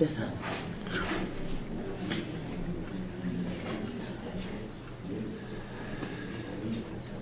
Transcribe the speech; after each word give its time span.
بفهم. 0.00 0.32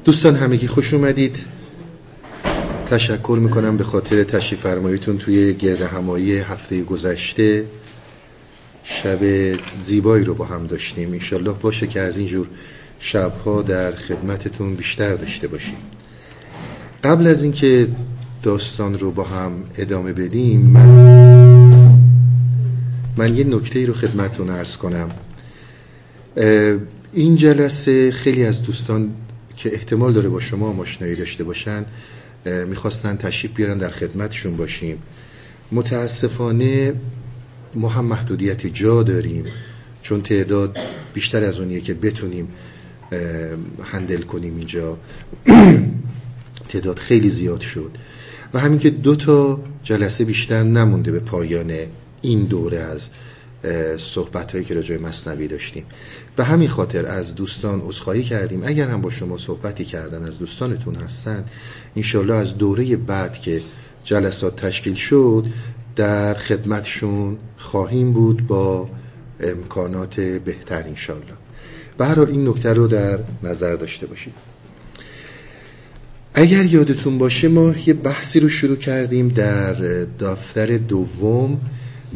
دوستان 0.05 0.37
همگی 0.37 0.67
خوش 0.67 0.95
اومدید. 0.95 1.37
تشکر 2.87 3.39
می‌کنم 3.43 3.77
به 3.77 3.85
خاطر 3.85 4.23
تشریف 4.23 4.61
فرماییتون 4.61 5.19
توی 5.19 5.55
گرد 5.55 5.83
همایی 5.83 6.39
هفته 6.39 6.83
گذشته. 6.83 7.67
شب 8.85 9.19
زیبایی 9.85 10.25
رو 10.25 10.35
با 10.35 10.45
هم 10.45 10.67
داشتیم. 10.67 11.13
انشالله 11.13 11.53
باشه 11.53 11.87
که 11.87 12.01
از 12.01 12.19
اینجور 12.19 12.49
شبها 13.01 13.63
در 13.63 13.95
خدمتتون 13.95 14.75
بیشتر 14.75 15.15
داشته 15.15 15.49
باشیم. 15.49 15.77
قبل 17.05 17.27
از 17.27 17.43
اینکه 17.43 17.89
داستان 18.43 18.99
رو 18.99 19.11
با 19.11 19.23
هم 19.23 19.53
ادامه 19.79 20.13
بدیم 20.13 20.61
من, 20.61 21.14
من 23.17 23.37
یه 23.37 23.45
نکته 23.45 23.87
رو 23.87 23.95
خدمتتون 23.95 24.51
ارز 24.51 24.77
کنم. 24.77 25.11
این 27.13 27.37
جلسه 27.37 28.11
خیلی 28.11 28.45
از 28.45 28.63
دوستان 28.63 29.15
که 29.57 29.75
احتمال 29.75 30.13
داره 30.13 30.29
با 30.29 30.41
شما 30.41 30.73
ماشنایی 30.73 31.17
داشته 31.17 31.45
باشن 31.45 31.85
می‌خواستن 32.69 33.17
تشریف 33.17 33.53
بیارن 33.55 33.79
در 33.79 33.91
خدمتشون 33.91 34.57
باشیم. 34.57 35.03
متاسفانه 35.73 36.95
ما 37.75 37.89
هم 37.89 38.05
محدودیت 38.05 38.67
جا 38.67 39.03
داریم 39.03 39.45
چون 40.03 40.21
تعداد 40.21 40.79
بیشتر 41.15 41.45
از 41.45 41.59
اونیه 41.61 41.81
که 41.81 41.95
بتونیم 41.95 42.49
هندل 43.93 44.23
کنیم 44.23 44.57
اینجا. 44.57 44.99
تعداد 46.69 46.99
خیلی 46.99 47.31
زیاد 47.31 47.61
شد. 47.61 47.91
و 48.55 48.59
همین 48.59 48.79
که 48.79 48.91
دو 48.91 49.17
تا 49.17 49.61
جلسه 49.83 50.25
بیشتر 50.25 50.63
نمونده 50.63 51.13
به 51.13 51.21
پایان 51.21 51.73
این 52.25 52.45
دوره 52.45 52.79
از 52.79 53.09
صحبت 53.99 54.53
هایی 54.53 54.65
که 54.65 54.75
راجع 54.75 54.97
مصنوی 54.99 55.49
داشتیم. 55.49 55.85
به 56.37 56.45
همین 56.45 56.69
خاطر 56.69 57.07
از 57.07 57.35
دوستان 57.35 57.81
عذرخواهی 57.81 58.23
کردیم. 58.23 58.63
اگر 58.65 58.89
هم 58.89 59.01
با 59.01 59.11
شما 59.11 59.39
صحبتی 59.39 59.85
کردن 59.85 60.23
از 60.23 60.39
دوستانتون 60.39 60.95
هستن 60.95 61.45
انشالله 61.97 62.35
از 62.35 62.59
دوره 62.59 62.97
بعد 62.97 63.41
که 63.41 63.61
جلسات 64.05 64.57
تشکیل 64.57 64.95
شد 64.95 65.47
در 65.97 66.35
خدمتشون 66.35 67.37
خواهیم 67.57 68.13
بود 68.13 68.47
با 68.47 68.89
امکانات 69.41 70.21
بهتر 70.21 70.83
انشالله 70.83 71.35
به 71.99 72.07
هر 72.07 72.15
حال 72.15 72.29
این 72.29 72.49
نکته 72.49 72.73
رو 72.73 72.87
در 72.87 73.19
نظر 73.43 73.75
داشته 73.75 74.07
باشید. 74.07 74.35
اگر 76.35 76.65
یادتون 76.65 77.19
باشه 77.19 77.49
ما 77.49 77.75
یه 77.87 77.95
بحثی 77.95 78.41
رو 78.41 78.49
شروع 78.49 78.77
کردیم 78.77 79.29
در 79.29 79.75
دفتر 80.21 80.67
دوم 80.67 81.61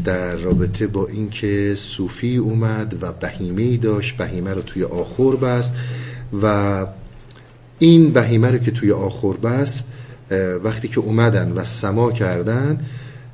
در 0.04 0.36
رابطه 0.36 0.86
با 0.86 1.06
اینکه 1.06 1.74
صوفی 1.76 2.36
اومد 2.36 3.02
و 3.02 3.12
بهیمه 3.12 3.76
داشت 3.76 4.16
بهیمه 4.16 4.54
رو 4.54 4.62
توی 4.62 4.84
آخر 4.84 5.36
بست 5.36 5.74
و 6.42 6.86
این 7.78 8.10
بهیمه 8.10 8.50
رو 8.50 8.58
که 8.58 8.70
توی 8.70 8.92
آخر 8.92 9.32
بست 9.32 9.84
وقتی 10.64 10.88
که 10.88 11.00
اومدن 11.00 11.52
و 11.52 11.64
سما 11.64 12.12
کردن 12.12 12.80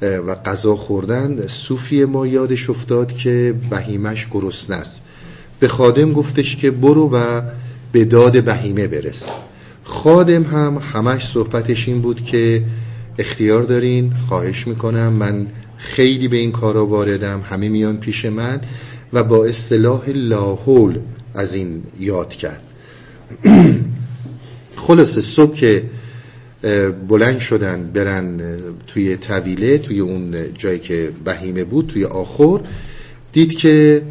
و 0.00 0.34
غذا 0.34 0.76
خوردن 0.76 1.46
صوفی 1.46 2.04
ما 2.04 2.26
یادش 2.26 2.70
افتاد 2.70 3.12
که 3.12 3.54
بهیمش 3.70 4.26
گرسنه 4.30 4.76
است. 4.76 5.02
به 5.60 5.68
خادم 5.68 6.12
گفتش 6.12 6.56
که 6.56 6.70
برو 6.70 7.10
و 7.12 7.42
به 7.92 8.04
داد 8.04 8.44
بهیمه 8.44 8.86
برس. 8.86 9.28
خادم 9.84 10.42
هم 10.42 10.78
همش 10.92 11.26
صحبتش 11.26 11.88
این 11.88 12.02
بود 12.02 12.24
که 12.24 12.64
اختیار 13.18 13.62
دارین 13.62 14.12
خواهش 14.28 14.66
می‌کنم 14.66 15.12
من 15.12 15.46
خیلی 15.84 16.28
به 16.28 16.36
این 16.36 16.52
کارا 16.52 16.86
واردم 16.86 17.40
همه 17.50 17.68
میان 17.68 17.96
پیش 17.96 18.25
من 18.25 18.60
و 19.12 19.25
با 19.25 19.44
اصطلاح 19.44 20.10
لاحول 20.10 20.98
از 21.34 21.54
این 21.54 21.82
یاد 22.00 22.31
کرد. 22.31 22.62
خلاصه 24.86 25.20
صبح 25.20 25.54
که 25.54 25.84
بلند 27.09 27.38
شدن 27.38 27.91
برن 27.94 28.41
توی 28.86 29.16
طویله 29.16 29.78
توی 29.78 30.00
اون 30.00 30.54
جایی 30.59 30.78
که 30.78 31.12
بهیمه 31.25 31.64
بود 31.64 31.86
توی 31.86 32.04
آخر 32.04 32.60
دید 33.32 33.59
که 33.59 34.03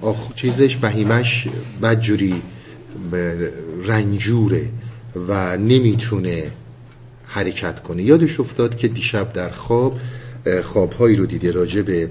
آخ... 0.00 0.34
چیزش 0.34 0.76
بهیمش 0.76 1.48
بدجوری 1.82 2.42
رنجوره 3.86 4.68
و 5.28 5.56
نمی‌تونه 5.56 6.42
حرکت 7.26 7.82
کنه. 7.82 8.02
یادش 8.02 8.40
افتاد 8.40 8.76
که 8.76 8.88
دیشب 8.88 9.32
در 9.32 9.50
خواب 9.50 9.98
خوابهایی 10.62 11.16
رو 11.16 11.26
دیده 11.26 11.50
راجع 11.50 11.82
به 11.82 12.10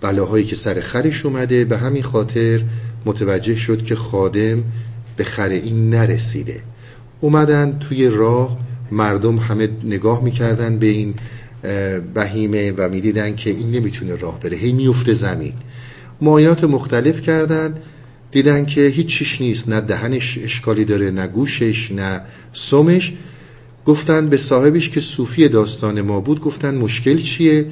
بلاهایی 0.00 0.44
که 0.44 0.56
سر 0.56 0.80
خرش 0.80 1.26
اومده. 1.26 1.64
به 1.64 1.78
همین 1.78 2.02
خاطر 2.02 2.60
متوجه 3.04 3.56
شد 3.56 3.82
که 3.82 3.94
خادم 3.94 4.64
به 5.16 5.24
خر 5.24 5.48
این 5.48 5.90
نرسیده. 5.90 6.60
اومدن 7.20 7.78
توی 7.78 8.08
راه 8.08 8.58
مردم 8.92 9.36
همه 9.36 9.68
نگاه 9.84 10.24
می‌کردن 10.24 10.78
به 10.78 10.86
این 10.86 11.14
بهیمه 12.14 12.72
و 12.76 12.88
می‌دیدن 12.88 13.36
که 13.36 13.50
این 13.50 13.70
نمی‌تونه 13.70 14.14
راه 14.14 14.40
بره. 14.40 14.56
هی 14.56 14.72
میفته 14.72 15.12
زمین. 15.12 15.52
معاینات 16.20 16.64
مختلف 16.64 17.20
کردن 17.20 17.74
دیدن 18.32 18.64
که 18.64 18.80
هیچ 18.80 19.06
چیش 19.06 19.40
نیست. 19.40 19.68
نه 19.68 19.80
دهنش 19.80 20.38
اشکالی 20.42 20.84
داره 20.84 21.10
نه 21.10 21.26
گوشش 21.26 21.92
نه 21.92 22.20
سمش. 22.52 23.12
گفتن 23.86 24.28
به 24.28 24.36
صاحبش 24.36 24.90
که 24.90 25.00
صوفی 25.00 25.48
داستان 25.48 26.00
ما 26.00 26.20
بود 26.20 26.40
گفتن 26.40 26.74
مشکل 26.74 27.16
چیه؟ 27.16 27.66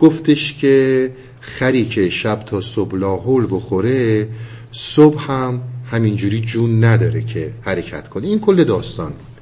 گفتش 0.00 0.54
که 0.54 1.12
خری 1.40 1.84
که 1.84 2.10
شب 2.10 2.42
تا 2.46 2.60
صبح 2.60 2.94
لاحول 2.96 3.46
بخوره 3.50 4.28
صبح 4.72 5.32
هم 5.32 5.60
همینجوری 5.90 6.40
جون 6.40 6.84
نداره 6.84 7.22
که 7.22 7.52
حرکت 7.62 8.08
کنه. 8.08 8.26
این 8.26 8.40
کل 8.40 8.64
داستان 8.64 9.08
بود. 9.08 9.36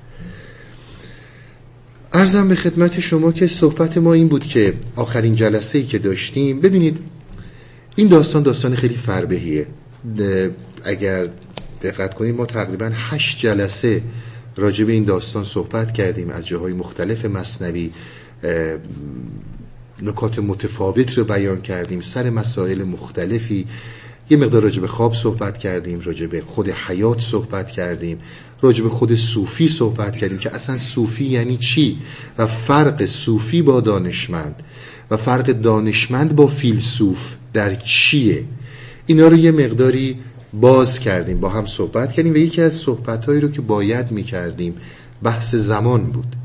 ارزم 2.13 2.49
به 2.49 2.55
خدمت 2.55 3.01
شما 3.01 3.33
که 3.33 3.49
صحبت 3.49 3.99
ما 3.99 4.13
این 4.13 4.29
بود 4.29 4.47
که 4.47 4.75
آخرین 4.97 5.35
جلسه 5.35 5.79
ای 5.79 5.85
که 5.85 5.99
داشتیم. 5.99 6.61
ببینید 6.61 6.99
این 7.97 8.09
داستان 8.09 8.43
داستان 8.43 8.75
خیلی 8.75 8.95
فربهیه. 8.95 9.67
اگر 10.85 11.29
دقت 11.83 12.15
کنیم 12.15 12.35
ما 12.35 12.47
تقریبا 12.47 12.91
هشت 12.95 13.39
جلسه 13.39 14.03
راجع 14.57 14.85
به 14.85 14.93
این 14.93 15.05
داستان 15.05 15.45
صحبت 15.45 15.93
کردیم 15.93 16.31
از 16.31 16.47
جاهای 16.47 16.73
مختلف 16.73 17.25
مصنوی 17.25 17.91
نکات 20.03 20.39
متفاوت 20.39 21.19
رو 21.19 21.25
بیان 21.25 21.61
کردیم 21.61 22.01
سر 22.01 22.31
مسائل 22.31 22.83
مختلفی. 22.83 23.67
یه 24.31 24.37
مقدار 24.37 24.63
راجع 24.63 24.81
به 24.81 24.89
خواب 24.89 25.15
صحبت 25.15 25.59
کردیم 25.59 26.01
راجع 26.01 26.27
به 26.27 26.41
خود 26.41 26.71
حیات 26.71 27.21
صحبت 27.21 27.71
کردیم 27.71 28.19
راجع 28.61 28.83
به 28.83 28.89
خود 28.89 29.15
صوفی 29.15 29.69
صحبت 29.69 30.17
کردیم 30.17 30.39
که 30.39 30.55
اصلا 30.55 30.77
صوفی 30.77 31.25
یعنی 31.25 31.57
چی؟ 31.57 31.99
و 32.39 32.47
فرق 32.47 33.05
صوفی 33.05 33.63
با 33.63 33.81
دانشمند 33.81 34.63
و 35.11 35.17
فرق 35.17 35.47
دانشمند 35.47 36.37
با 36.37 36.47
فیلسوف 36.47 37.35
در 37.53 37.75
چیه؟ 37.75 38.45
اینا 39.07 39.29
رو 39.29 39.37
یه 39.37 39.51
مقداری 39.51 40.19
باز 40.61 40.99
کردیم 40.99 41.41
با 41.41 41.49
هم 41.49 41.67
صحبت 41.67 42.13
کردیم 42.13 42.33
و 42.33 42.37
یکی 42.37 42.63
از 42.63 42.75
صحبتهایی 42.75 43.41
رو 43.41 43.49
که 43.49 43.61
باید 43.61 44.11
می‌کردیم 44.11 44.75
بحث 45.23 45.55
زمان 45.55 46.05
بود. 46.05 46.37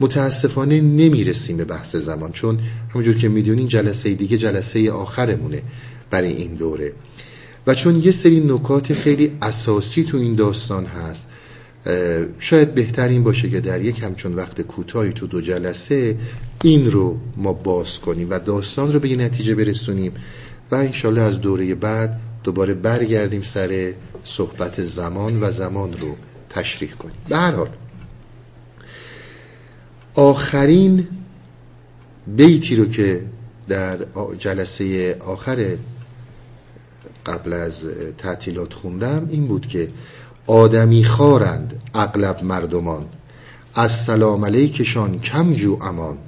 متاسفانه 0.00 0.80
نمی‌رسیم 0.80 1.56
به 1.56 1.64
بحث 1.64 1.96
زمان 1.96 2.32
چون 2.32 2.58
همونجور 2.90 3.14
که 3.14 3.28
می‌دونین 3.28 3.68
جلسه 3.68 4.14
دیگه 4.14 4.36
جلسه 4.38 4.92
آخرمونه 4.92 5.62
برای 6.10 6.32
این 6.32 6.54
دوره. 6.54 6.92
و 7.66 7.74
چون 7.74 7.96
یه 7.96 8.10
سری 8.10 8.40
نکات 8.40 8.94
خیلی 8.94 9.32
اساسی 9.42 10.04
تو 10.04 10.16
این 10.16 10.34
داستان 10.34 10.86
هست 10.86 11.26
شاید 12.38 12.74
بهترین 12.74 13.24
باشه 13.24 13.50
که 13.50 13.60
در 13.60 13.84
یک 13.84 14.02
همچون 14.02 14.34
وقت 14.34 14.60
کوتاهی 14.60 15.12
تو 15.12 15.26
دو 15.26 15.40
جلسه 15.40 16.16
این 16.64 16.90
رو 16.90 17.18
ما 17.36 17.52
باز 17.52 17.98
کنیم 17.98 18.30
و 18.30 18.38
داستان 18.38 18.92
رو 18.92 19.00
به 19.00 19.08
یه 19.08 19.16
نتیجه 19.16 19.54
برسونیم 19.54 20.12
و 20.70 20.74
انشالله 20.74 21.20
از 21.20 21.40
دوره 21.40 21.74
بعد 21.74 22.20
دوباره 22.44 22.74
برگردیم 22.74 23.42
سر 23.42 23.94
صحبت 24.24 24.82
زمان 24.82 25.42
و 25.42 25.50
زمان 25.50 25.92
رو 25.92 26.16
تشریح 26.50 26.90
کنیم. 26.90 27.16
به 27.28 27.36
هر 27.36 27.52
حال 27.52 27.68
آخرین 30.14 31.08
بیتی 32.26 32.76
رو 32.76 32.84
که 32.84 33.22
در 33.68 33.98
جلسه 34.38 35.16
آخر 35.20 35.76
قبل 37.26 37.52
از 37.52 37.84
تعطیلات 38.18 38.72
خوندم 38.72 39.28
این 39.30 39.46
بود 39.46 39.66
که 39.66 39.88
آدمی 40.46 41.04
خارند 41.04 41.82
اغلب 41.94 42.44
مردمان 42.44 43.06
از 43.74 43.92
سلام 43.92 44.44
علیکشان 44.44 45.20
کم 45.20 45.54
جو 45.54 45.78
امان 45.82 46.18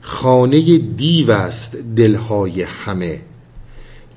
خانه 0.00 0.78
دیو 0.78 1.30
است 1.30 1.76
دلهای 1.76 2.62
همه. 2.62 3.20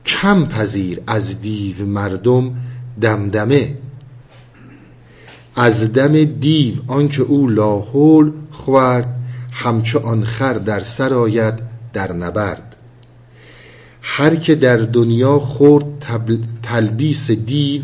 کم 0.06 0.46
پذیر 0.46 1.02
از 1.08 1.42
دیو 1.42 1.86
مردم 1.86 2.56
دمدمه. 3.02 3.78
از 5.56 5.94
دم 5.94 6.24
دیو 6.24 6.74
آنکه 6.88 7.22
او 7.22 7.48
لاحول 7.48 8.32
خورد 8.52 9.16
همچو 9.52 10.00
آن 10.00 10.24
خر 10.24 10.54
در 10.54 10.84
سر 10.84 11.14
در 11.94 12.14
نبرد. 12.14 12.76
هر 14.02 14.36
که 14.36 14.56
در 14.56 14.78
دنیا 14.78 15.40
خورد 15.40 15.86
تلبیس 16.64 17.32
دیو 17.32 17.82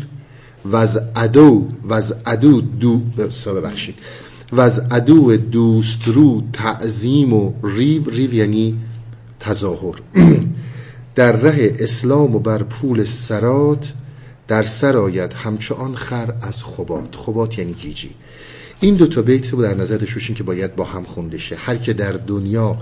و 0.64 0.76
از 0.76 1.00
عدو 1.16 1.68
و 1.84 1.94
از 1.94 2.14
عدو 2.26 2.60
دو 2.60 2.96
ببخشید. 3.54 3.94
و 4.52 4.60
از 4.60 4.78
عدو 4.78 5.36
دوسترو 5.36 6.42
تعظیم 6.52 7.32
و 7.32 7.52
ریو 7.62 8.10
ریو 8.10 8.34
یعنی 8.34 8.78
تظاهر. 9.40 9.94
در 11.14 11.32
ره 11.32 11.76
اسلام 11.78 12.36
و 12.36 12.38
بر 12.38 12.62
پول 12.62 13.04
سرات 13.04 13.92
در 14.48 14.62
سر 14.62 14.96
آید 14.96 15.32
همچون 15.32 15.94
خر 15.94 16.34
از 16.42 16.64
خبات 16.64 17.16
خبات 17.16 17.58
یعنی 17.58 17.72
گیجی 17.72 18.10
این 18.80 18.94
دو 18.94 19.06
تا 19.06 19.22
بیت 19.22 19.50
رو 19.50 19.62
در 19.62 19.74
نظر 19.74 19.96
داشته 19.96 20.34
که 20.34 20.42
باید 20.42 20.76
با 20.76 20.84
هم 20.84 21.04
خونده 21.04 21.38
شه. 21.38 21.56
هر 21.56 21.76
که 21.76 21.92
در 21.92 22.12
دنیا 22.12 22.78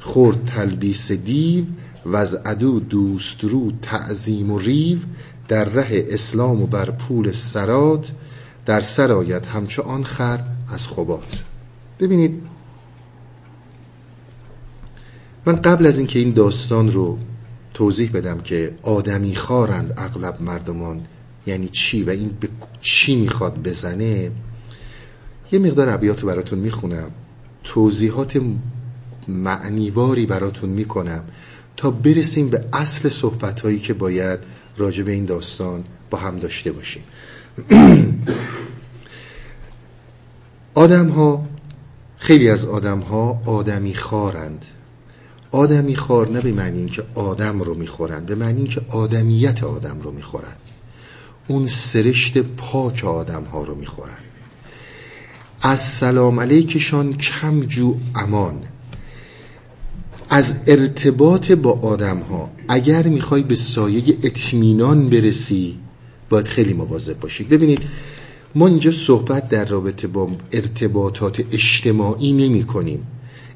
خورد 0.00 0.44
تلبیس 0.44 1.12
دیو 1.12 1.64
و 2.06 2.16
از 2.16 2.34
عدو 2.34 2.80
دوست 2.80 3.44
رو 3.44 3.72
تعظیم 3.82 4.50
و 4.50 4.58
ریو. 4.58 4.98
در 5.48 5.64
ره 5.64 6.06
اسلام 6.10 6.62
و 6.62 6.66
بر 6.66 6.90
پول 6.90 7.32
سرات 7.32 8.12
در 8.66 8.80
سر 8.80 9.12
آید 9.12 9.46
آن 9.84 10.04
خر 10.04 10.40
از 10.68 10.88
خبات 10.88 11.42
ببینید 12.00 12.42
من 15.46 15.56
قبل 15.56 15.86
از 15.86 15.98
اینکه 15.98 16.18
این 16.18 16.32
داستان 16.32 16.92
رو 16.92 17.18
توضیح 17.74 18.10
بدم 18.12 18.40
که 18.40 18.74
آدمی 18.82 19.36
خارند 19.36 19.94
اغلب 19.96 20.42
مردمان. 20.42 21.06
یعنی 21.46 21.68
چی؟ 21.68 22.02
و 22.02 22.10
این 22.10 22.30
به 22.40 22.48
چی 22.80 23.16
می‌خواد 23.16 23.62
بزنه؟ 23.62 24.30
یه 25.52 25.58
مقدار 25.58 25.88
عبیات 25.88 26.24
براتون 26.24 26.58
می‌خونم. 26.58 27.10
توضیحات 27.64 28.40
معنیواری 29.28 30.26
براتون 30.26 30.70
می‌کنم 30.70 31.24
تا 31.76 31.90
برسیم 31.90 32.48
به 32.48 32.64
اصل 32.72 33.08
صحبت 33.08 33.60
هایی 33.60 33.78
که 33.78 33.94
باید 33.94 34.40
راجع 34.76 35.02
به 35.02 35.12
این 35.12 35.24
داستان 35.24 35.84
با 36.10 36.18
هم 36.18 36.38
داشته 36.38 36.72
باشیم. 36.72 37.02
آدم 40.74 41.08
ها 41.08 41.46
خیلی 42.18 42.50
از 42.50 42.64
آدم 42.64 42.98
ها 42.98 43.42
آدمی 43.46 43.94
خارند. 43.94 44.64
آدمی 45.54 45.96
خار 45.96 46.28
نه 46.28 46.40
به 46.40 46.52
معنی 46.52 46.78
اینکه 46.78 47.02
آدم 47.14 47.60
رو 47.60 47.74
می‌خورند 47.74 48.26
به 48.26 48.34
معنی 48.34 48.58
اینکه 48.58 48.80
آدمیت 48.88 49.64
آدم 49.64 50.00
رو 50.00 50.12
می‌خورند 50.12 50.56
اون 51.48 51.66
سرشت 51.66 52.38
پاک 52.38 53.04
آدم 53.04 53.44
ها 53.44 53.64
رو 53.64 53.74
می‌خورند 53.74 54.24
از 55.62 55.80
سلام 55.80 56.40
علیکشان 56.40 57.12
کم 57.12 57.60
جو 57.60 57.94
امان. 58.14 58.62
از 60.28 60.54
ارتباط 60.66 61.52
با 61.52 61.70
آدم 61.70 62.18
ها 62.18 62.50
اگر 62.68 63.06
می‌خوای 63.06 63.42
به 63.42 63.54
سایه 63.54 64.02
اطمینان 64.22 65.08
برسی 65.08 65.78
باید 66.30 66.46
خیلی 66.46 66.72
مواظب 66.72 67.20
باشید 67.20 67.48
ببینید 67.48 67.82
ما 68.54 68.66
اینجا 68.66 68.92
صحبت 68.92 69.48
در 69.48 69.64
رابطه 69.64 70.08
با 70.08 70.30
ارتباطات 70.52 71.44
اجتماعی 71.52 72.32
نمی 72.32 72.64
کنیم 72.64 73.06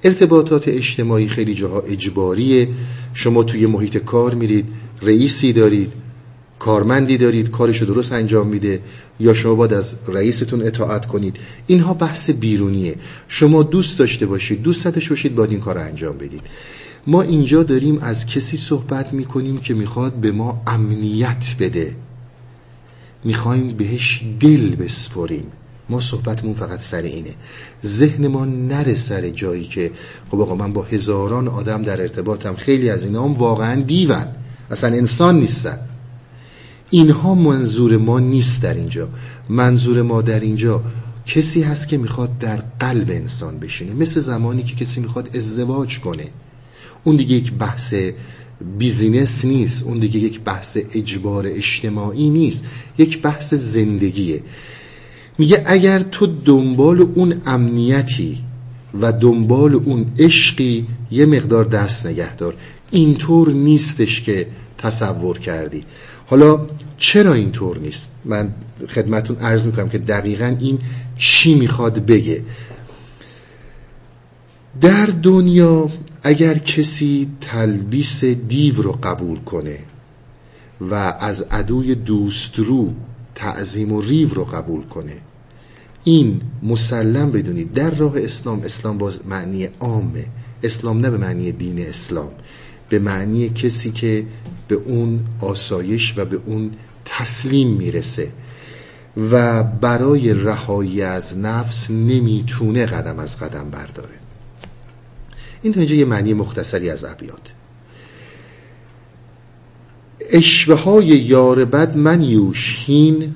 ارتباطات 0.04 0.68
اجتماعی 0.68 1.28
خیلی 1.28 1.54
جاها 1.54 1.80
اجباریه. 1.80 2.68
شما 3.14 3.42
توی 3.42 3.66
محیط 3.66 3.96
کار 3.96 4.34
میرید 4.34 4.64
رئیسی 5.02 5.52
دارید 5.52 5.92
کارمندی 6.58 7.16
دارید 7.16 7.50
کارشو 7.50 7.86
درست 7.86 8.12
انجام 8.12 8.48
میده 8.48 8.80
یا 9.20 9.34
شما 9.34 9.54
باید 9.54 9.72
از 9.72 9.94
رئیستون 10.08 10.62
اطاعت 10.62 11.06
کنید. 11.06 11.36
اینها 11.66 11.94
بحث 11.94 12.30
بیرونیه. 12.30 12.94
شما 13.28 13.62
دوست 13.62 13.98
داشته 13.98 14.26
باشید 14.26 14.62
دوست 14.62 14.84
داشته 14.84 15.10
باشید 15.10 15.34
باید 15.34 15.50
این 15.50 15.60
کار 15.60 15.74
رو 15.74 15.80
انجام 15.80 16.18
بدید. 16.18 16.42
ما 17.06 17.22
اینجا 17.22 17.62
داریم 17.62 17.98
از 17.98 18.26
کسی 18.26 18.56
صحبت 18.56 19.12
می‌کنیم 19.12 19.58
که 19.58 19.74
می‌خواد 19.74 20.12
به 20.12 20.32
ما 20.32 20.62
امنیت 20.66 21.54
بده. 21.60 21.96
می‌خوایم 23.24 23.68
بهش 23.68 24.22
دل 24.40 24.76
بسپریم. 24.76 25.46
ما 25.90 26.00
صحبتمون 26.00 26.54
فقط 26.54 26.80
سر 26.80 27.02
اینه. 27.02 27.34
ذهن 27.84 28.26
ما 28.26 28.44
نره 28.44 28.94
سر 28.94 29.30
جایی 29.30 29.64
که 29.64 29.90
خب 30.30 30.40
آقا 30.40 30.54
من 30.54 30.72
با 30.72 30.82
هزاران 30.82 31.48
آدم 31.48 31.82
در 31.82 32.00
ارتباطم. 32.00 32.54
خیلی 32.54 32.90
از 32.90 33.04
اینا 33.04 33.24
هم 33.24 33.32
واقعا 33.32 33.82
دیون. 33.82 34.26
اصلا 34.70 34.96
انسان 34.96 35.40
نیستن. 35.40 35.78
اینها 36.90 37.34
منظور 37.34 37.96
ما 37.96 38.20
نیست 38.20 38.62
در 38.62 38.74
اینجا. 38.74 39.08
منظور 39.48 40.02
ما 40.02 40.22
در 40.22 40.40
اینجا 40.40 40.82
کسی 41.26 41.62
هست 41.62 41.88
که 41.88 41.98
می‌خواد 41.98 42.38
در 42.38 42.62
قلب 42.80 43.10
انسان 43.10 43.58
بشینه. 43.58 43.92
مثل 43.92 44.20
زمانی 44.20 44.62
که 44.62 44.74
کسی 44.74 45.00
می‌خواد 45.00 45.36
ازدواج 45.36 46.00
کنه. 46.00 46.28
اون 47.04 47.16
دیگه 47.16 47.36
یک 47.36 47.52
بحث 47.52 47.94
بیزینس 48.78 49.44
نیست. 49.44 49.82
اون 49.82 49.98
دیگه 49.98 50.18
یک 50.18 50.40
بحث 50.40 50.78
اجبار 50.94 51.46
اجتماعی 51.46 52.30
نیست. 52.30 52.64
یک 52.98 53.22
بحث 53.22 53.54
زندگیه. 53.54 54.42
میگه 55.38 55.62
اگر 55.66 56.00
تو 56.00 56.26
دنبال 56.26 57.00
اون 57.00 57.34
امنیتی 57.46 58.38
و 59.00 59.12
دنبال 59.12 59.74
اون 59.74 60.06
عشقی 60.18 60.86
یه 61.10 61.26
مقدار 61.26 61.64
دست 61.64 62.06
نگه 62.06 62.36
دار. 62.36 62.54
اینطور 62.90 63.48
نیستش 63.48 64.22
که 64.22 64.46
تصور 64.78 65.38
کردی. 65.38 65.84
حالا 66.26 66.66
چرا 66.98 67.32
اینطور 67.32 67.78
نیست؟ 67.78 68.10
من 68.24 68.54
خدمتون 68.88 69.36
عرض 69.36 69.66
می‌کنم 69.66 69.88
که 69.88 69.98
دقیقا 69.98 70.56
این 70.60 70.78
چی 71.18 71.54
می‌خواد 71.54 72.06
بگه. 72.06 72.42
در 74.80 75.06
دنیا 75.06 75.88
اگر 76.22 76.58
کسی 76.58 77.28
تلبیس 77.40 78.24
دیو 78.24 78.82
رو 78.82 78.92
قبول 78.92 79.38
کنه 79.38 79.78
و 80.80 80.94
از 81.20 81.42
عدوی 81.42 81.94
دوسترو 81.94 82.92
تعظیم 83.34 83.92
و 83.92 84.00
ریو 84.00 84.28
رو 84.28 84.44
قبول 84.44 84.82
کنه 84.82 85.12
این 86.08 86.40
مسلم 86.62 87.30
بدونید 87.30 87.72
در 87.72 87.90
راه 87.90 88.12
اسلام 88.16 88.62
اسلام 88.62 88.98
باز 88.98 89.26
معنی 89.26 89.68
عامه. 89.80 90.24
اسلام 90.62 91.00
نه 91.00 91.10
به 91.10 91.18
معنی 91.18 91.52
دین 91.52 91.86
اسلام. 91.86 92.30
به 92.88 92.98
معنی 92.98 93.50
کسی 93.50 93.90
که 93.90 94.26
به 94.68 94.74
اون 94.74 95.20
آسایش 95.40 96.14
و 96.16 96.24
به 96.24 96.40
اون 96.46 96.70
تسلیم 97.04 97.68
می‌رسه. 97.68 98.32
و 99.30 99.62
برای 99.62 100.34
رهایی 100.34 101.02
از 101.02 101.38
نفس 101.38 101.90
نمی‌تونه 101.90 102.86
قدم 102.86 103.18
از 103.18 103.38
قدم 103.38 103.70
برداره. 103.70 104.14
این 105.62 105.72
تا 105.72 105.80
اینجا 105.80 105.94
یه 105.94 106.04
معنی 106.04 106.34
مختصری 106.34 106.90
از 106.90 107.04
ابیات 107.04 107.52
اشوه 110.30 110.80
های 110.80 111.06
یار 111.06 111.64
بد 111.64 111.96
من 111.96 112.22
یوشین 112.22 113.34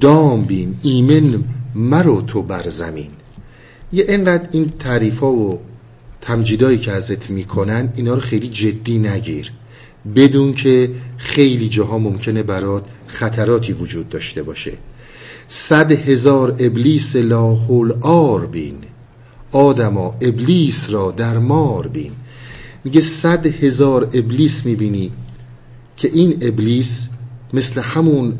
دام 0.00 0.44
بین 0.44 0.74
ایمن 0.82 1.44
مرو 1.74 2.22
تو 2.22 2.42
بر 2.42 2.68
زمین. 2.68 3.10
یه 3.92 4.04
اینقدر 4.08 4.48
این 4.52 4.68
تعریف 4.78 5.18
ها 5.18 5.32
و 5.32 5.58
تمجیدایی 6.20 6.78
که 6.78 6.92
ازت 6.92 7.30
می‌کنن 7.30 7.92
اینا 7.96 8.14
رو 8.14 8.20
خیلی 8.20 8.48
جدی 8.48 8.98
نگیر. 8.98 9.52
بدون 10.16 10.54
که 10.54 10.90
خیلی 11.16 11.68
جاها 11.68 11.98
ممکنه 11.98 12.42
برات 12.42 12.84
خطراتی 13.06 13.72
وجود 13.72 14.08
داشته 14.08 14.42
باشه. 14.42 14.72
صد 15.48 15.92
هزار 15.92 16.56
ابلیس 16.58 17.16
لاحول 17.16 17.92
آر 18.00 18.46
بین. 18.46 18.78
آدما 19.52 20.14
ابلیس 20.20 20.90
را 20.90 21.10
در 21.10 21.38
مار 21.38 21.88
بین. 21.88 22.12
میگه 22.84 23.00
صد 23.00 23.46
هزار 23.46 24.04
ابلیس 24.12 24.66
می‌بینی 24.66 25.12
که 25.96 26.10
این 26.12 26.38
ابلیس 26.40 27.08
مثل 27.52 27.80
همون 27.80 28.38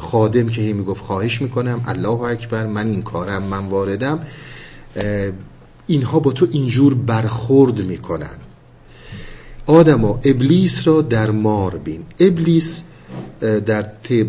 خادم 0.00 0.48
که 0.48 0.60
هی 0.60 0.72
می‌گفت 0.72 1.04
خواهش 1.04 1.42
می‌کنم 1.42 1.84
الله 1.86 2.20
اکبر 2.20 2.66
من 2.66 2.86
این 2.86 3.02
کارم 3.02 3.42
من 3.42 3.66
واردم 3.66 4.20
اینها 5.86 6.18
با 6.20 6.32
تو 6.32 6.46
اینجور 6.50 6.94
برخورد 6.94 7.78
می‌کنن. 7.78 8.36
آدما 9.66 10.20
ابلیس 10.24 10.86
را 10.86 11.02
در 11.02 11.30
مار 11.30 11.78
بین. 11.78 12.02
ابلیس 12.20 12.82
در 13.40 13.86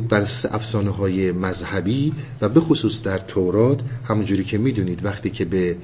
بر 0.09 0.27
افسانه 0.51 0.89
های 0.89 1.31
مذهبی 1.31 2.13
و 2.41 2.49
به 2.49 2.59
خصوص 2.59 3.01
در 3.01 3.17
تورات 3.17 3.79
همونجوری 4.05 4.43
که 4.43 4.57
می‌دونید 4.57 5.05
وقتی 5.05 5.29
که 5.29 5.45
به 5.45 5.77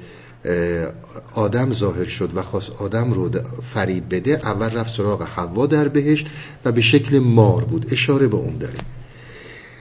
آدم 1.34 1.72
ظاهر 1.72 2.04
شد 2.04 2.30
و 2.34 2.42
خواست 2.42 2.72
آدم 2.82 3.12
رو 3.12 3.30
فریب 3.62 4.14
بده 4.14 4.30
اول 4.30 4.70
رفت 4.70 4.94
سراغ 4.94 5.22
حوا 5.22 5.66
در 5.66 5.88
بهشت 5.88 6.26
و 6.64 6.72
به 6.72 6.80
شکل 6.80 7.18
مار 7.18 7.64
بود. 7.64 7.92
اشاره 7.92 8.26
به 8.26 8.36
اون 8.36 8.56
داره. 8.58 8.78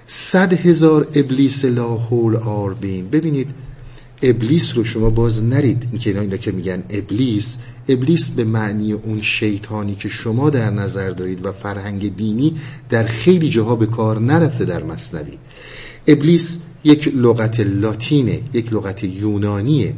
صد 0.09 0.53
هزار 0.53 1.07
ابلیس 1.15 1.65
لاحول 1.65 2.35
آربین 2.35 3.09
ببینید 3.09 3.47
ابلیس 4.21 4.77
رو 4.77 4.83
شما 4.83 5.09
باز 5.09 5.43
نرید. 5.43 5.87
این 5.91 6.01
که 6.01 6.19
اینا 6.19 6.37
که 6.37 6.51
میگن 6.51 6.83
ابلیس 6.89 7.57
ابلیس 7.87 8.29
به 8.29 8.43
معنی 8.43 8.93
اون 8.93 9.21
شیطانی 9.21 9.95
که 9.95 10.09
شما 10.09 10.49
در 10.49 10.69
نظر 10.69 11.09
دارید 11.09 11.45
و 11.45 11.51
فرهنگ 11.51 12.15
دینی 12.15 12.53
در 12.89 13.03
خیلی 13.03 13.49
جاها 13.49 13.75
به 13.75 13.85
کار 13.85 14.19
نرفته 14.19 14.65
در 14.65 14.83
مصنوی. 14.83 15.37
ابلیس 16.07 16.57
یک 16.83 17.11
لغت 17.15 17.59
لاتینه 17.59 18.39
یک 18.53 18.73
لغت 18.73 19.03
یونانیه. 19.03 19.93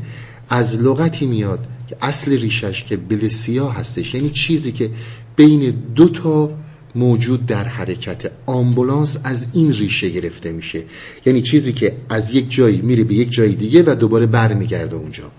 از 0.50 0.76
لغتی 0.76 1.26
میاد 1.26 1.60
که 1.90 1.98
اصل 2.02 2.32
ریشش 2.32 2.84
که 2.84 2.98
بل 2.98 3.28
سیاه 3.28 3.76
هستش. 3.76 4.14
یعنی 4.14 4.30
چیزی 4.30 4.72
که 4.72 4.90
بین 5.36 5.74
دو 5.96 6.10
تا 6.10 6.52
موجود 6.96 7.46
در 7.46 7.64
حرکت. 7.64 8.32
آمبولانس 8.46 9.20
از 9.24 9.46
این 9.54 9.74
ریشه 9.74 10.10
گرفته 10.10 10.52
میشه. 10.52 10.84
یعنی 11.26 11.42
چیزی 11.42 11.74
که 11.74 11.96
از 12.10 12.34
یک 12.34 12.52
جایی 12.52 12.82
میره 12.82 13.04
به 13.04 13.14
یک 13.14 13.32
جای 13.32 13.56
دیگه 13.56 13.84
و 13.84 13.96
دوباره 13.96 14.26
برمیگرده 14.26 14.96
اونجا. 14.96 15.32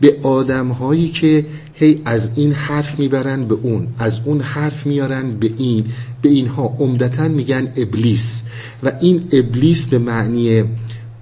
به 0.00 0.16
آدم 0.22 0.68
هایی 0.68 1.08
که 1.08 1.46
هی 1.74 2.02
از 2.04 2.38
این 2.38 2.52
حرف 2.52 2.98
می‌برن 2.98 3.44
به 3.44 3.54
اون 3.62 3.88
از 3.98 4.20
اون 4.24 4.40
حرف 4.40 4.86
میارن 4.86 5.32
به 5.32 5.50
این 5.58 5.84
به 6.22 6.28
اینها 6.28 6.76
عمدتا 6.78 7.28
میگن 7.28 7.72
ابلیس. 7.76 8.42
و 8.82 8.92
این 9.00 9.22
ابلیس 9.32 9.86
به 9.86 9.98
معنی 9.98 10.64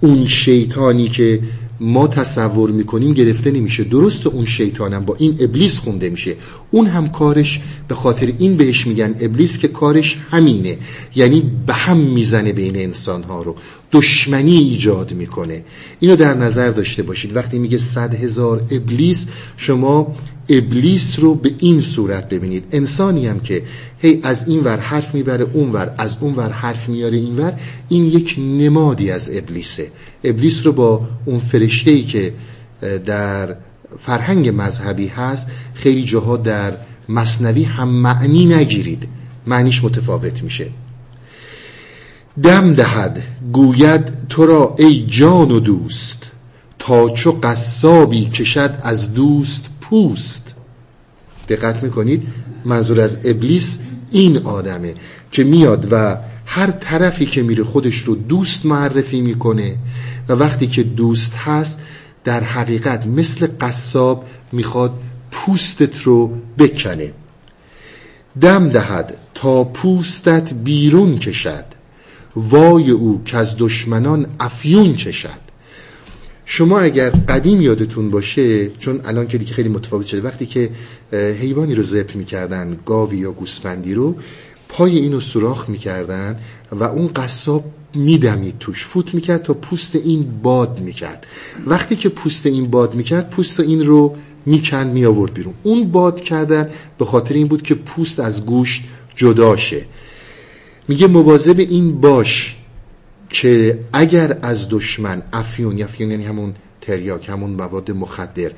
اون 0.01 0.27
شیطانی 0.27 1.09
که 1.09 1.41
ما 1.81 2.07
تصور 2.07 2.71
می‌کنیم 2.71 3.15
گرفته 3.15 3.51
نمیشه. 3.51 3.85
درست 3.85 4.27
اون 4.27 4.45
شیطانم 4.45 5.05
با 5.05 5.17
این 5.19 5.37
ابلیس 5.41 5.79
خونده 5.79 6.11
میشه. 6.11 6.37
اون 6.71 6.87
هم 6.87 7.09
کارش 7.09 7.61
به 7.89 7.95
خاطر 7.95 8.33
این 8.39 8.57
بهش 8.57 8.87
میگن 8.87 9.15
ابلیس 9.21 9.59
که 9.59 9.69
کارش 9.69 10.19
همینه. 10.31 10.79
یعنی 11.15 11.51
به 11.67 11.73
هم 11.73 11.97
می‌زنه 11.97 12.53
بین 12.53 12.77
انسانها 12.77 13.43
رو. 13.43 13.57
دشمنی 13.93 14.59
ایجاد 14.59 15.13
می‌کنه. 15.13 15.65
اینو 16.01 16.17
در 16.17 16.35
نظر 16.35 16.71
داشته 16.71 17.03
باشید. 17.03 17.37
وقتی 17.37 17.59
میگه 17.59 17.79
صد 17.79 18.15
هزار 18.15 18.63
ابلیس 18.71 19.27
شما 19.57 20.15
ابلیس 20.49 21.19
رو 21.19 21.35
به 21.35 21.55
این 21.59 21.81
صورت 21.81 22.29
ببینید. 22.29 22.65
انسانی 22.73 23.27
هم 23.27 23.41
که 23.41 23.63
هی 23.99 24.21
از 24.23 24.49
این 24.49 24.61
ور 24.61 24.79
حرف 24.79 25.15
می‌بره 25.15 25.47
اون 25.53 25.73
ور 25.73 25.95
از 25.99 26.17
اون 26.21 26.35
ور 26.35 26.51
حرف 26.51 26.89
میاره 26.89 27.19
این 27.19 27.37
ور 27.37 27.53
این 27.89 28.05
یک 28.05 28.37
نمادی 28.39 29.11
از 29.11 29.31
ابلیسه. 29.33 29.87
ابلیس 30.25 30.67
رو 30.67 30.73
با 30.73 31.09
اون 31.25 31.39
فرشته 31.39 31.91
ای 31.91 32.03
که 32.03 32.33
در 33.05 33.57
فرهنگ 33.99 34.53
مذهبی 34.57 35.07
هست 35.07 35.47
خیلی 35.75 36.05
جاها 36.05 36.37
در 36.37 36.77
مصنوی 37.09 37.65
هم 37.65 37.89
معنی 37.89 38.47
نگیرید. 38.47 39.09
معنیش 39.47 39.85
متفاوت 39.85 40.43
میشه. 40.43 40.71
دم 42.43 42.75
دهد 42.75 43.23
گوید 43.53 44.29
تو 44.29 44.47
را 44.47 44.75
ای 44.79 45.07
جان 45.07 45.51
و 45.51 45.61
دوست 45.61 46.31
تا 46.79 47.11
چو 47.11 47.33
قصابی 47.43 48.25
کشد 48.25 48.79
از 48.83 49.15
دوست 49.15 49.67
پوست. 49.81 50.55
دقت 51.49 51.83
می‌کنید؟ 51.83 52.23
منظور 52.65 53.01
از 53.01 53.19
ابلیس 53.25 53.81
این 54.11 54.39
آدمه 54.39 54.95
که 55.33 55.45
میاد 55.45 55.89
و 55.93 56.17
هر 56.47 56.71
طرفی 56.71 57.27
که 57.27 57.43
میره 57.43 57.65
خودش 57.65 57.99
رو 57.99 58.15
دوست 58.15 58.67
معرفی 58.67 59.21
می‌کنه 59.21 59.77
و 60.29 60.33
وقتی 60.33 60.67
که 60.67 60.83
دوست 60.83 61.35
هست 61.35 61.81
در 62.25 62.45
حقیقت 62.45 63.07
مثل 63.07 63.49
قصاب 63.61 64.25
می‌خواد 64.53 64.93
پوستت 65.31 66.03
رو 66.03 66.33
بکنه. 66.59 67.13
دم 68.41 68.69
دهد 68.69 69.17
تا 69.35 69.65
پوستت 69.65 70.55
بیرون 70.55 71.19
کشد. 71.19 71.80
وای 72.37 72.91
او 72.91 73.23
که 73.25 73.37
از 73.37 73.57
دشمنان 73.59 74.27
افیون 74.41 74.95
چشد. 74.95 75.51
شما 76.45 76.81
اگر 76.81 77.11
قدیم 77.11 77.61
یادتون 77.61 78.11
باشه 78.11 78.69
چون 78.71 79.01
الان 79.05 79.27
که 79.27 79.39
دیگه 79.39 79.53
خیلی 79.53 79.69
متفاوت 79.69 80.07
شده 80.07 80.21
وقتی 80.21 80.47
که 80.47 80.71
حیوانی 81.13 81.75
رو 81.75 81.83
ذبح 81.83 82.17
می‌کردن 82.17 82.79
گاوی 82.87 83.17
یا 83.19 83.33
گوسفندی 83.33 83.95
رو 83.95 84.17
پای 84.69 84.99
اینو 84.99 85.21
سوراخ 85.21 85.69
می‌کردن 85.69 86.39
و 86.73 86.85
اون 86.85 87.09
قصاب 87.09 87.65
میدمید 87.95 88.59
توش 88.59 88.85
فوت 88.87 89.15
می‌کرد 89.15 89.43
تا 89.43 89.55
پوست 89.55 89.97
این 89.97 90.41
باد 90.43 90.81
می‌کرد. 90.81 91.27
وقتی 91.67 91.97
که 91.97 92.09
پوست 92.09 92.47
این 92.47 92.71
باد 92.71 92.95
می‌کرد 92.95 93.31
پوست 93.31 93.61
این 93.61 93.87
رو 93.87 94.17
میکن 94.47 94.87
میآورد 94.87 95.35
بیرون. 95.35 95.55
اون 95.63 95.93
باد 95.93 96.21
کردن 96.21 96.69
به 96.99 97.05
خاطر 97.05 97.35
این 97.35 97.47
بود 97.47 97.63
که 97.63 97.75
پوست 97.75 98.21
از 98.21 98.47
گوشت 98.47 98.83
جدا 99.17 99.57
شه. 99.57 99.87
میگه 100.89 101.07
مواظب 101.07 101.59
این 101.59 102.01
باش 102.01 102.57
که 103.29 103.79
اگر 103.93 104.39
از 104.43 104.69
دشمن 104.71 105.23
افیون 105.33 105.83
افیون 105.83 106.11
یعنی 106.11 106.25
همون 106.25 106.55
تریاک 106.81 107.29
همون 107.29 107.51
مواد 107.51 107.91
مخدر 107.91 108.51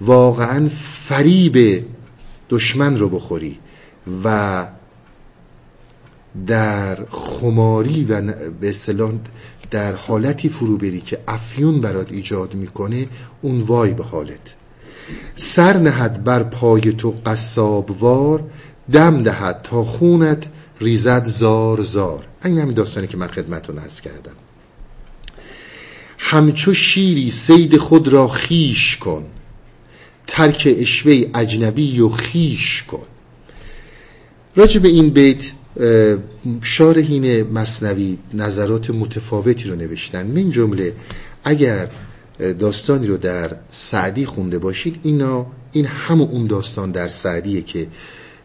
واقعا 0.00 0.68
فریب 0.80 1.84
دشمن 2.50 2.98
رو 2.98 3.08
بخوری 3.08 3.58
و 4.24 4.66
در 6.46 6.98
خماری 7.10 8.04
و 8.04 8.22
به 8.60 8.68
اصطلاح 8.68 9.12
در 9.70 9.94
حالتی 9.94 10.48
فرو 10.48 10.76
بری 10.76 11.00
که 11.00 11.18
افیون 11.28 11.80
برات 11.80 12.12
ایجاد 12.12 12.54
می‌کنه 12.54 13.06
اون 13.42 13.58
وای 13.58 13.92
به 13.92 14.04
حالت. 14.04 14.54
سر 15.34 15.76
نهد 15.76 16.24
بر 16.24 16.42
پای 16.42 16.80
تو 16.80 17.14
قصابوار 17.26 18.44
دم 18.92 19.22
دهد 19.22 19.60
تا 19.62 19.84
خونت 19.84 20.46
ریزد 20.80 21.26
زار 21.26 21.82
زار. 21.82 22.26
این 22.44 22.58
همین 22.58 22.74
داستانی 22.74 23.06
که 23.06 23.16
من 23.16 23.26
خدمتون 23.26 23.78
ارز 23.78 24.00
کردم. 24.00 24.32
همچو 26.18 26.74
شیری 26.74 27.30
سید 27.30 27.76
خود 27.76 28.08
را 28.08 28.28
خیش 28.28 28.96
کن. 28.96 29.26
ترک 30.26 30.74
اشوه 30.78 31.24
اجنبی 31.34 32.00
و 32.00 32.08
خیش 32.08 32.84
کن. 32.88 33.06
راجع 34.56 34.80
به 34.80 34.88
این 34.88 35.10
بیت 35.10 35.52
شارحین 36.62 37.42
مصنوی 37.42 38.18
نظرات 38.34 38.90
متفاوتی 38.90 39.68
رو 39.68 39.76
نوشتن. 39.76 40.26
من 40.26 40.50
جمله 40.50 40.92
اگر 41.44 41.88
داستانی 42.38 43.06
رو 43.06 43.16
در 43.16 43.56
سعدی 43.72 44.26
خونده 44.26 44.58
باشید 44.58 45.00
اینا 45.02 45.46
این 45.72 45.86
همون 45.86 46.28
اون 46.28 46.46
داستان 46.46 46.90
در 46.90 47.08
سعدیه 47.08 47.62
که 47.62 47.86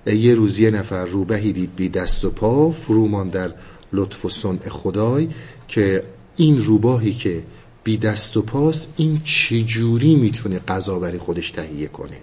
یه 0.06 0.34
روز 0.34 0.60
یه 0.60 0.72
نفر 0.72 1.06
روبهی 1.06 1.54
دید 1.54 1.76
بی 1.76 1.90
دست 1.90 2.26
و 2.26 2.30
پا 2.30 2.72
فرومان 2.72 3.30
در 3.30 3.54
لطف 3.94 4.26
و 4.26 4.30
صنع 4.30 4.70
خدای 4.70 5.28
که 5.68 6.04
این 6.38 6.64
روباهی 6.64 7.14
که 7.14 7.44
بی 7.84 7.98
دست 7.98 8.38
و 8.38 8.42
پاست 8.42 8.94
این 8.98 9.22
چجوری 9.24 10.16
می‌تونه 10.16 10.60
غذا 10.60 11.00
برای 11.00 11.20
خودش 11.20 11.52
تهیه 11.52 11.88
کنه؟ 11.88 12.18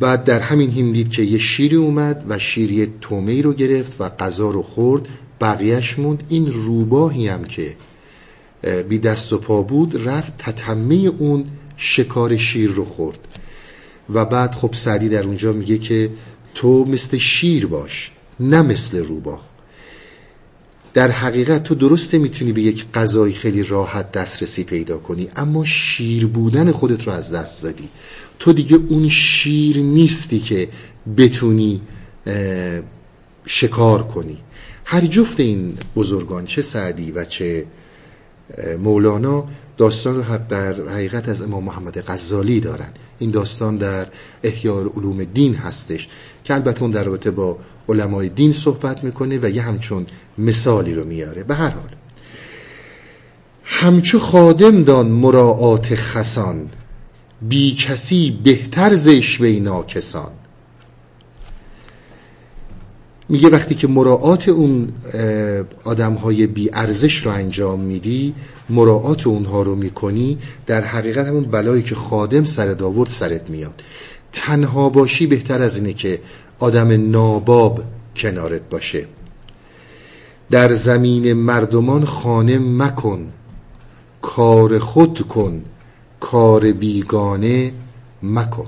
بعد 0.00 0.24
در 0.24 0.40
همین 0.40 0.70
هم 0.70 0.92
دید 0.92 1.10
که 1.10 1.22
یه 1.22 1.38
شیری 1.38 1.76
اومد 1.76 2.24
و 2.28 2.38
شیر 2.38 2.72
یه 2.72 2.88
تومه 3.00 3.42
رو 3.42 3.52
گرفت 3.52 4.00
و 4.00 4.08
غذا 4.08 4.50
رو 4.50 4.62
خورد 4.62 5.08
بقیهش 5.40 5.98
موند. 5.98 6.24
این 6.28 6.52
روباهی 6.52 7.28
هم 7.28 7.44
که 7.44 7.76
بی 8.88 8.98
دست 8.98 9.32
و 9.32 9.38
پا 9.38 9.62
بود 9.62 10.08
رفت 10.08 10.38
تتمه 10.38 10.94
اون 10.94 11.44
شکار 11.76 12.36
شیر 12.36 12.70
رو 12.70 12.84
خورد. 12.84 13.18
و 14.14 14.24
بعد 14.24 14.54
خب 14.54 14.74
سعدی 14.74 15.08
در 15.08 15.22
اونجا 15.22 15.52
میگه 15.52 15.78
که 15.78 16.10
تو 16.54 16.84
مثل 16.84 17.16
شیر 17.16 17.66
باش 17.66 18.10
نه 18.40 18.62
مثل 18.62 18.98
روباه 18.98 19.50
در 20.94 21.10
حقیقت 21.10 21.62
تو 21.62 21.74
درسته 21.74 22.18
می‌تونی 22.18 22.52
به 22.52 22.62
یک 22.62 22.86
غذای 22.94 23.32
خیلی 23.32 23.62
راحت 23.62 24.12
دسترسی 24.12 24.64
پیدا 24.64 24.98
کنی 24.98 25.28
اما 25.36 25.64
شیر 25.64 26.26
بودن 26.26 26.72
خودت 26.72 27.06
رو 27.06 27.12
از 27.12 27.34
دست 27.34 27.62
دادی. 27.62 27.88
تو 28.38 28.52
دیگه 28.52 28.76
اون 28.88 29.08
شیر 29.08 29.78
نیستی 29.78 30.40
که 30.40 30.68
بتونی 31.16 31.80
شکار 33.46 34.02
کنی. 34.02 34.38
هر 34.84 35.00
جفت 35.00 35.40
این 35.40 35.74
بزرگان 35.96 36.44
چه 36.44 36.62
سعدی 36.62 37.10
و 37.10 37.24
چه 37.24 37.66
مولانا 38.82 39.48
داستان 39.80 40.16
رو 40.16 40.38
در 40.48 40.88
حقیقت 40.88 41.28
از 41.28 41.42
امام 41.42 41.64
محمد 41.64 42.00
غزالی 42.00 42.60
دارن. 42.60 42.88
این 43.18 43.30
داستان 43.30 43.76
در 43.76 44.06
احیاء 44.42 44.84
علوم 44.84 45.24
دین 45.24 45.54
هستش 45.54 46.08
که 46.44 46.54
البته 46.54 46.82
اون 46.82 46.90
در 46.90 47.04
رابطه 47.04 47.30
با 47.30 47.58
علمای 47.88 48.28
دین 48.28 48.52
صحبت 48.52 49.04
می‌کنه 49.04 49.38
و 49.42 49.50
یه 49.50 49.62
همچون 49.62 50.06
مثالی 50.38 50.94
رو 50.94 51.04
میاره. 51.04 51.44
به 51.44 51.54
هر 51.54 51.68
حال 51.68 51.94
همچو 53.64 54.18
خادم 54.18 54.82
دان 54.84 55.06
مراعات 55.06 55.94
خسان 55.94 56.66
بی 57.42 57.74
کسی 57.74 58.40
بهتر 58.44 58.94
زش 58.94 59.40
و 59.40 59.44
ناکسان. 59.44 60.32
میگه 63.30 63.48
وقتی 63.48 63.74
که 63.74 63.88
مراعات 63.88 64.48
اون 64.48 64.92
آدم 65.84 66.14
های 66.14 66.46
بی 66.46 66.70
ارزش 66.72 67.26
رو 67.26 67.32
انجام 67.32 67.80
میدی 67.80 68.34
مراعات 68.70 69.26
اونها 69.26 69.62
رو 69.62 69.76
می‌کنی 69.76 70.38
در 70.66 70.84
حقیقت 70.84 71.26
همون 71.26 71.44
بلایی 71.44 71.82
که 71.82 71.94
خادم 71.94 72.44
سر 72.44 72.66
داورد 72.66 73.08
سرت 73.10 73.50
میاد. 73.50 73.82
تنها 74.32 74.88
باشی 74.88 75.26
بهتر 75.26 75.62
از 75.62 75.76
اینه 75.76 75.92
که 75.92 76.20
آدم 76.58 77.10
ناباب 77.10 77.84
کنارت 78.16 78.68
باشه. 78.70 79.06
در 80.50 80.74
زمین 80.74 81.32
مردمان 81.32 82.04
خانه 82.04 82.58
مکن 82.58 83.32
کار 84.22 84.78
خود 84.78 85.28
کن 85.28 85.64
کار 86.20 86.72
بیگانه 86.72 87.72
مکن. 88.22 88.66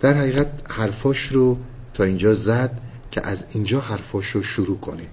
در 0.00 0.14
حقیقت 0.14 0.50
حرفاش 0.68 1.26
رو 1.26 1.56
تا 1.94 2.04
اینجا 2.04 2.34
زد. 2.34 2.80
که 3.14 3.26
از 3.26 3.44
اینجا 3.50 3.80
حرفاش 3.80 4.26
رو 4.26 4.42
شروع 4.42 4.78
کنه 4.78 5.06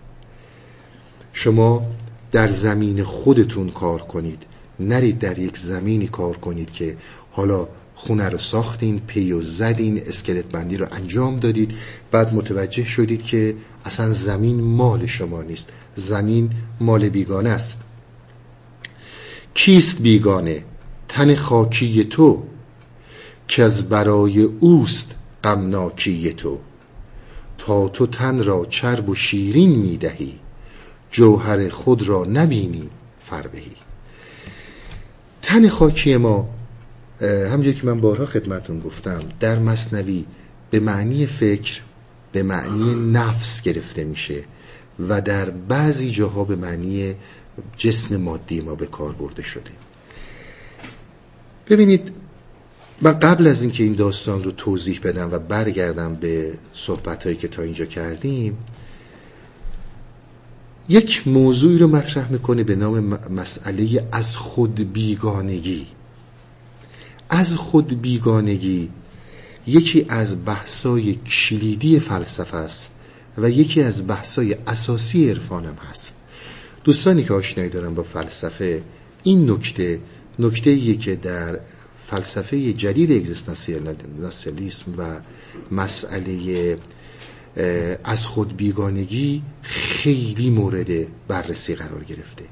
شما 1.33 1.85
در 2.31 2.47
زمین 2.47 3.03
خودتون 3.03 3.69
کار 3.69 4.01
کنید. 4.01 4.43
نرید 4.79 5.19
در 5.19 5.39
یک 5.39 5.57
زمینی 5.57 6.07
کار 6.07 6.37
کنید 6.37 6.71
که 6.71 6.97
حالا 7.31 7.67
خونه 7.95 8.29
رو 8.29 8.37
ساختین 8.37 8.99
پیو 8.99 9.41
زدین 9.41 10.01
اسکلت 10.07 10.45
بندی 10.45 10.77
رو 10.77 10.87
انجام 10.91 11.39
دادید. 11.39 11.73
بعد 12.11 12.33
متوجه 12.33 12.85
شدید 12.85 13.23
که 13.23 13.55
اصلا 13.85 14.13
زمین 14.13 14.61
مال 14.61 15.05
شما 15.05 15.41
نیست. 15.41 15.69
زمین 15.95 16.49
مال 16.79 17.09
بیگانه 17.09 17.49
است. 17.49 17.81
کیست 19.53 20.01
بیگانه؟ 20.01 20.63
تن 21.09 21.35
خاکی 21.35 22.03
تو 22.03 22.43
که 23.47 23.63
از 23.63 23.89
برای 23.89 24.41
اوست 24.41 25.15
غمناکی 25.43 26.33
تو. 26.33 26.59
تا 27.65 27.89
تو 27.89 28.07
تن 28.07 28.43
را 28.43 28.65
چرب 28.65 29.09
و 29.09 29.15
شیرین 29.15 29.79
می‌دهی. 29.79 30.39
جوهر 31.11 31.69
خود 31.69 32.07
را 32.07 32.25
نبینی 32.25 32.89
فربهی 33.19 33.75
تن 35.41 35.69
خاکی 35.69 36.17
ما 36.17 36.49
همجور 37.21 37.73
که 37.73 37.85
من 37.85 38.01
بارها 38.01 38.25
خدمتون 38.25 38.79
گفتم 38.79 39.19
در 39.39 39.59
مصنوی 39.59 40.25
به 40.71 40.79
معنی 40.79 41.25
فکر 41.25 41.81
به 42.31 42.43
معنی 42.43 43.11
نفس 43.11 43.61
گرفته 43.61 44.03
میشه 44.03 44.43
و 44.99 45.21
در 45.21 45.49
بعضی 45.49 46.11
جاها 46.11 46.43
به 46.43 46.55
معنی 46.55 47.15
جسم 47.77 48.17
مادی 48.17 48.61
ما 48.61 48.75
به 48.75 48.85
کار 48.85 49.13
برده 49.13 49.43
شده. 49.43 49.71
ببینید 51.69 52.11
من 53.01 53.19
قبل 53.19 53.47
از 53.47 53.61
اینکه 53.61 53.83
این 53.83 53.93
داستان 53.93 54.43
رو 54.43 54.51
توضیح 54.51 54.99
بدم 55.03 55.29
و 55.31 55.39
برگردم 55.39 56.15
به 56.15 56.53
صحبت 56.73 57.23
هایی 57.23 57.35
که 57.35 57.47
تا 57.47 57.61
اینجا 57.61 57.85
کردیم 57.85 58.57
یک 60.89 61.27
موضوعی 61.27 61.77
رو 61.77 61.87
مطرح 61.87 62.31
می‌کنه 62.31 62.63
به 62.63 62.75
نام 62.75 62.99
مسئله 63.29 64.07
از 64.11 64.35
خود 64.35 64.93
بیگانگی. 64.93 65.87
از 67.29 67.55
خود 67.55 68.01
بیگانگی 68.01 68.89
یکی 69.67 70.05
از 70.09 70.45
بحثای 70.45 71.15
کلیدی 71.15 71.99
فلسفه 71.99 72.57
است 72.57 72.91
و 73.37 73.49
یکی 73.49 73.81
از 73.81 74.07
بحثای 74.07 74.55
اساسی 74.67 75.29
عرفانم 75.29 75.77
هست. 75.89 76.13
دوستانی 76.83 77.23
که 77.23 77.33
آشنایی 77.33 77.69
دارن 77.69 77.93
با 77.93 78.03
فلسفه 78.03 78.83
این 79.23 79.51
نکته 79.51 80.01
نکته 80.39 80.95
که 80.95 81.15
در 81.15 81.59
فلسفه 82.11 82.73
جدید 82.73 83.11
اگزیستانسیالیسم 83.11 84.93
و 84.97 85.19
مسئله 85.71 86.77
از 88.03 88.25
خود 88.25 88.57
بیگانگی 88.57 89.41
خیلی 89.61 90.49
مورد 90.49 90.87
بررسی 91.27 91.75
قرار 91.75 92.03
گرفته. 92.03 92.43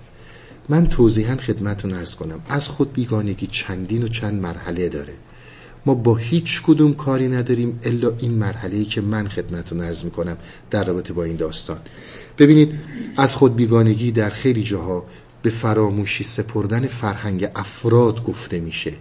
من 0.70 0.88
توضیحا 0.88 1.36
خدمتون 1.36 1.94
ارز 1.94 2.16
کنم 2.16 2.42
از 2.50 2.70
خود 2.70 2.94
بیگانگی 2.94 3.48
چندین 3.48 4.04
و 4.04 4.08
چند 4.08 4.42
مرحله 4.42 4.90
داره. 4.90 5.14
ما 5.86 5.94
با 5.94 6.16
هیچ 6.16 6.62
کدوم 6.62 6.94
کاری 6.94 7.28
نداریم 7.28 7.80
الا 7.84 8.14
این 8.20 8.32
مرحله 8.32 8.86
که 8.86 9.02
من 9.02 9.28
خدمتون 9.28 9.82
ارز 9.82 10.04
می‌کنم 10.06 10.38
در 10.72 10.84
رابطه 10.84 11.14
با 11.14 11.24
این 11.24 11.36
داستان. 11.36 11.80
ببینید 12.38 12.80
از 13.18 13.36
خود 13.36 13.56
بیگانگی 13.56 14.12
در 14.12 14.30
خیلی 14.30 14.64
جاها 14.64 15.06
به 15.42 15.50
فراموشی 15.50 16.24
سپردن 16.24 16.88
فرهنگ 16.88 17.48
افراد 17.56 18.24
گفته 18.24 18.60
میشه. 18.60 18.94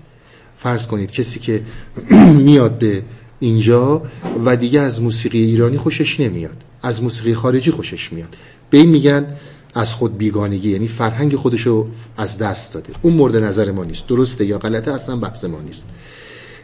فرض 0.62 0.86
کنید 0.86 1.10
کسی 1.10 1.40
که 1.40 1.62
میاد 2.46 2.78
به 2.78 3.02
اینجا 3.40 4.02
و 4.44 4.56
دیگه 4.56 4.80
از 4.80 5.02
موسیقی 5.02 5.38
ایرانی 5.38 5.78
خوشش 5.78 6.20
نمیاد. 6.20 6.56
از 6.82 7.02
موسیقی 7.02 7.34
خارجی 7.34 7.70
خوشش 7.70 8.12
میاد. 8.12 8.36
به 8.70 8.78
این 8.78 8.88
میگن 8.88 9.26
از 9.74 9.94
خود 9.94 10.18
بیگانگی 10.18 10.70
یعنی 10.70 10.88
فرهنگ 10.88 11.36
خودشو 11.36 11.86
از 12.16 12.38
دست 12.38 12.74
داده. 12.74 12.92
اون 13.02 13.12
مورد 13.12 13.36
نظر 13.36 13.70
ما 13.70 13.84
نیست. 13.84 14.06
درسته 14.06 14.44
یا 14.44 14.58
غلطه 14.58 14.92
اصلا 14.92 15.16
بحث 15.16 15.44
ما 15.44 15.60
نیست. 15.60 15.86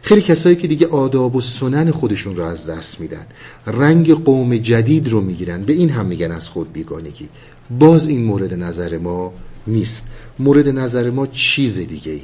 خیلی 0.01 0.21
کسایی 0.21 0.55
که 0.55 0.67
دیگه 0.67 0.87
آداب 0.87 1.35
و 1.35 1.41
سنن 1.41 1.91
خودشون 1.91 2.35
رو 2.35 2.43
از 2.43 2.65
دست 2.65 2.99
میدن 2.99 3.25
رنگ 3.67 4.11
قوم 4.23 4.57
جدید 4.57 5.09
رو 5.09 5.21
می‌گیرن 5.21 5.63
به 5.63 5.73
این 5.73 5.89
هم 5.89 6.05
میگن 6.05 6.31
از 6.31 6.49
خود 6.49 6.73
بیگانگی. 6.73 7.29
باز 7.79 8.07
این 8.07 8.23
مورد 8.23 8.53
نظر 8.53 8.97
ما 8.97 9.33
نیست. 9.67 10.03
مورد 10.39 10.69
نظر 10.69 11.09
ما 11.09 11.27
چیز 11.27 11.79
دیگه 11.79 12.11
ایه 12.11 12.21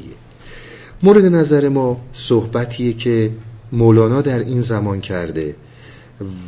مورد 1.04 1.26
نظر 1.26 1.70
ما 1.70 2.02
صحبتیه 2.14 2.94
که 2.94 3.32
مولانا 3.72 4.22
در 4.22 4.40
این 4.40 4.62
زمان 4.62 5.02
کرده 5.02 5.56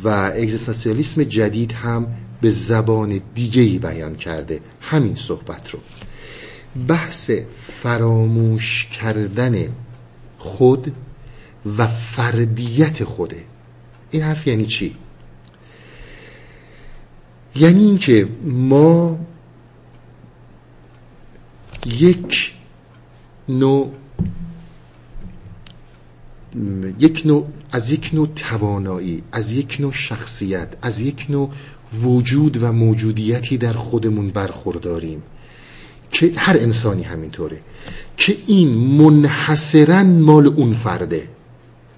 و 0.04 0.08
اگزیستانسیالیسم 0.34 1.24
جدید 1.24 1.72
هم 1.72 2.06
به 2.40 2.50
زبان 2.50 3.20
دیگهی 3.34 3.78
بیان 3.78 4.16
کرده. 4.16 4.60
همین 4.80 5.14
صحبت 5.14 5.70
رو. 5.70 5.78
بحث 6.88 7.30
فراموش 7.82 8.86
کردن 8.86 9.68
خود 10.38 10.92
و 11.78 11.86
فردیت 11.86 13.04
خوده. 13.04 13.44
این 14.10 14.22
حرف 14.22 14.46
یعنی 14.46 14.66
چی؟ 14.66 14.96
یعنی 17.56 17.84
اینکه 17.84 18.28
ما 18.42 19.18
یک 21.86 22.52
نوع 23.48 23.92
یک 26.98 27.22
نوع 27.24 27.46
از 27.72 27.90
یک 27.90 28.10
نوع 28.12 28.28
توانایی 28.36 29.22
از 29.32 29.52
یک 29.52 29.76
نوع 29.80 29.92
شخصیت 29.92 30.68
از 30.82 31.00
یک 31.00 31.26
نوع 31.28 31.50
وجود 32.02 32.62
و 32.62 32.72
موجودیتی 32.72 33.58
در 33.58 33.72
خودمون 33.72 34.28
برخورداریم 34.28 35.22
که 36.10 36.32
هر 36.36 36.56
انسانی 36.56 37.02
همینطوره 37.02 37.60
که 38.16 38.36
این 38.46 38.68
منحصرا 38.68 40.04
مال 40.04 40.46
اون 40.46 40.72
فرده. 40.72 41.28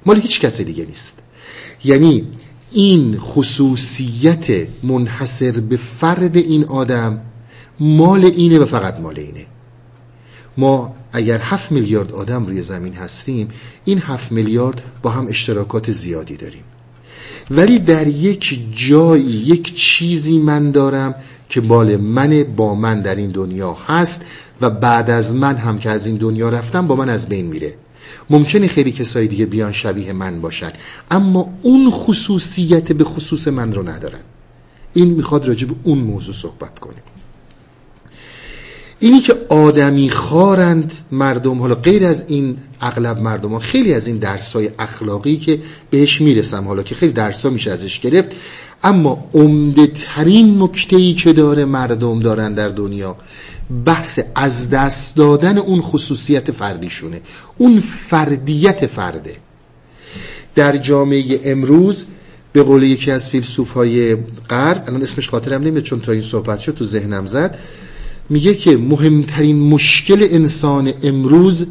مال 0.07 0.21
هیچ 0.21 0.41
کس 0.41 0.61
دیگه 0.61 0.85
نیست. 0.85 1.19
یعنی 1.85 2.25
این 2.73 3.19
خصوصیت 3.19 4.69
منحصر 4.83 5.61
به 5.61 5.77
فرد 5.77 6.37
این 6.37 6.65
آدم 6.65 7.21
مال 7.81 8.25
اینه 8.25 8.59
و 8.59 8.67
فقط 8.67 9.01
مال 9.01 9.19
اینه. 9.19 9.47
ما 10.57 10.95
اگر 11.13 11.39
هفت 11.39 11.73
میلیارد 11.73 12.13
آدم 12.13 12.47
روی 12.47 12.63
زمین 12.63 12.95
هستیم 12.95 13.49
این 13.85 13.99
هفت 13.99 14.33
میلیارد 14.33 14.83
با 15.03 15.11
هم 15.11 15.27
اشتراکات 15.29 15.91
زیادی 15.91 16.37
داریم. 16.37 16.63
ولی 17.51 17.79
در 17.79 18.07
یک 18.07 18.61
جایی 18.77 19.25
یک 19.25 19.75
چیزی 19.75 20.39
من 20.39 20.71
دارم 20.71 21.15
که 21.49 21.61
بال 21.61 21.97
من 21.97 22.45
با 22.57 22.75
من 22.75 23.01
در 23.01 23.17
این 23.17 23.31
دنیا 23.31 23.73
هست 23.73 24.23
و 24.61 24.71
بعد 24.71 25.11
از 25.11 25.35
من 25.35 25.57
هم 25.57 25.79
که 25.79 25.91
از 25.91 26.07
این 26.07 26.17
دنیا 26.17 26.49
رفتم 26.49 26.87
با 26.87 26.97
من 26.97 27.09
از 27.09 27.29
بین 27.29 27.47
میره. 27.47 27.75
ممکنه 28.31 28.69
خیلی 28.69 28.93
کسایی 28.93 29.29
دیگه 29.29 29.47
بیان 29.47 29.73
شبیه 29.73 30.13
من 30.13 30.41
باشن 30.41 30.73
اما 31.11 31.55
اون 31.63 31.91
خصوصیت 31.91 32.93
به 32.93 33.05
خصوص 33.05 33.49
من 33.49 33.73
رو 33.73 33.89
ندارن. 33.89 34.21
این 34.95 35.09
می‌خواد 35.09 35.49
راجب 35.49 35.69
اون 35.83 35.99
موضوع 35.99 36.35
صحبت 36.35 36.79
کنیم 36.79 37.03
اینی 38.99 39.21
که 39.21 39.37
آدمی 39.49 40.11
خارند 40.11 40.93
مردم 41.13 41.59
حالا 41.59 41.75
غیر 41.75 42.05
از 42.07 42.25
این 42.29 42.57
اغلب 42.81 43.21
مردم 43.21 43.51
ها 43.51 43.59
خیلی 43.59 43.95
از 43.95 44.07
این 44.07 44.19
درسای 44.19 44.71
اخلاقی 44.79 45.37
که 45.37 45.59
بهش 45.91 46.21
می‌رسم 46.21 46.65
حالا 46.65 46.83
که 46.83 46.95
خیلی 46.95 47.13
درسا 47.13 47.51
میشه 47.51 47.71
ازش 47.71 48.01
گرفت 48.01 48.31
اما 48.85 49.29
عمده 49.35 49.87
ترین 49.87 50.63
نکته 50.63 51.13
که 51.13 51.33
داره 51.33 51.65
مردم 51.65 52.21
دارن 52.21 52.55
در 52.55 52.69
دنیا 52.69 53.17
بحث 53.85 54.21
از 54.35 54.71
دست 54.71 55.17
دادن 55.17 55.59
اون 55.59 55.81
خصوصیت 55.81 56.51
فردیشونه 56.51 57.21
اون 57.59 57.81
فردیت 57.81 58.87
فرده. 58.87 59.37
در 60.55 60.77
جامعه 60.77 61.41
امروز 61.45 62.07
به 62.53 62.63
قول 62.63 62.83
یکی 62.83 63.11
از 63.11 63.29
فیلسوف 63.29 63.73
های 63.73 64.17
غرب 64.51 64.85
الان 64.87 65.03
اسمش 65.03 65.29
خاطرم 65.29 65.63
نمیاد 65.63 65.83
چون 65.85 66.01
تا 66.01 66.13
این 66.13 66.23
صحبت 66.23 66.59
شد 66.59 66.75
تو 66.75 66.85
ذهنم 66.85 67.27
زد 67.27 67.59
میگه 68.31 68.55
که 68.55 68.77
مهمترین 68.77 69.59
مشکل 69.69 70.27
انسان 70.31 70.93
امروز 71.03 71.67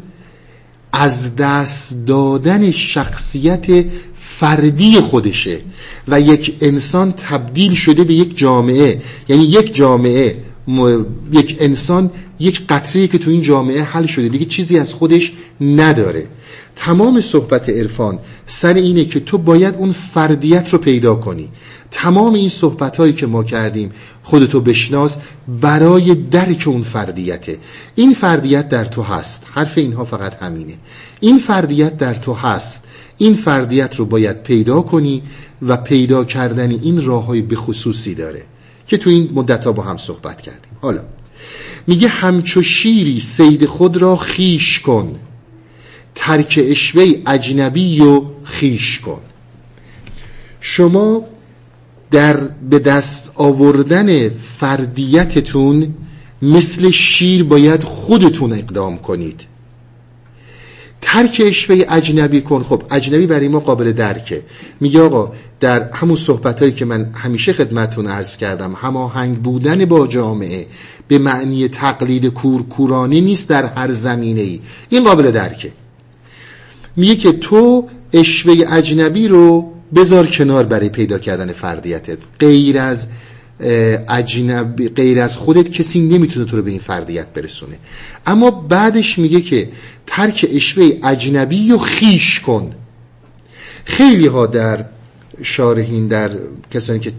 از 0.92 1.36
دست 1.36 2.06
دادن 2.06 2.70
شخصیت 2.70 3.66
فردی 4.14 5.00
خودشه 5.00 5.60
و 6.08 6.20
یک 6.20 6.56
انسان 6.60 7.12
تبدیل 7.12 7.74
شده 7.74 8.04
به 8.04 8.14
یک 8.14 8.38
جامعه. 8.38 9.00
یعنی 9.28 9.44
یک 9.44 9.74
جامعه 9.74 10.36
یک 11.32 11.56
انسان 11.60 12.10
یک 12.38 12.66
قطره 12.68 13.06
که 13.08 13.18
تو 13.18 13.30
این 13.30 13.42
جامعه 13.42 13.82
حل 13.82 14.06
شده 14.06 14.28
دیگه 14.28 14.44
چیزی 14.44 14.78
از 14.78 14.94
خودش 14.94 15.32
نداره. 15.60 16.26
تمام 16.76 17.20
صحبت 17.20 17.68
عرفان 17.68 18.18
سر 18.46 18.74
اینه 18.74 19.04
که 19.04 19.20
تو 19.20 19.38
باید 19.38 19.74
اون 19.74 19.92
فردیت 19.92 20.68
رو 20.68 20.78
پیدا 20.78 21.14
کنی. 21.14 21.48
تمام 21.90 22.34
این 22.34 22.48
صحبت 22.48 22.96
هایی 22.96 23.12
که 23.12 23.26
ما 23.26 23.44
کردیم 23.44 23.90
خودتو 24.22 24.60
بشناس 24.60 25.16
برای 25.60 26.14
درک 26.14 26.64
اون 26.66 26.82
فردیته. 26.82 27.58
این 27.94 28.14
فردیت 28.14 28.68
در 28.68 28.84
تو 28.84 29.02
هست. 29.02 29.42
حرف 29.52 29.78
اینها 29.78 30.04
فقط 30.04 30.34
همینه. 30.34 30.74
این 31.20 31.38
فردیت 31.38 31.96
در 31.96 32.14
تو 32.14 32.32
هست. 32.32 32.84
این 33.18 33.34
فردیت 33.34 33.96
رو 33.96 34.06
باید 34.06 34.42
پیدا 34.42 34.82
کنی 34.82 35.22
و 35.62 35.76
پیدا 35.76 36.24
کردن 36.24 36.70
این 36.70 37.04
راه 37.04 37.26
های 37.26 37.42
بخصوصی 37.42 38.14
داره. 38.14 38.42
که 38.86 38.96
تو 38.96 39.10
این 39.10 39.30
مدت 39.34 39.64
ها 39.64 39.72
با 39.72 39.82
هم 39.82 39.96
صحبت 39.96 40.40
کردیم. 40.40 40.72
حالا 40.80 41.00
میگه 41.86 42.08
همچو 42.08 42.62
شیری 42.62 43.20
صید 43.20 43.66
خود 43.66 43.96
را 43.96 44.16
خویش 44.16 44.80
کن. 44.80 45.18
ترک 46.14 46.60
اشوه 46.62 47.12
اجنبی 47.26 48.00
و 48.00 48.22
خیش 48.44 49.00
کن. 49.00 49.20
شما 50.60 51.26
در 52.10 52.36
به 52.36 52.78
دست 52.78 53.32
آوردن 53.34 54.28
فردیتتون 54.28 55.94
مثل 56.42 56.90
شیر 56.90 57.44
باید 57.44 57.82
خودتون 57.82 58.52
اقدام 58.52 58.98
کنید. 58.98 59.40
ترک 61.00 61.42
اشوه 61.44 61.84
اجنبی 61.88 62.40
کن. 62.40 62.62
خب 62.62 62.82
اجنبی 62.90 63.26
برای 63.26 63.48
ما 63.48 63.60
قابل 63.60 63.92
درکه. 63.92 64.42
میگه 64.80 65.00
آقا 65.00 65.32
در 65.60 65.90
همون 65.92 66.16
صحبت 66.16 66.60
هایی 66.60 66.72
که 66.72 66.84
من 66.84 67.10
همیشه 67.14 67.52
خدمتون 67.52 68.06
عرض 68.06 68.36
کردم 68.36 68.72
هماهنگ 68.72 69.36
بودن 69.36 69.84
با 69.84 70.06
جامعه 70.06 70.66
به 71.08 71.18
معنی 71.18 71.68
تقلید 71.68 72.26
کورکورانی 72.26 73.20
نیست 73.20 73.48
در 73.48 73.64
هر 73.64 73.92
زمینه 73.92 74.40
ای 74.40 74.60
این 74.88 75.04
قابل 75.04 75.30
درکه. 75.30 75.72
میگه 76.96 77.16
که 77.16 77.32
تو 77.32 77.88
اشوه 78.12 78.64
اجنبی 78.68 79.28
رو 79.28 79.72
بذار 79.94 80.26
کنار 80.26 80.64
برای 80.64 80.88
پیدا 80.88 81.18
کردن 81.18 81.52
فردیتت. 81.52 82.18
غیر 82.40 82.78
از 82.78 83.06
اجنبی 83.60 84.88
غیر 84.88 85.20
از 85.20 85.36
خودت 85.36 85.70
کسی 85.70 86.00
نمی‌تونه 86.00 86.46
تو 86.46 86.56
رو 86.56 86.62
به 86.62 86.70
این 86.70 86.80
فردیت 86.80 87.26
برسونه. 87.26 87.78
اما 88.26 88.50
بعدش 88.50 89.18
میگه 89.18 89.40
که 89.40 89.68
ترک 90.06 90.46
اشوه 90.50 90.90
اجنبی 91.04 91.72
و 91.72 91.78
خیش 91.78 92.40
کن. 92.40 92.72
خیلی 93.84 94.26
ها 94.26 94.46
در 94.46 94.84
شارحین 95.42 96.08
در 96.08 96.30
کسانی 96.70 96.98
که 96.98 97.12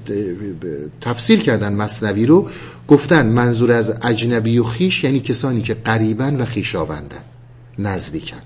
تفسیر 1.01 1.39
کردن 1.39 1.73
مصنوی 1.73 2.25
رو 2.25 2.49
گفتن 2.87 3.27
منظور 3.27 3.71
از 3.71 3.93
اجنبی 4.01 4.57
و 4.57 4.63
خیش 4.63 5.03
یعنی 5.03 5.19
کسانی 5.19 5.61
که 5.61 5.73
قریبن 5.73 6.35
و 6.35 6.45
خیشاوندن 6.45 7.23
نزدیکن. 7.79 8.41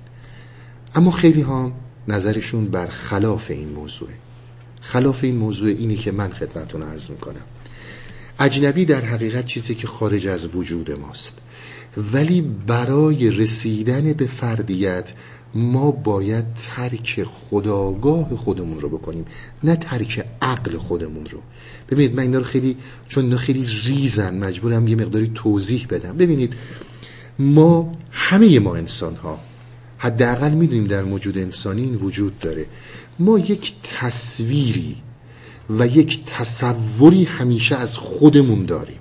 اما 0.96 1.12
خیلی 1.12 1.42
ها 1.42 1.72
نظرشون 2.08 2.66
بر 2.66 2.88
خلاف 2.88 3.52
این 3.52 3.70
موضوعه 3.70 4.14
خلاف 4.82 5.24
این 5.24 5.36
موضوع 5.36 5.70
اینی 5.70 5.96
که 5.96 6.12
من 6.12 6.30
خدمتون 6.30 6.84
عرض 6.84 7.10
می‌کنم. 7.10 7.42
اجنبی 8.42 8.86
در 8.86 9.02
حقیقت 9.02 9.46
چیزی 9.46 9.76
که 9.76 9.88
خارج 9.88 10.28
از 10.28 10.56
وجود 10.56 10.92
ماست. 10.92 11.38
ولی 12.14 12.42
برای 12.42 13.32
رسیدن 13.32 14.14
به 14.14 14.26
فردیت 14.26 15.14
ما 15.54 15.92
باید 15.92 16.46
ترک 16.54 17.24
خداگاه 17.24 18.36
خودمون 18.36 18.80
رو 18.80 18.90
بکنیم 18.90 19.26
نه 19.64 19.76
ترک 19.76 20.26
عقل 20.42 20.78
خودمون 20.78 21.26
رو. 21.26 21.40
ببینید 21.90 22.16
من 22.16 22.24
اینا 22.24 22.38
رو 22.38 22.44
خیلی 22.44 22.78
چون 23.08 23.24
اینا 23.24 23.38
خیلی 23.38 23.68
ریزن 23.84 24.38
مجبورم 24.38 24.88
یه 24.88 24.96
مقداری 24.96 25.32
توضیح 25.36 25.88
بدم. 25.90 26.18
ببینید 26.18 26.54
ما 27.40 27.92
همه 28.12 28.60
ما 28.60 28.76
انسان 28.76 29.16
ها 29.16 29.40
حداقل 29.98 30.52
می‌دونیم 30.52 30.88
در 30.88 31.04
موجود 31.04 31.38
انسانی 31.38 31.82
این 31.82 31.96
وجود 31.96 32.40
داره. 32.40 32.66
ما 33.20 33.40
یک 33.40 33.74
تصویری 33.84 34.96
و 35.80 35.88
یک 35.88 36.26
تصوری 36.26 37.24
همیشه 37.24 37.76
از 37.76 37.98
خودمون 37.98 38.66
داریم. 38.66 39.00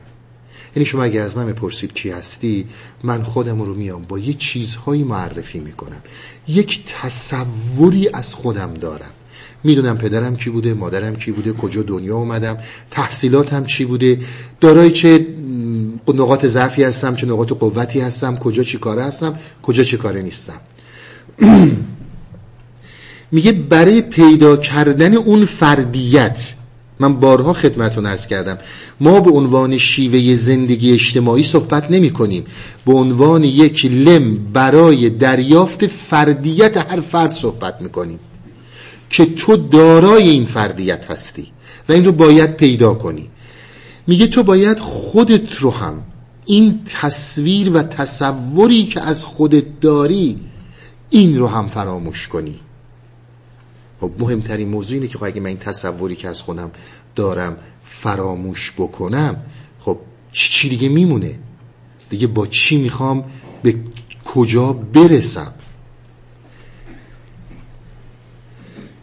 یعنی 0.76 0.86
شما 0.86 1.02
اگر 1.02 1.22
از 1.22 1.36
من 1.36 1.46
بپرسید 1.46 1.92
کی 1.92 2.10
هستی 2.10 2.66
من 3.02 3.22
خودم 3.22 3.62
رو 3.62 3.74
میام 3.74 4.02
با 4.02 4.18
یه 4.18 4.34
چیزهایی 4.34 5.02
معرفی 5.04 5.58
می‌کنم. 5.58 6.02
یک 6.48 6.82
تصوری 6.86 8.08
از 8.08 8.34
خودم 8.34 8.74
دارم. 8.74 9.10
می‌دونم 9.64 9.98
پدرم 9.98 10.36
کی 10.36 10.50
بوده 10.50 10.74
مادرم 10.74 11.16
کی 11.16 11.32
بوده 11.32 11.52
کجا 11.52 11.82
دنیا 11.82 12.16
اومدم 12.16 12.58
تحصیلاتم 12.90 13.64
چی 13.64 13.84
بوده 13.84 14.20
دارای 14.60 14.90
چه 14.90 15.26
نقاط 16.08 16.46
ضعفی 16.46 16.82
هستم 16.84 17.14
چه 17.14 17.26
نقاط 17.26 17.52
قوتی 17.52 18.00
هستم 18.00 18.36
کجا 18.36 18.62
چی 18.62 18.78
کاره 18.78 19.04
هستم 19.04 19.34
کجا 19.62 19.84
چی 19.84 19.96
کاره 19.96 20.22
نیستم. 20.22 20.60
میگه 23.32 23.52
برای 23.52 24.00
پیدا 24.02 24.56
کردن 24.56 25.14
اون 25.14 25.44
فردیت 25.44 26.54
من 27.00 27.20
بارها 27.20 27.52
خدمتون 27.52 28.06
ارز 28.06 28.26
کردم. 28.26 28.58
ما 29.00 29.20
به 29.20 29.30
عنوان 29.30 29.78
شیوه 29.78 30.34
زندگی 30.34 30.92
اجتماعی 30.92 31.42
صحبت 31.42 31.90
نمی 31.90 32.10
کنیم. 32.10 32.44
به 32.86 32.92
عنوان 32.92 33.44
یک 33.44 33.86
لم 33.86 34.52
برای 34.52 35.10
دریافت 35.10 35.86
فردیت 35.86 36.76
هر 36.76 37.00
فرد 37.00 37.32
صحبت 37.32 37.80
می 37.80 37.88
کنیم. 37.88 38.18
که 39.10 39.26
تو 39.26 39.56
دارای 39.56 40.28
این 40.28 40.44
فردیت 40.44 41.10
هستی 41.10 41.46
و 41.88 41.92
این 41.92 42.04
رو 42.04 42.12
باید 42.12 42.56
پیدا 42.56 42.94
کنی. 42.94 43.28
میگه 44.06 44.26
تو 44.26 44.42
باید 44.42 44.78
خودت 44.78 45.56
رو 45.56 45.70
هم 45.70 46.02
این 46.46 46.80
تصویر 47.00 47.76
و 47.76 47.82
تصوری 47.82 48.84
که 48.84 49.00
از 49.00 49.24
خودت 49.24 49.80
داری 49.80 50.38
این 51.10 51.38
رو 51.38 51.46
هم 51.46 51.68
فراموش 51.68 52.28
کنی. 52.28 52.60
خب 54.00 54.10
مهمترین 54.18 54.68
موضوع 54.68 54.94
اینه 54.94 55.08
که 55.08 55.18
خب 55.18 55.24
اگه 55.24 55.40
من 55.40 55.46
این 55.46 55.58
تصوری 55.58 56.16
که 56.16 56.28
از 56.28 56.42
خودم 56.42 56.70
دارم 57.16 57.56
فراموش 57.84 58.72
بکنم 58.72 59.36
خب 59.80 59.98
چی 60.32 60.68
دیگه 60.68 60.88
میمونه؟ 60.88 61.38
دیگه 62.10 62.26
با 62.26 62.46
چی 62.46 62.76
می‌خوام 62.76 63.24
به 63.62 63.74
کجا 64.24 64.72
برسم؟ 64.72 65.52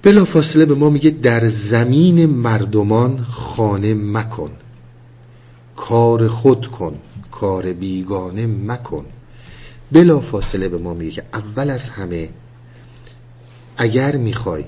بلا 0.02 0.26
فاصله 0.26 0.66
به 0.66 0.76
ما 0.76 0.90
میگه 0.90 1.10
در 1.10 1.48
زمین 1.48 2.26
مردمان 2.26 3.26
خانه 3.30 3.94
مکن. 3.94 4.52
کار 5.76 6.28
خود 6.28 6.68
کن 6.68 7.00
کار 7.32 7.74
بیگانه 7.74 8.48
مکن. 8.48 9.06
بلا 9.92 10.20
فاصله 10.20 10.70
به 10.70 10.78
ما 10.78 10.94
میگه 10.94 11.12
که 11.12 11.24
اول 11.34 11.70
از 11.70 11.90
همه 11.90 12.30
اگر 13.78 14.16
می‌خوای 14.16 14.64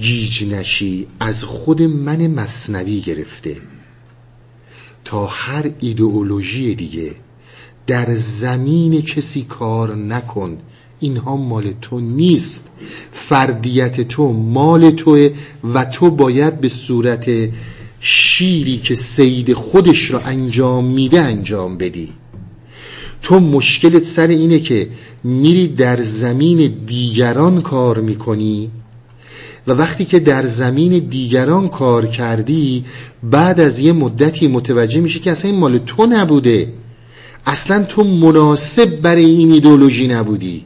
گیج 0.00 0.44
نشی 0.44 1.06
از 1.20 1.44
خود 1.44 1.82
من 1.82 2.26
مصنوی 2.26 3.00
گرفته. 3.00 3.56
تا 5.04 5.26
هر 5.26 5.70
ایدئولوژی 5.80 6.74
دیگه 6.74 7.10
در 7.86 8.14
زمین 8.14 9.02
کسی 9.02 9.42
کار 9.42 9.96
نکن 9.96 10.58
اینها 11.00 11.36
مال 11.36 11.72
تو 11.80 12.00
نیست. 12.00 12.64
فردیت 13.12 14.00
تو 14.00 14.32
مال 14.32 14.90
توه 14.90 15.30
و 15.74 15.84
تو 15.84 16.10
باید 16.10 16.60
به 16.60 16.68
صورت 16.68 17.30
شیری 18.00 18.78
که 18.78 18.94
سید 18.94 19.52
خودش 19.52 20.10
رو 20.10 20.20
انجام 20.24 20.84
میده 20.84 21.20
انجام 21.20 21.78
بدی. 21.78 22.08
تو 23.22 23.40
مشکلت 23.40 24.04
سر 24.04 24.26
اینه 24.26 24.58
که 24.58 24.88
میری 25.24 25.68
در 25.68 26.02
زمین 26.02 26.74
دیگران 26.86 27.60
کار 27.60 28.00
می‌کنی 28.00 28.70
و 29.66 29.72
وقتی 29.72 30.04
که 30.04 30.18
در 30.18 30.46
زمین 30.46 30.98
دیگران 30.98 31.68
کار 31.68 32.06
کردی 32.06 32.84
بعد 33.22 33.60
از 33.60 33.78
یه 33.78 33.92
مدتی 33.92 34.48
متوجه 34.48 35.00
میشه 35.00 35.18
که 35.18 35.30
اصلا 35.30 35.50
این 35.50 35.60
مال 35.60 35.78
تو 35.78 36.06
نبوده. 36.06 36.72
اصلا 37.46 37.84
تو 37.84 38.04
مناسب 38.04 39.00
برای 39.00 39.24
این 39.24 39.52
ایدولوژی 39.52 40.08
نبودی. 40.08 40.64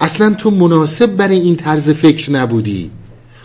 اصلا 0.00 0.34
تو 0.34 0.50
مناسب 0.50 1.16
برای 1.16 1.40
این 1.40 1.56
طرز 1.56 1.90
فکر 1.90 2.32
نبودی. 2.32 2.90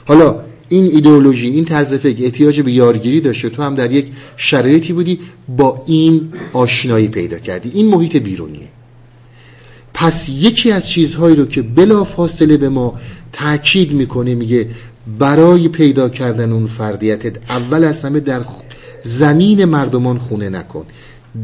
حالا 0.06 0.40
این 0.70 0.86
ایدئولوژی 0.86 1.50
این 1.50 1.66
طرز 1.66 1.94
فکر 1.94 2.24
احتیاج 2.24 2.62
به 2.62 2.72
یارگیری 2.72 3.22
داشته. 3.22 3.50
تو 3.50 3.64
هم 3.64 3.76
در 3.76 3.92
یک 3.92 4.08
شرایطی 4.38 4.94
بودی 4.94 5.20
با 5.58 5.84
این 5.88 6.34
آشنایی 6.54 7.08
پیدا 7.08 7.40
کردی. 7.40 7.72
این 7.74 7.88
محیط 7.88 8.18
بیرونیه. 8.18 8.68
پس 9.94 10.30
یکی 10.30 10.72
از 10.72 10.90
چیزهایی 10.90 11.36
رو 11.36 11.46
که 11.46 11.62
بلا 11.62 12.04
فاصله 12.04 12.58
به 12.58 12.70
ما 12.70 12.94
تاکید 13.36 13.94
می‌کنه 13.94 14.36
میگه 14.36 14.70
برای 15.20 15.68
پیدا 15.68 16.10
کردن 16.10 16.52
اون 16.52 16.66
فردیتت 16.66 17.52
اول 17.52 17.84
از 17.84 18.04
همه 18.04 18.20
در 18.20 18.46
زمین 19.04 19.66
مردمان 19.66 20.18
خونه 20.18 20.50
نکن. 20.50 20.86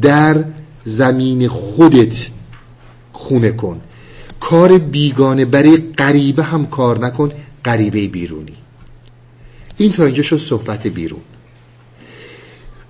در 0.01 0.43
زمین 0.83 1.47
خودت 1.47 2.27
خونه 3.11 3.51
کن. 3.51 3.81
کار 4.39 4.77
بیگانه 4.77 5.45
برای 5.45 5.77
غریبه 5.77 6.43
هم 6.43 6.65
کار 6.65 7.05
نکن 7.05 7.29
غریبه 7.65 8.07
بیرونی. 8.07 8.55
این 9.77 9.91
تا 9.91 10.05
اینجا 10.05 10.23
شد 10.23 10.37
صحبت 10.37 10.87
بیرون. 10.87 11.21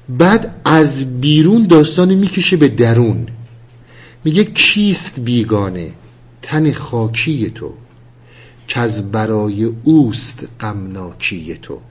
بعد 0.10 0.62
از 0.66 1.22
بیرون 1.22 1.64
داستان 1.64 2.16
می‌کشه 2.16 2.58
به 2.58 2.68
درون. 2.68 3.28
میگه 4.24 4.44
کیست 4.44 5.20
بیگانه؟ 5.20 5.92
تن 6.42 6.72
خاکی 6.72 7.50
تو. 7.50 7.74
که 8.72 8.80
از 8.80 9.12
برای 9.12 9.64
اوست 9.84 10.40
غمناکی 10.60 11.56
تو. 11.62 11.82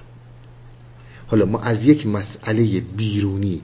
حالا 1.27 1.47
ما 1.47 1.59
از 1.59 1.87
یک 1.87 2.07
مسئله 2.07 2.81
بیرونی 2.81 3.61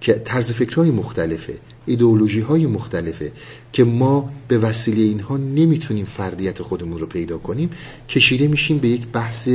که 0.00 0.12
طرز 0.12 0.50
فکرهای 0.50 0.90
مختلفه 0.90 1.58
ایدئولوژی 1.86 2.40
های 2.40 2.66
مختلفه 2.66 3.32
که 3.72 3.84
ما 3.84 4.30
به 4.48 4.58
وسیله 4.58 5.02
اینها 5.02 5.36
نمی‌تونیم 5.36 6.04
فردیت 6.04 6.62
خودمون 6.62 6.98
رو 6.98 7.06
پیدا 7.06 7.38
کنیم 7.38 7.70
کشیده 8.08 8.48
میشیم 8.48 8.78
به 8.78 8.88
یک 8.88 9.06
بحث 9.06 9.48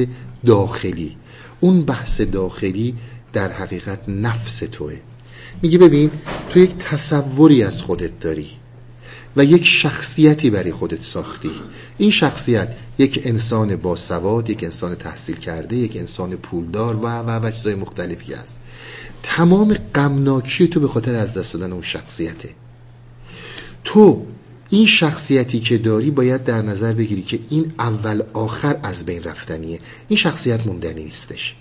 داخلی. 0.46 1.18
اون 1.60 1.82
بحث 1.82 2.22
داخلی 2.22 2.96
در 3.34 3.52
حقیقت 3.52 4.10
نفس 4.10 4.60
توه. 4.60 5.00
میگه 5.62 5.78
ببین 5.78 6.12
تو 6.50 6.60
یک 6.60 6.78
تصوری 6.78 7.64
از 7.64 7.82
خودت 7.82 8.20
داری. 8.20 8.59
و 9.38 9.44
یک 9.44 9.66
شخصیتی 9.66 10.50
برای 10.50 10.72
خودت 10.72 11.04
ساختی. 11.04 11.52
این 11.98 12.12
شخصیت 12.12 12.76
یک 12.98 13.22
انسان 13.24 13.76
باسواد 13.76 14.50
یک 14.50 14.64
انسان 14.64 14.96
تحصیل 14.96 15.36
کرده 15.36 15.76
یک 15.76 15.98
انسان 15.98 16.36
پولدار 16.36 16.96
و 16.96 17.08
و 17.08 17.46
و 17.46 17.52
چیزای 17.52 17.76
مختلفی 17.76 18.34
است 18.34 18.60
تمام 19.24 19.74
غمناکی 19.74 20.68
تو 20.68 20.80
به 20.80 20.88
خاطر 20.88 21.16
از 21.16 21.38
دست 21.38 21.54
دادن 21.54 21.74
اون 21.74 21.82
شخصیته. 21.82 22.50
تو 23.84 24.26
این 24.70 24.86
شخصیتی 24.86 25.60
که 25.60 25.78
داری 25.78 26.12
باید 26.12 26.44
در 26.44 26.62
نظر 26.62 26.94
بگیری 26.94 27.22
که 27.22 27.40
این 27.50 27.74
اول 27.80 28.22
آخر 28.34 28.80
از 28.84 29.06
بین 29.06 29.24
رفتنیه. 29.24 29.80
این 30.08 30.18
شخصیت 30.18 30.68
موندنی 30.68 31.04
نیستش. 31.04 31.56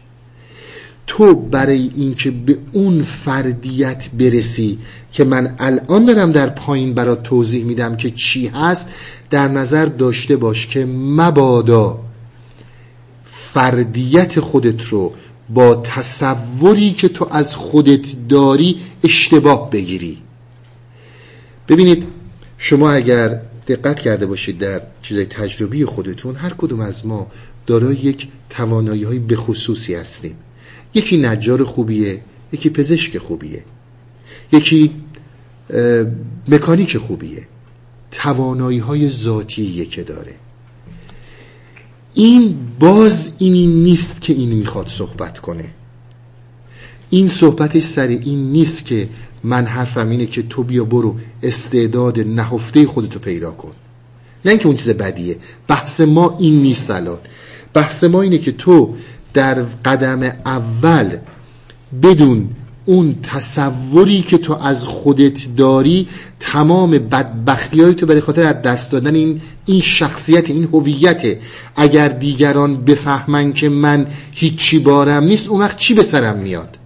تو 1.08 1.34
برای 1.34 1.90
اینکه 1.96 2.30
به 2.30 2.56
اون 2.72 3.02
فردیت 3.02 4.08
برسی 4.18 4.78
که 5.12 5.24
من 5.24 5.54
الان 5.58 6.04
دارم 6.04 6.32
در 6.32 6.48
پایین 6.48 6.94
برات 6.94 7.22
توضیح 7.22 7.64
میدم 7.64 7.96
که 7.96 8.10
چی 8.10 8.46
هست 8.46 8.88
در 9.30 9.48
نظر 9.48 9.86
داشته 9.86 10.36
باش 10.36 10.66
که 10.66 10.86
مبادا 10.86 12.00
فردیت 13.24 14.40
خودت 14.40 14.84
رو 14.84 15.12
با 15.48 15.74
تصوری 15.74 16.92
که 16.92 17.08
تو 17.08 17.28
از 17.30 17.54
خودت 17.54 18.28
داری 18.28 18.80
اشتباه 19.04 19.70
بگیری. 19.70 20.18
ببینید 21.68 22.04
شما 22.58 22.90
اگر 22.90 23.40
دقت 23.68 24.00
کرده 24.00 24.26
باشید 24.26 24.58
در 24.58 24.82
چیزای 25.02 25.24
تجربی 25.24 25.84
خودتون 25.84 26.36
هر 26.36 26.54
کدوم 26.58 26.80
از 26.80 27.06
ما 27.06 27.26
دارای 27.66 27.96
یک 27.96 28.28
توانایی 28.50 29.04
های 29.04 29.18
بخصوصی 29.18 29.94
هستیم. 29.94 30.36
یکی 30.94 31.16
نجار 31.16 31.64
خوبیه 31.64 32.20
یکی 32.52 32.70
پزشک 32.70 33.18
خوبیه 33.18 33.64
یکی 34.52 34.94
مکانیک 36.48 36.96
خوبیه. 36.98 37.46
توانایی 38.10 38.78
های 38.78 39.10
ذاتی 39.10 39.86
که 39.86 40.02
داره. 40.02 40.34
این 42.14 42.56
باز 42.78 43.32
اینی 43.38 43.66
نیست 43.66 44.22
که 44.22 44.32
این 44.32 44.52
می‌خواد 44.52 44.88
صحبت 44.88 45.38
کنه. 45.38 45.70
این 47.10 47.28
صحبتش 47.28 47.82
سر 47.82 48.06
این 48.06 48.52
نیست 48.52 48.84
که 48.84 49.08
من 49.44 49.66
حرفم 49.66 50.08
اینه 50.08 50.26
که 50.26 50.42
تو 50.42 50.62
بیا 50.62 50.84
برو 50.84 51.16
استعداد 51.42 52.20
نهفته 52.20 52.86
خودتو 52.86 53.18
پیدا 53.18 53.50
کن. 53.50 53.72
نه 54.44 54.50
اینکه 54.50 54.66
اون 54.66 54.76
چیز 54.76 54.90
بدیه. 54.90 55.36
بحث 55.68 56.00
ما 56.00 56.36
این 56.38 56.62
نیست 56.62 56.90
الان. 56.90 57.18
بحث 57.74 58.04
ما 58.04 58.22
اینه 58.22 58.38
که 58.38 58.52
تو 58.52 58.94
در 59.34 59.54
قدم 59.62 60.22
اول 60.46 61.16
بدون 62.02 62.48
اون 62.88 63.14
تصوری 63.22 64.22
که 64.22 64.38
تو 64.38 64.54
از 64.54 64.84
خودت 64.84 65.56
داری 65.56 66.08
تمام 66.40 66.90
بدبختی 66.90 67.94
تو 67.94 68.06
برای 68.06 68.20
خاطر 68.20 68.42
از 68.42 68.62
دست 68.62 68.92
دادن 68.92 69.14
این 69.14 69.40
این 69.66 69.80
شخصیت 69.80 70.50
این 70.50 70.68
هویت. 70.72 71.36
اگر 71.76 72.08
دیگران 72.08 72.76
بفهمن 72.76 73.52
که 73.52 73.68
من 73.68 74.06
هیچی 74.32 74.78
بارم 74.78 75.24
نیست 75.24 75.48
اون 75.48 75.60
وقت 75.60 75.76
چی 75.76 75.94
به 75.94 76.02
سرم 76.02 76.36
میاد؟ 76.38 76.76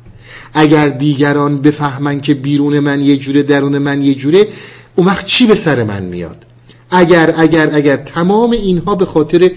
اگر 0.54 0.88
دیگران 0.88 1.62
بفهمن 1.62 2.20
که 2.20 2.34
بیرون 2.34 2.80
من 2.80 3.00
یه 3.00 3.16
جوره 3.16 3.42
درون 3.42 3.78
من 3.78 4.02
یه 4.02 4.14
جوره 4.14 4.48
اون 4.94 5.06
وقت 5.06 5.26
چی 5.26 5.46
به 5.46 5.54
سر 5.54 5.84
من 5.84 6.02
میاد؟ 6.02 6.44
اگر 6.90 7.34
اگر 7.36 7.74
اگر 7.74 7.96
تمام 7.96 8.50
اینها 8.50 8.94
به 8.94 9.06
خاطر 9.06 9.50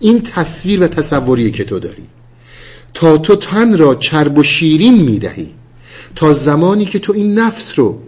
این 0.00 0.22
تصویر 0.22 0.82
و 0.82 0.86
تصوریه 0.86 1.50
که 1.50 1.64
تو 1.64 1.78
داری. 1.78 2.02
تا 2.94 3.18
تو 3.18 3.36
تن 3.36 3.78
را 3.78 3.94
چرب 3.94 4.38
و 4.38 4.42
شیرین 4.42 5.02
می‌دهی. 5.02 5.48
تا 6.16 6.32
زمانی 6.32 6.84
که 6.84 6.98
تو 6.98 7.12
این 7.12 7.38
نفس 7.38 7.78
رو 7.78 7.98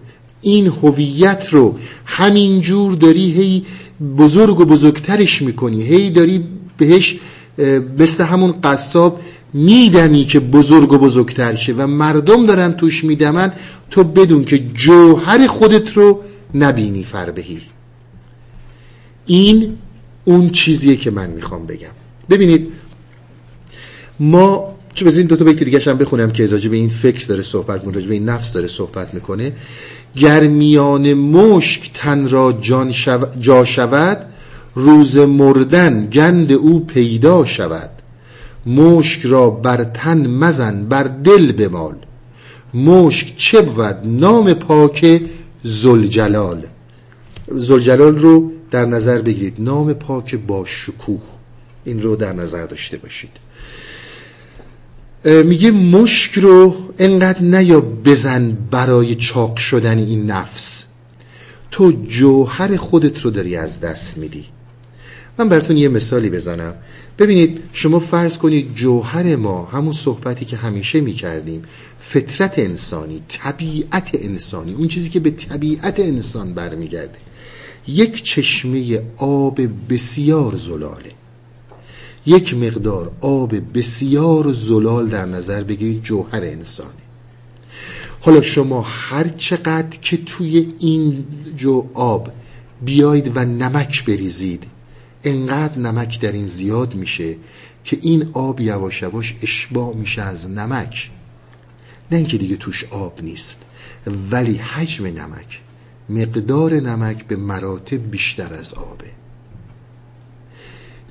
این 0.40 0.66
هویت 0.66 1.48
رو 1.50 1.78
همینجور 2.04 2.94
داری 2.94 3.32
هی 3.32 3.64
بزرگ 4.18 4.60
و 4.60 4.64
بزرگترش 4.64 5.42
می‌کنی. 5.42 5.82
هی 5.82 6.10
داری 6.10 6.44
بهش 6.76 7.18
مثل 7.98 8.24
همون 8.24 8.54
قصاب 8.64 9.20
میدمی 9.52 10.24
که 10.24 10.40
بزرگ 10.40 10.92
و 10.92 10.98
بزرگتر 10.98 11.54
شه 11.54 11.72
و 11.72 11.86
مردم 11.86 12.46
دارن 12.46 12.72
توش 12.72 13.04
میدمن 13.04 13.52
تو 13.90 14.04
بدون 14.04 14.44
که 14.44 14.58
جوهر 14.58 15.46
خودت 15.46 15.92
رو 15.92 16.20
نبینی 16.54 17.04
فربهی. 17.04 17.60
این 19.26 19.76
اون 20.24 20.50
چیزیه 20.50 20.96
که 20.96 21.10
من 21.10 21.30
می‌خوام 21.30 21.66
بگم. 21.66 21.88
ببینید 22.30 22.72
ما 24.20 24.74
چه 24.94 25.04
بزین 25.04 25.26
دو 25.26 25.36
تا 25.36 25.44
بیت 25.44 25.62
دیگه 25.62 25.78
هم 25.78 25.98
بخونم 25.98 26.30
که 26.30 26.46
راجع 26.46 26.70
به 26.70 26.76
این 26.76 26.88
فکر 26.88 27.26
داره 27.26 27.42
صحبت 27.42 27.80
می‌کنه 27.80 27.94
راجع 27.94 28.08
به 28.08 28.14
این 28.14 28.28
نفس 28.28 28.52
داره 28.52 28.68
صحبت 28.68 29.14
می‌کنه. 29.14 29.52
گرمیان 30.16 31.14
مشک 31.14 31.90
تن 31.94 32.28
را 32.28 32.52
جان 32.52 32.92
جا 33.40 33.64
شود 33.64 34.26
روز 34.74 35.18
مردن 35.18 36.08
گند 36.12 36.52
او 36.52 36.86
پیدا 36.86 37.44
شود. 37.44 37.90
مشک 38.66 39.26
را 39.26 39.50
بر 39.50 39.84
تن 39.84 40.26
مزن 40.26 40.84
بر 40.84 41.02
دل 41.02 41.52
بمال. 41.52 41.94
مشک 42.74 43.36
چه 43.36 43.62
بود؟ 43.62 43.96
نام 44.04 44.52
پاک 44.54 45.22
زلجلال 45.62 46.66
زلجلال 47.48 48.18
رو 48.18 48.52
در 48.70 48.84
نظر 48.84 49.20
بگیرید. 49.22 49.54
نام 49.58 49.92
پاک 49.92 50.34
با 50.34 50.64
شکوه. 50.66 51.20
این 51.84 52.02
رو 52.02 52.16
در 52.16 52.32
نظر 52.32 52.66
داشته 52.66 52.96
باشید. 52.96 53.30
میگه 55.24 55.70
مشک 55.70 56.32
رو 56.32 56.76
انقدر 56.98 57.42
نیا 57.42 57.80
بزن 57.80 58.58
برای 58.70 59.14
چاق 59.14 59.56
شدن 59.56 59.98
این 59.98 60.30
نفس. 60.30 60.84
تو 61.70 61.92
جوهر 62.08 62.76
خودت 62.76 63.20
رو 63.20 63.30
داری 63.30 63.56
از 63.56 63.80
دست 63.80 64.18
میدی. 64.18 64.44
من 65.38 65.48
براتون 65.48 65.76
یه 65.76 65.88
مثالی 65.88 66.30
بزنم. 66.30 66.74
ببینید 67.18 67.60
شما 67.72 67.98
فرض 67.98 68.38
کنید 68.38 68.74
جوهر 68.74 69.36
ما 69.36 69.64
همون 69.64 69.92
صحبتی 69.92 70.44
که 70.44 70.56
همیشه 70.56 71.00
می‌کردیم 71.00 71.62
فطرت 71.98 72.58
انسانی 72.58 73.22
طبیعت 73.28 74.10
انسانی 74.14 74.74
اون 74.74 74.88
چیزی 74.88 75.08
که 75.08 75.20
به 75.20 75.30
طبیعت 75.30 76.00
انسان 76.00 76.54
برمیگرده 76.54 77.18
یک 77.86 78.24
چشمه 78.24 79.02
آب 79.16 79.60
بسیار 79.88 80.56
زلاله. 80.56 81.12
یک 82.26 82.54
مقدار 82.54 83.12
آب 83.20 83.78
بسیار 83.78 84.52
زلال 84.52 85.08
در 85.08 85.26
نظر 85.26 85.62
بگیرید 85.62 86.02
جوهر 86.02 86.44
انسانی. 86.44 86.90
حالا 88.20 88.42
شما 88.42 88.82
هر 88.82 89.28
چقدر 89.28 89.98
که 89.98 90.16
توی 90.16 90.68
این 90.78 91.24
جو 91.56 91.86
آب 91.94 92.32
بیاید 92.84 93.36
و 93.36 93.44
نمک 93.44 94.04
بریزید 94.04 94.64
انقدر 95.24 95.78
نمک 95.78 96.20
در 96.20 96.32
این 96.32 96.46
زیاد 96.46 96.94
میشه 96.94 97.36
که 97.84 97.98
این 98.02 98.30
آب 98.32 98.60
یواش 98.60 99.02
یواش 99.02 99.34
اشباع 99.42 99.94
میشه 99.94 100.22
از 100.22 100.50
نمک. 100.50 101.10
نه 102.12 102.18
اینکه 102.18 102.38
دیگه 102.38 102.56
توش 102.56 102.84
آب 102.84 103.22
نیست 103.22 103.62
ولی 104.30 104.56
حجم 104.56 105.06
نمک 105.06 105.60
مقدار 106.08 106.74
نمک 106.74 107.26
به 107.26 107.36
مراتب 107.36 108.10
بیشتر 108.10 108.54
از 108.54 108.74
آبه. 108.74 109.19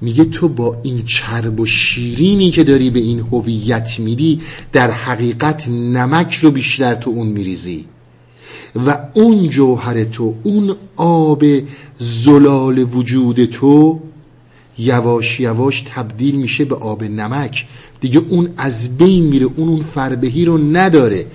میگه 0.02 0.26
تو 0.26 0.48
با 0.48 0.78
این 0.84 1.04
چرب 1.06 1.60
و 1.60 1.66
شیرینی 1.66 2.52
که 2.52 2.64
داری 2.64 2.90
به 2.90 3.00
این 3.00 3.20
هویت 3.20 4.00
میدی 4.00 4.42
در 4.74 4.92
حقیقت 4.92 5.68
نمک 5.68 6.36
رو 6.36 6.52
بیشتر 6.52 6.96
تو 6.96 7.10
اون 7.10 7.28
میریزی. 7.28 7.86
و 8.86 8.98
اون 9.14 9.50
جوهر 9.50 10.04
تو 10.04 10.36
اون 10.44 10.76
آب 10.96 11.44
زلال 11.98 12.80
وجود 12.80 13.46
تو 13.46 14.00
یواش 14.78 15.40
یواش 15.40 15.84
تبدیل 15.96 16.36
میشه 16.36 16.66
به 16.66 16.76
آب 16.76 17.04
نمک. 17.04 17.66
دیگه 18.02 18.22
اون 18.30 18.50
از 18.58 18.98
بین 18.98 19.24
میره 19.24 19.48
اون 19.56 19.70
اون 19.70 19.82
فربهی 19.82 20.46
رو 20.46 20.58
نداره. 20.58 21.26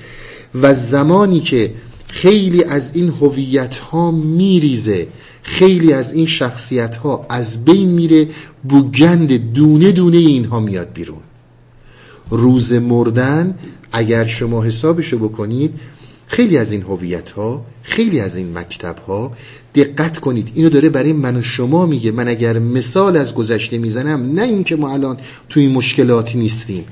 و 0.54 0.74
زمانی 0.74 1.40
که 1.40 1.74
خیلی 2.14 2.64
از 2.64 2.90
این 2.94 3.08
هویت 3.08 3.76
ها 3.76 4.10
میریزه 4.10 5.06
خیلی 5.42 5.92
از 5.92 6.12
این 6.12 6.26
شخصیت 6.26 6.96
ها 6.96 7.26
از 7.28 7.64
بین 7.64 7.88
میره 7.88 8.28
بوگند 8.68 9.52
دونه 9.52 9.92
دونه 9.92 10.16
اینها 10.16 10.60
میاد 10.60 10.92
بیرون. 10.92 11.20
روز 12.30 12.72
مردن 12.72 13.54
اگر 13.92 14.24
شما 14.24 14.62
حسابشو 14.62 15.18
بکنید 15.18 15.74
خیلی 16.26 16.58
از 16.58 16.72
این 16.72 16.82
هویت 16.82 17.30
ها 17.30 17.64
خیلی 17.82 18.20
از 18.20 18.36
این 18.36 18.58
مکتب 18.58 18.98
ها 18.98 19.32
دقت 19.74 20.18
کنید 20.18 20.48
اینو 20.54 20.68
داره 20.68 20.88
برای 20.88 21.12
من 21.12 21.36
و 21.36 21.42
شما 21.42 21.86
میگه. 21.86 22.10
من 22.10 22.28
اگر 22.28 22.58
مثال 22.58 23.16
از 23.16 23.34
گذشته 23.34 23.78
می‌زنم 23.78 24.32
نه 24.32 24.42
اینکه 24.42 24.76
ما 24.76 24.92
الان 24.92 25.16
توی 25.48 25.68
مشکلاتی 25.68 26.38
نیستیم. 26.38 26.84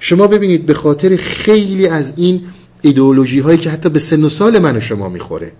شما 0.00 0.26
ببینید 0.26 0.66
به 0.66 0.74
خاطر 0.74 1.16
خیلی 1.16 1.86
از 1.86 2.12
این 2.16 2.42
ایدئولوژی 2.82 3.40
هایی 3.40 3.58
که 3.58 3.70
حتی 3.70 3.88
به 3.88 3.98
سن 3.98 4.24
و 4.24 4.28
سال 4.28 4.58
من 4.58 4.76
و 4.76 4.80
شما 4.80 5.08
می‌خوره. 5.08 5.52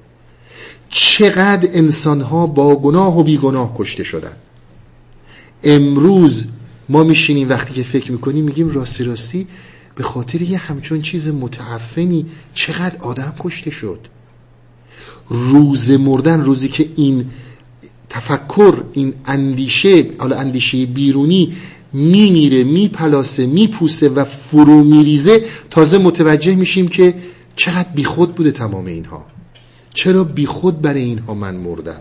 چقدر 0.88 1.68
انسان 1.72 2.20
ها 2.20 2.46
با 2.46 2.76
گناه 2.76 3.18
و 3.18 3.22
بیگناه 3.22 3.74
کشته 3.76 4.04
شدن. 4.04 4.36
امروز 5.64 6.44
ما 6.88 7.04
میشینیم 7.04 7.48
وقتی 7.48 7.74
که 7.74 7.82
فکر 7.82 8.12
می‌کنیم 8.12 8.44
میگیم 8.44 8.70
راستی 8.70 9.04
راستی 9.04 9.46
به 9.94 10.02
خاطر 10.02 10.42
یه 10.42 10.58
همچون 10.58 11.02
چیز 11.02 11.28
متعفنی 11.28 12.26
چقدر 12.54 12.96
آدم 13.00 13.34
کشته 13.38 13.70
شد. 13.70 14.00
روز 15.28 15.90
مردن 15.90 16.44
روزی 16.44 16.68
که 16.68 16.88
این 16.96 17.26
تفکر 18.10 18.82
این 18.92 19.14
اندیشه 19.26 20.06
حالا 20.18 20.36
اندیشه 20.36 20.86
بیرونی 20.86 21.56
میمیره 21.92 22.64
میپلاسه 22.64 23.46
میپوسه 23.46 24.08
و 24.08 24.24
فرو 24.24 24.84
میریزه 24.84 25.44
تازه 25.70 25.98
متوجه 25.98 26.54
میشیم 26.54 26.88
که 26.88 27.14
چقدر 27.56 27.88
بیخود 27.94 28.34
بوده 28.34 28.50
تمام 28.50 28.86
اینها. 28.86 29.26
چرا 30.00 30.24
بیخود 30.24 30.82
برای 30.82 31.02
اینها 31.02 31.34
من 31.34 31.54
مردم؟ 31.54 32.00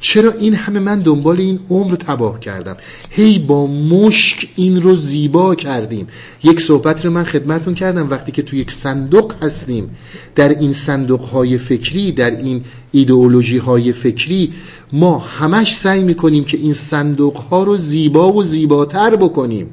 چرا 0.00 0.32
این 0.32 0.54
همه 0.54 0.80
من 0.80 1.00
دنبال 1.00 1.40
این 1.40 1.60
عمر 1.70 1.96
تباه 1.96 2.40
کردم؟ 2.40 2.76
هی 3.10 3.38
با 3.38 3.66
مشک 3.66 4.48
این 4.56 4.82
رو 4.82 4.96
زیبا 4.96 5.54
کردیم. 5.54 6.08
یک 6.42 6.60
صحبت 6.60 7.04
رو 7.04 7.10
من 7.10 7.24
خدمتون 7.24 7.74
کردم 7.74 8.10
وقتی 8.10 8.32
که 8.32 8.42
تو 8.42 8.56
یک 8.56 8.70
صندوق 8.70 9.34
هستیم. 9.42 9.90
در 10.34 10.48
این 10.48 10.72
صندوق 10.72 11.20
های 11.20 11.58
فکری 11.58 12.12
در 12.12 12.30
این 12.30 12.64
ایدئولوژی 12.92 13.58
های 13.58 13.92
فکری 13.92 14.52
ما 14.92 15.18
همش 15.18 15.76
سعی 15.76 16.02
می‌کنیم 16.02 16.44
که 16.44 16.56
این 16.56 16.74
صندوق 16.74 17.36
ها 17.36 17.62
رو 17.62 17.76
زیبا 17.76 18.32
و 18.32 18.42
زیباتر 18.42 19.16
بکنیم. 19.16 19.70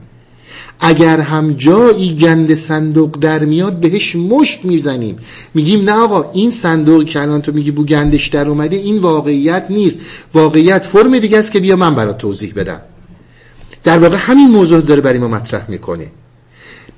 اگر 0.85 1.19
هم 1.19 1.53
جایی 1.53 2.15
گند 2.15 2.53
صندوق 2.53 3.19
در 3.19 3.45
میاد 3.45 3.79
بهش 3.79 4.15
مشت 4.15 4.59
می‌زنیم. 4.63 5.15
میگیم 5.53 5.83
نه 5.83 5.91
آقا 5.91 6.31
این 6.33 6.51
صندوق 6.51 7.05
که 7.05 7.21
الان 7.21 7.41
تو 7.41 7.51
میگی 7.51 7.71
بو 7.71 7.83
گندش 7.83 8.27
در 8.27 8.49
اومده 8.49 8.75
این 8.75 8.97
واقعیت 8.97 9.65
نیست. 9.69 9.99
واقعیت 10.33 10.85
فرم 10.85 11.19
دیگه 11.19 11.37
است 11.37 11.51
که 11.51 11.59
بیا 11.59 11.75
من 11.75 11.95
برات 11.95 12.17
توضیح 12.17 12.53
بدم. 12.53 12.81
در 13.83 13.99
واقع 13.99 14.17
همین 14.19 14.49
موضوع 14.51 14.81
داره 14.81 15.01
برای 15.01 15.19
ما 15.19 15.27
مطرح 15.27 15.65
می‌کنه. 15.69 16.11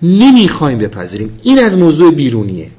نمی‌خوایم 0.01 0.77
بپذیریم. 0.77 1.29
این 1.43 1.59
از 1.59 1.77
موضوع 1.77 2.11
بیرونیه. 2.11 2.71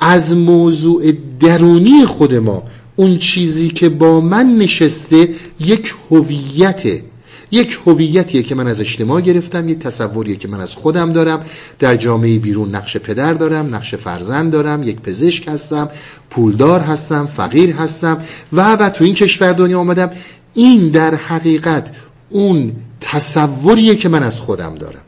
از 0.00 0.36
موضوع 0.36 1.12
درونی 1.40 2.06
خود 2.06 2.34
ما 2.34 2.62
اون 2.96 3.18
چیزی 3.18 3.68
که 3.68 3.88
با 3.88 4.20
من 4.20 4.56
نشسته 4.58 5.28
یک 5.60 5.94
هویته 6.10 7.02
یک 7.50 7.78
هویتیه 7.86 8.42
که 8.42 8.54
من 8.54 8.68
از 8.68 8.80
اجتماع 8.80 9.20
گرفتم 9.20 9.68
یک 9.68 9.78
تصوریه 9.78 10.36
که 10.36 10.48
من 10.48 10.60
از 10.60 10.74
خودم 10.74 11.12
دارم. 11.12 11.44
در 11.78 11.96
جامعه 11.96 12.38
بیرون 12.38 12.74
نقش 12.74 12.96
پدر 12.96 13.34
دارم 13.34 13.74
نقش 13.74 13.94
فرزند 13.94 14.52
دارم 14.52 14.82
یک 14.82 15.00
پزشک 15.00 15.48
هستم 15.48 15.90
پولدار 16.30 16.80
هستم 16.80 17.26
فقیر 17.26 17.70
هستم. 17.72 18.20
و 18.52 18.76
و 18.76 18.90
تو 18.90 19.04
این 19.04 19.14
کشور 19.14 19.52
دنیا 19.52 19.80
آمدم. 19.80 20.10
این 20.54 20.88
در 20.88 21.14
حقیقت 21.14 21.90
اون 22.28 22.72
تصوریه 23.00 23.96
که 23.96 24.08
من 24.08 24.22
از 24.22 24.40
خودم 24.40 24.74
دارم. 24.74 25.02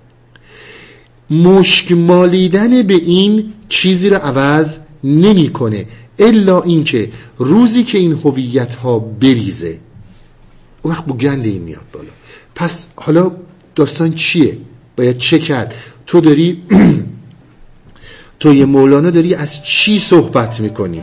مشک 1.30 1.92
مالیدن 1.92 2.82
به 2.82 2.94
این 2.94 3.52
چیزی 3.68 4.10
رو 4.10 4.16
عوض 4.16 4.78
نمی‌کنه 5.04 5.86
الا 6.18 6.62
اینکه 6.62 7.10
روزی 7.38 7.84
که 7.84 7.98
این 7.98 8.12
هویت 8.12 8.74
ها 8.74 8.98
بریزه 8.98 9.78
اون 10.82 10.94
وقت 10.94 11.06
گند 11.06 11.44
این 11.44 11.62
میاد 11.62 11.84
بالا. 11.92 12.21
پس 12.54 12.86
حالا 12.96 13.30
داستان 13.74 14.14
چیه؟ 14.14 14.58
باید 14.96 15.18
چه 15.18 15.38
کرد؟ 15.38 15.74
تو 16.06 16.20
داری 16.20 16.62
تو 18.40 18.54
یه 18.54 18.64
مولانا 18.64 19.10
داری 19.10 19.34
از 19.34 19.64
چی 19.64 19.98
صحبت 19.98 20.60
می‌کنی؟ 20.60 21.02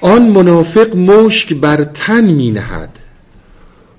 آن 0.00 0.28
منافق 0.28 0.96
مشک 0.96 1.54
بر 1.54 1.84
تن 1.84 2.24
می 2.24 2.50
نهد 2.50 2.90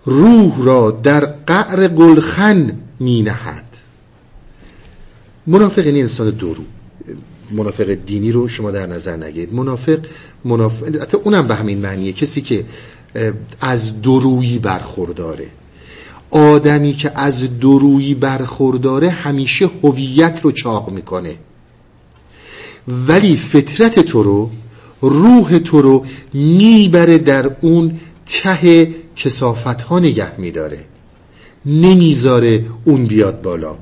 روح 0.05 0.63
را 0.63 0.91
در 0.91 1.25
قعر 1.25 1.87
گلخن 1.87 2.79
می 2.99 3.21
نهد 3.21 3.63
منافق 5.47 5.85
یعنی 5.85 6.01
انسان 6.01 6.29
درو 6.29 6.63
منافق 7.51 7.93
دینی 7.93 8.31
رو 8.31 8.47
شما 8.47 8.71
در 8.71 8.85
نظر 8.85 9.15
نگیرید. 9.15 9.53
منافق 9.53 9.99
منافق 10.45 11.21
اونم 11.23 11.47
به 11.47 11.55
همین 11.55 11.77
معنیه. 11.77 12.11
کسی 12.11 12.41
که 12.41 12.65
از 13.61 14.01
درویی 14.01 14.59
برخورداره. 14.59 15.47
آدمی 16.29 16.93
که 16.93 17.11
از 17.15 17.59
درویی 17.59 18.13
برخورداره 18.13 19.09
همیشه 19.09 19.69
هویت 19.83 20.39
رو 20.43 20.51
چاق 20.51 20.89
می‌کنه. 20.89 21.35
ولی 22.87 23.35
فطرت 23.35 23.99
تو 23.99 24.23
رو 24.23 24.49
روح 25.01 25.59
تو 25.59 25.81
رو 25.81 26.05
می‌بره 26.33 27.17
در 27.17 27.55
اون 27.61 27.99
ته 28.25 28.87
کسافت 29.15 29.81
ها 29.81 29.99
نگه 29.99 30.39
میداره. 30.39 30.85
نمی‌ذاره 31.65 32.65
اون 32.85 33.05
بیاد 33.05 33.41
بالا. 33.41 33.77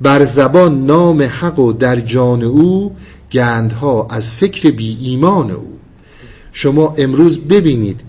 بر 0.00 0.24
زبان 0.24 0.86
نام 0.86 1.22
حق 1.22 1.58
و 1.58 1.72
در 1.72 2.00
جان 2.00 2.42
او 2.42 2.96
گندها 3.32 4.06
از 4.10 4.30
فکر 4.30 4.70
بی 4.70 4.98
ایمان 5.00 5.50
او. 5.50 5.78
شما 6.54 6.94
امروز 6.98 7.38
ببینید. 7.38 8.00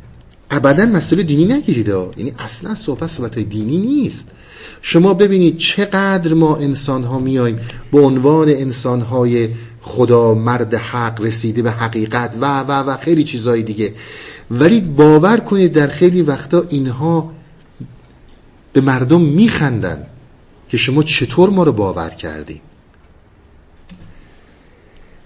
ابدا 0.52 0.86
مسئله 0.86 1.24
دینی 1.24 1.46
نگیرید 1.46 1.88
یعنی 1.88 2.34
اصلا 2.40 2.76
صحبت 2.76 3.10
صحبت 3.10 3.40
دینی 3.40 3.78
نیست. 3.78 4.28
شما 4.82 5.14
ببینید 5.14 5.58
چقدر 5.58 6.34
ما 6.34 6.56
انسان 6.56 7.04
ها 7.04 7.20
میایم 7.20 7.60
به 7.92 8.02
عنوان 8.02 8.50
انسان 8.50 9.02
های 9.02 9.50
خدا 9.82 10.34
مرد 10.34 10.74
حق 10.74 11.22
رسیده 11.22 11.62
به 11.62 11.72
حقیقت 11.72 12.36
و 12.42 12.60
و 12.60 12.72
و 12.72 12.98
خیلی 12.98 13.24
چیزهای 13.24 13.64
دیگه. 13.64 13.94
ولی 14.52 14.82
باور 14.82 15.38
کنید 15.38 15.74
در 15.74 15.88
خیلی 15.88 16.22
وقتا 16.22 16.64
اینها 16.70 17.32
به 18.74 18.82
مردم 18.82 19.22
میخندن 19.22 20.06
که 20.70 20.78
شما 20.78 21.04
چطور 21.04 21.50
ما 21.50 21.64
رو 21.64 21.72
باور 21.72 22.10
کردید. 22.10 22.62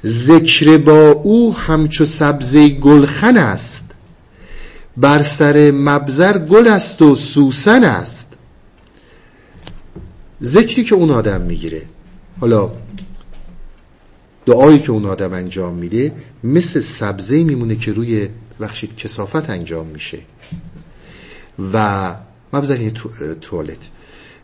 ذکر 0.06 0.78
با 0.78 1.10
او 1.12 1.56
همچو 1.56 2.06
سبزه 2.06 2.70
گلخن 2.70 3.38
است. 3.38 3.86
بر 4.98 5.24
سر 5.24 5.72
مبزر 5.72 6.38
گل 6.38 6.68
است 6.68 7.02
و 7.02 7.16
سوسن 7.16 7.84
است. 7.84 8.34
ذکری 10.44 10.84
که 10.84 10.96
اون 10.96 11.12
آدم 11.12 11.42
می‌گیره. 11.42 11.82
حالا 12.40 12.72
دعایی 14.46 14.80
که 14.80 14.92
اون 14.92 15.06
آدم 15.06 15.34
انجام 15.34 15.74
میده 15.74 16.12
مثل 16.44 16.80
سبزه 16.80 17.44
میمونه 17.44 17.76
که 17.76 17.94
روی 17.94 18.30
بخشید 18.62 18.96
کسافت 18.96 19.50
انجام 19.50 19.88
میشه. 19.88 20.18
و 21.74 22.16
مبزر 22.54 22.82
یه 22.82 22.94
توالت. 23.42 23.78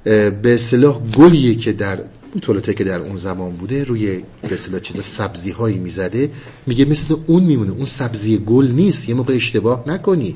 به 0.04 0.54
اصطلاح 0.54 1.00
گلیه 1.00 1.56
که 1.56 1.74
در 1.74 2.00
اون 2.36 2.42
تولته 2.42 2.74
که 2.74 2.84
در 2.84 3.00
اون 3.00 3.16
زمان 3.16 3.52
بوده 3.52 3.84
روی 3.84 4.24
به 4.72 4.80
چیز 4.80 5.02
سبزی 5.02 5.52
هایی 5.52 5.78
می‌زده 5.78 6.32
میگه 6.66 6.86
مثل 6.86 7.16
اون 7.28 7.44
میمونه. 7.44 7.72
اون 7.72 7.86
سبزی 7.86 8.38
گل 8.38 8.68
نیست 8.68 9.10
یه 9.10 9.16
موقع 9.16 9.34
اشتباه 9.34 9.84
نکنی. 9.88 10.36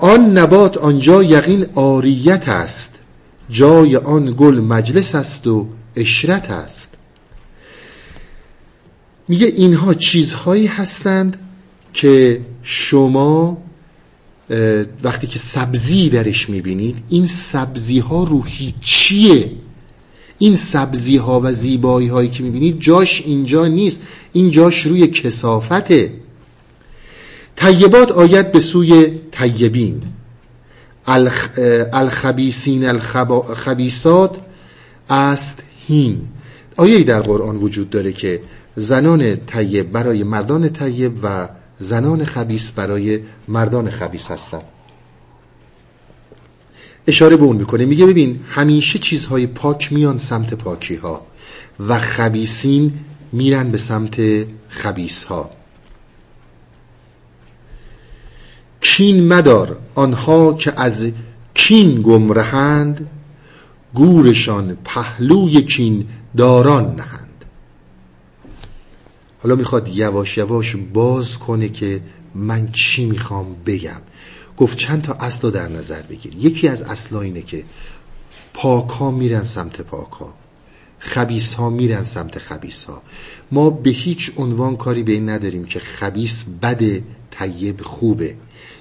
آن 0.00 0.38
نبات 0.38 0.76
آنجا 0.76 1.22
یقین 1.22 1.66
آریت 1.74 2.48
است. 2.48 2.94
جای 3.50 3.96
آن 3.96 4.34
گل 4.38 4.60
مجلس 4.60 5.14
است 5.14 5.46
و 5.46 5.66
اشرت 5.96 6.50
است. 6.50 6.90
میگه 9.28 9.46
اینها 9.46 9.94
چیزهایی 9.94 10.66
هستند 10.66 11.38
که 11.92 12.40
شما 12.62 13.58
وقتی 15.02 15.26
که 15.26 15.38
سبزی 15.38 16.08
درش 16.08 16.50
می‌بینید 16.50 16.96
این 17.08 17.26
سبزی 17.26 17.98
ها 17.98 18.24
روحی 18.24 18.74
چیه؟ 18.80 19.50
این 20.38 20.56
سبزی 20.56 21.16
ها 21.16 21.40
و 21.44 21.52
زیبایی 21.52 22.08
هایی 22.08 22.28
که 22.28 22.42
می‌بینید 22.42 22.80
جاش 22.80 23.22
اینجا 23.26 23.66
نیست. 23.66 24.00
این 24.32 24.50
جاش 24.50 24.86
روی 24.86 25.06
کسافته. 25.06 26.12
طیبات 27.56 28.12
آید 28.12 28.52
به 28.52 28.60
سوی 28.60 29.10
طیبین. 29.30 30.02
الخبیسین 31.92 32.84
الخبیسات 32.84 34.36
است 35.10 35.62
هین. 35.88 36.20
آیه 36.76 37.02
در 37.02 37.20
قرآن 37.20 37.56
وجود 37.56 37.90
داره 37.90 38.12
که 38.12 38.42
زنان 38.76 39.36
طیب 39.36 39.92
برای 39.92 40.24
مردان 40.24 40.68
طیب 40.68 41.12
و 41.22 41.48
زنان 41.78 42.24
خبیس 42.24 42.72
برای 42.72 43.20
مردان 43.48 43.90
خبیس 43.90 44.30
هستن 44.30 44.62
اشاره 47.06 47.36
به 47.36 47.44
اون 47.44 47.56
می‌کنه. 47.56 47.84
میگه 47.84 48.06
ببین 48.06 48.40
همیشه 48.48 48.98
چیزهای 48.98 49.46
پاک 49.46 49.92
میان 49.92 50.18
سمت 50.18 50.54
پاکی 50.54 50.96
ها 50.96 51.26
و 51.80 51.98
خبیسین 51.98 52.92
میرن 53.32 53.70
به 53.70 53.78
سمت 53.78 54.20
خبیس 54.68 55.24
ها 55.24 55.50
کین 58.80 59.28
مدار 59.28 59.78
آنها 59.94 60.54
که 60.54 60.80
از 60.80 61.06
کین 61.54 62.02
گمرهند 62.02 63.10
گورشان 63.94 64.76
پهلوی 64.84 65.62
کین 65.62 66.06
داران 66.36 66.94
نهند. 66.94 67.23
حالا 69.44 69.54
می‌خواد 69.56 69.88
یواش 69.88 70.36
یواش 70.36 70.76
باز 70.76 71.38
کنه 71.38 71.68
که 71.68 72.00
من 72.34 72.68
چی 72.72 73.04
می‌خوام 73.04 73.56
بگم. 73.66 74.00
گفت 74.56 74.78
چند 74.78 75.02
تا 75.02 75.12
اصل 75.12 75.50
در 75.50 75.68
نظر 75.68 76.02
بگیر. 76.02 76.34
یکی 76.34 76.68
از 76.68 76.82
اصلا 76.82 77.20
اینه 77.20 77.42
که 77.42 77.64
پاک 78.54 78.88
ها 78.90 79.10
میرن 79.10 79.44
سمت 79.44 79.80
پاک 79.80 80.12
ها 80.12 80.34
خبیس 80.98 81.54
ها 81.54 81.70
میرن 81.70 82.04
سمت 82.04 82.38
خبیس 82.38 82.84
ها 82.84 83.02
ما 83.52 83.70
به 83.70 83.90
هیچ 83.90 84.32
عنوان 84.36 84.76
کاری 84.76 85.02
به 85.02 85.12
این 85.12 85.28
نداریم 85.28 85.64
که 85.64 85.80
خبیس 85.80 86.44
بده 86.62 87.04
طیب 87.30 87.82
خوبه. 87.82 88.34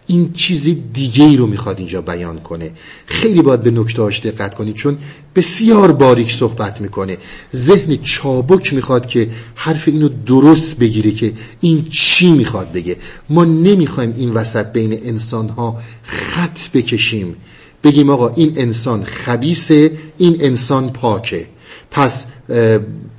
این 0.07 0.33
چیز 0.33 0.75
دیگه 0.93 1.25
ای 1.25 1.37
رو 1.37 1.47
می‌خواد 1.47 1.79
اینجا 1.79 2.01
بیان 2.01 2.39
کنه. 2.39 2.71
خیلی 3.05 3.41
باید 3.41 3.63
به 3.63 3.71
نکتهاش 3.71 4.21
دقت 4.21 4.55
کنید 4.55 4.75
چون 4.75 4.97
بسیار 5.35 5.91
باریک 5.91 6.33
صحبت 6.33 6.81
می‌کنه. 6.81 7.17
ذهن 7.55 7.95
چابک 7.95 8.73
می‌خواد 8.73 9.05
که 9.07 9.29
حرف 9.55 9.87
اینو 9.87 10.09
درست 10.25 10.79
بگیره 10.79 11.11
که 11.11 11.33
این 11.61 11.87
چی 11.91 12.31
می‌خواد 12.31 12.71
بگه. 12.71 12.97
ما 13.29 13.45
نمی‌خوایم 13.45 14.13
این 14.17 14.31
وسط 14.31 14.71
بین 14.71 14.99
انسان 15.03 15.49
ها 15.49 15.77
خط 16.03 16.69
بکشیم. 16.73 17.35
بگیم 17.83 18.09
آقا 18.09 18.29
این 18.29 18.53
انسان 18.57 19.03
خبیسه 19.03 19.91
این 20.17 20.37
انسان 20.41 20.89
پاکه. 20.89 21.47
پس 21.91 22.25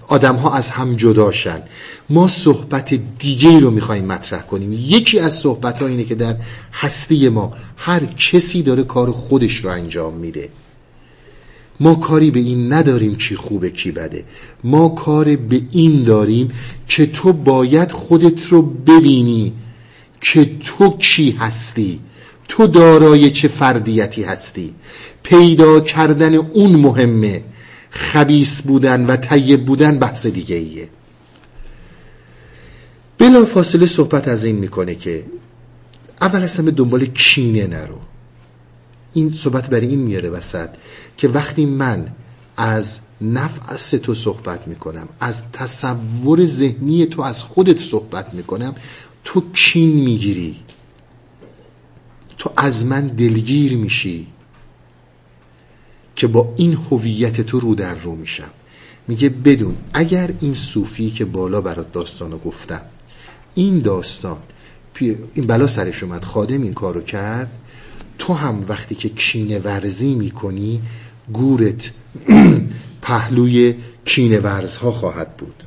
آدم 0.08 0.36
ها 0.36 0.54
از 0.54 0.70
هم 0.70 0.96
جداشن 0.96 1.62
ما 2.10 2.28
صحبت 2.28 2.94
دیگه 3.18 3.60
رو 3.60 3.70
می‌خوایم 3.70 4.04
مطرح 4.04 4.42
کنیم. 4.42 4.72
یکی 4.72 5.18
از 5.18 5.38
صحبت 5.38 5.82
ها 5.82 5.88
اینه 5.88 6.04
که 6.04 6.14
در 6.14 6.36
هستی 6.72 7.28
ما 7.28 7.52
هر 7.76 8.06
کسی 8.06 8.62
داره 8.62 8.82
کار 8.82 9.10
خودش 9.10 9.56
رو 9.56 9.70
انجام 9.70 10.14
میده. 10.14 10.48
ما 11.80 11.94
کاری 11.94 12.30
به 12.30 12.40
این 12.40 12.72
نداریم 12.72 13.14
کی 13.14 13.36
خوبه 13.36 13.70
کی 13.70 13.92
بده. 13.92 14.24
ما 14.64 14.88
کار 14.88 15.36
به 15.36 15.62
این 15.70 16.02
داریم 16.02 16.48
که 16.88 17.06
تو 17.06 17.32
باید 17.32 17.92
خودت 17.92 18.46
رو 18.46 18.62
ببینی 18.62 19.52
که 20.20 20.44
تو 20.44 20.96
کی 20.96 21.30
هستی. 21.30 22.00
تو 22.48 22.66
دارای 22.66 23.30
چه 23.30 23.48
فردیتی 23.48 24.22
هستی. 24.22 24.74
پیدا 25.22 25.80
کردن 25.80 26.34
اون 26.34 26.70
مهمه. 26.76 27.44
خبیس 27.90 28.62
بودن 28.62 29.06
و 29.06 29.16
طیب 29.16 29.64
بودن 29.64 29.98
بحث 29.98 30.26
دیگه 30.26 30.56
ایه. 30.56 30.88
بلا 33.18 33.44
فاصله 33.44 33.86
صحبت 33.86 34.28
از 34.28 34.44
این 34.44 34.56
می‌کنه 34.56 34.94
که 34.94 35.24
اول 36.20 36.42
از 36.42 36.56
همه 36.56 36.70
دنبال 36.70 37.06
کینه 37.06 37.66
نرو. 37.66 38.00
این 39.12 39.32
صحبت 39.32 39.70
برای 39.70 39.86
این 39.86 40.00
میاره 40.00 40.30
وسط 40.30 40.68
که 41.16 41.28
وقتی 41.28 41.66
من 41.66 42.08
از 42.56 43.00
نفع 43.20 43.96
تو 43.98 44.14
صحبت 44.14 44.68
می‌کنم 44.68 45.08
از 45.20 45.42
تصور 45.52 46.46
ذهنی 46.46 47.06
تو 47.06 47.22
از 47.22 47.42
خودت 47.42 47.80
صحبت 47.80 48.34
می‌کنم 48.34 48.74
تو 49.24 49.42
کین 49.52 49.90
می‌گیری. 49.90 50.56
تو 52.38 52.50
از 52.56 52.86
من 52.86 53.06
دلگیر 53.06 53.76
میشی 53.76 54.26
که 56.16 56.26
با 56.26 56.54
این 56.56 56.78
هویت 56.90 57.40
تو 57.40 57.60
رو 57.60 57.74
در 57.74 57.94
رو 57.94 58.14
میشم. 58.14 58.50
میگه 59.08 59.28
بدون 59.28 59.76
اگر 59.92 60.30
این 60.40 60.54
صوفی 60.54 61.10
که 61.10 61.24
بالا 61.24 61.60
برات 61.60 61.92
داستانو 61.92 62.38
گفتم 62.38 62.80
این 63.54 63.78
داستان. 63.78 64.38
این 65.34 65.46
بلا 65.46 65.66
سرش 65.66 66.02
اومد. 66.02 66.24
خادم 66.24 66.62
این 66.62 66.74
کارو 66.74 67.00
کرد. 67.00 67.50
تو 68.18 68.32
هم 68.34 68.64
وقتی 68.68 68.94
که 68.94 69.08
کینه 69.08 69.58
ورزی 69.58 70.14
می‌کنی 70.14 70.82
گورت 71.32 71.90
پهلوی 73.02 73.74
کینه 74.04 74.40
ورزها 74.40 74.92
خواهد 74.92 75.36
بود. 75.36 75.62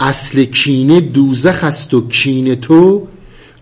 اصل 0.00 0.44
کینه 0.44 1.00
دوزخ 1.00 1.64
است 1.64 1.94
و 1.94 2.08
کینه 2.08 2.56
تو 2.56 3.08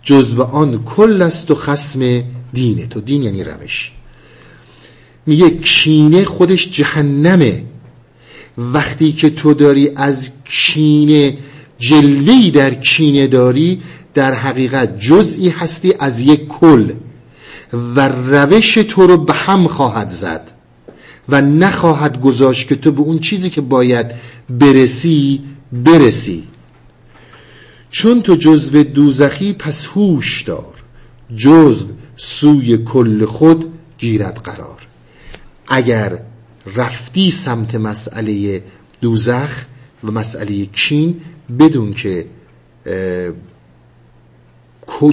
جزو 0.02 0.42
آن 0.42 0.84
کل 0.84 1.22
است 1.22 1.50
و 1.50 1.54
خسم 1.54 2.22
دین 2.52 2.88
تو. 2.88 3.00
دین 3.00 3.22
یعنی 3.22 3.44
روش. 3.44 3.92
میگه 5.26 5.50
کینه 5.50 6.24
خودش 6.24 6.70
جهنمه. 6.70 7.64
وقتی 8.58 9.12
که 9.12 9.30
تو 9.30 9.54
داری 9.54 9.90
از 9.96 10.30
کینه 10.44 11.38
جلوی 11.80 12.50
در 12.50 12.74
کینه 12.74 13.26
داری 13.26 13.82
در 14.14 14.34
حقیقت 14.34 14.98
جزئی 14.98 15.48
هستی 15.48 15.94
از 15.98 16.20
یک 16.20 16.48
کل 16.48 16.92
و 17.72 18.08
روش 18.08 18.74
تو 18.74 19.06
رو 19.06 19.16
به 19.16 19.32
هم 19.32 19.66
خواهد 19.66 20.10
زد 20.10 20.50
و 21.28 21.40
نخواهد 21.40 22.20
گذاشت 22.20 22.68
که 22.68 22.76
تو 22.76 22.92
به 22.92 23.00
اون 23.00 23.18
چیزی 23.18 23.50
که 23.50 23.60
باید 23.60 24.06
برسی 24.50 25.40
برسی. 25.72 26.44
چون 27.90 28.22
تو 28.22 28.34
جزو 28.34 28.82
دوزخی 28.82 29.52
پس 29.52 29.86
هوش 29.86 30.42
دار. 30.42 30.74
جزو 31.36 31.86
سوی 32.16 32.78
کل 32.78 33.24
خود 33.24 33.72
گیرد 33.98 34.40
قرار. 34.44 34.86
اگر 35.68 36.20
رفتی 36.76 37.30
سمت 37.30 37.74
مسئله 37.74 38.62
دوزخ 39.00 39.64
و 40.04 40.10
مسئله 40.10 40.66
کین 40.66 41.20
بدون 41.58 41.92
که 41.92 42.26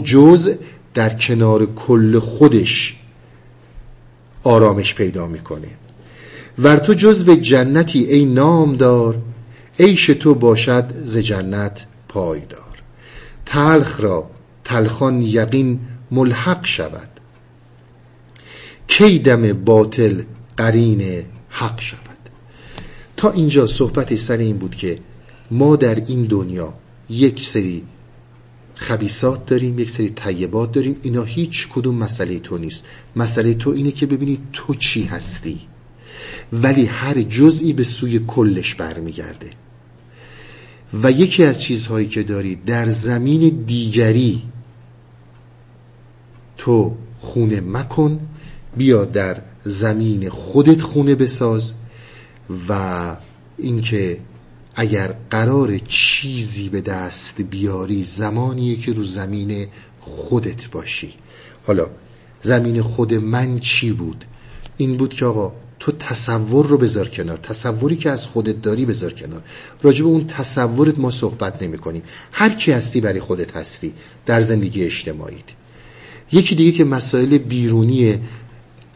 جز 0.03 0.55
در 0.93 1.09
کنار 1.09 1.65
کل 1.65 2.19
خودش 2.19 2.95
آرامش 4.43 4.95
پیدا 4.95 5.27
می‌کنه. 5.27 5.67
ور 6.59 6.77
تو 6.77 6.93
جزو 6.93 7.35
جنتی 7.35 7.99
ای 8.03 8.25
نامدار 8.25 9.21
عیش 9.79 10.05
تو 10.05 10.35
باشد 10.35 10.85
ز 11.05 11.17
جنت 11.17 11.85
پایدار. 12.07 12.81
تلخ 13.45 14.01
را 14.01 14.29
تلخان 14.63 15.21
یقین 15.21 15.79
ملحق 16.11 16.65
شود. 16.65 17.09
کی 18.87 19.19
دم 19.19 19.53
باطل 19.53 20.21
قرین 20.57 21.23
حق 21.49 21.81
شود. 21.81 22.17
تا 23.17 23.31
اینجا 23.31 23.67
صحبت 23.67 24.15
سر 24.15 24.37
این 24.37 24.57
بود 24.57 24.75
که 24.75 24.99
ما 25.51 25.75
در 25.75 25.95
این 25.95 26.23
دنیا 26.23 26.73
یک 27.09 27.45
سری 27.45 27.83
خبیسات 28.75 29.45
داریم 29.45 29.79
یک 29.79 29.89
سری 29.89 30.09
طیبات 30.09 30.71
داریم. 30.71 30.95
اینا 31.01 31.23
هیچ 31.23 31.67
کدوم 31.67 31.95
مسئله 31.95 32.39
تو 32.39 32.57
نیست. 32.57 32.85
مسئله 33.15 33.53
تو 33.53 33.69
اینه 33.69 33.91
که 33.91 34.05
ببینی 34.05 34.39
تو 34.53 34.75
چی 34.75 35.03
هستی. 35.03 35.59
ولی 36.53 36.85
هر 36.85 37.21
جزئی 37.21 37.73
به 37.73 37.83
سوی 37.83 38.19
کلش 38.19 38.75
برمیگرده. 38.75 39.49
و 41.03 41.11
یکی 41.11 41.43
از 41.43 41.61
چیزهایی 41.61 42.07
که 42.07 42.23
داری 42.23 42.55
در 42.55 42.89
زمین 42.89 43.63
دیگری 43.65 44.41
تو 46.57 46.95
خونه 47.19 47.61
مکن 47.61 48.19
بیا 48.77 49.05
در 49.05 49.41
زمین 49.63 50.29
خودت 50.29 50.81
خونه 50.81 51.15
بساز 51.15 51.73
و 52.69 53.15
اینکه 53.57 54.19
اگر 54.79 55.13
قرار 55.29 55.77
چیزی 55.77 56.69
به 56.69 56.81
دست 56.81 57.41
بیاری 57.41 58.03
زمانیه 58.03 58.75
که 58.75 58.93
رو 58.93 59.03
زمین 59.03 59.67
خودت 60.01 60.69
باشی. 60.69 61.13
حالا 61.67 61.89
زمین 62.41 62.81
خود 62.81 63.13
من 63.13 63.59
چی 63.59 63.91
بود؟ 63.91 64.25
این 64.77 64.97
بود 64.97 65.13
که 65.13 65.25
آقا 65.25 65.53
تو 65.79 65.91
تصور 65.91 66.67
رو 66.67 66.77
بذار 66.77 67.09
کنار. 67.09 67.37
تصوری 67.37 67.95
که 67.95 68.09
از 68.09 68.25
خودت 68.25 68.61
داری 68.61 68.85
بذار 68.85 69.13
کنار. 69.13 69.41
راجب 69.81 70.05
اون 70.05 70.27
تصورت 70.27 70.99
ما 70.99 71.11
صحبت 71.11 71.63
نمی 71.63 71.77
کنیم. 71.77 72.03
هر 72.31 72.49
کی 72.49 72.71
هستی 72.71 73.01
برای 73.01 73.19
خودت 73.19 73.55
هستی. 73.55 73.93
در 74.25 74.41
زندگی 74.41 74.83
اجتماعی 74.83 75.43
یکی 76.31 76.55
دیگه 76.55 76.71
که 76.71 76.83
مسائل 76.83 77.37
بیرونی 77.37 78.19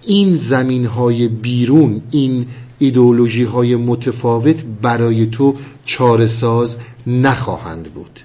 این 0.04 0.36
زمین 0.36 0.86
های 0.86 1.28
بیرون 1.28 2.02
این 2.12 2.46
ایدئولوژی 2.82 3.44
های 3.44 3.76
متفاوت 3.76 4.64
برای 4.82 5.26
تو 5.26 5.56
چارساز 5.86 6.78
نخواهند 7.08 7.94
بود. 7.94 8.20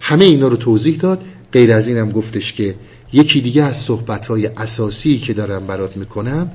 همه 0.00 0.24
اینا 0.24 0.48
رو 0.48 0.56
توضیح 0.56 0.96
داد. 0.96 1.24
غیر 1.52 1.72
از 1.72 1.88
اینم 1.88 2.10
گفتش 2.10 2.52
که 2.52 2.74
یکی 3.12 3.40
دیگه 3.40 3.62
از 3.62 3.76
صحبت 3.76 4.26
های 4.26 4.46
اساسی 4.46 5.18
که 5.18 5.32
دارم 5.32 5.66
برات 5.66 5.96
می‌کنم 5.96 6.50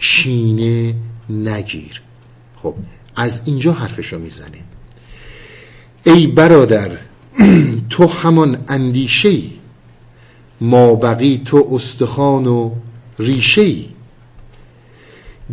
کینه 0.00 0.94
نگیر. 1.30 2.02
خب 2.56 2.74
از 3.16 3.40
اینجا 3.44 3.72
حرفشو 3.72 4.18
می‌زنه. 4.18 4.60
ای 6.04 6.26
برادر 6.26 6.90
تو 7.90 8.06
همان 8.06 8.64
اندیشه 8.68 9.38
ما 10.60 10.94
بقی 10.94 11.42
تو 11.44 11.68
استخوان 11.72 12.46
و 12.46 12.70
ریشه 13.18 13.93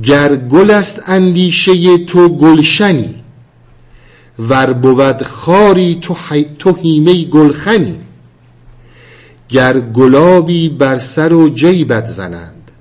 گر 0.03 0.35
گل 0.35 0.71
است 0.71 1.01
اندیشه 1.07 1.97
تو 1.97 2.29
گلشنی 2.29 3.15
ور 4.39 4.73
بود 4.73 5.23
خاری 5.23 5.97
تو, 6.01 6.15
تو 6.59 6.75
هیمه 6.75 7.25
گلخنی. 7.25 8.01
گر 9.49 9.79
گلابی 9.79 10.69
بر 10.69 10.99
سر 10.99 11.33
و 11.33 11.49
جیبت 11.49 12.05
زنند 12.05 12.71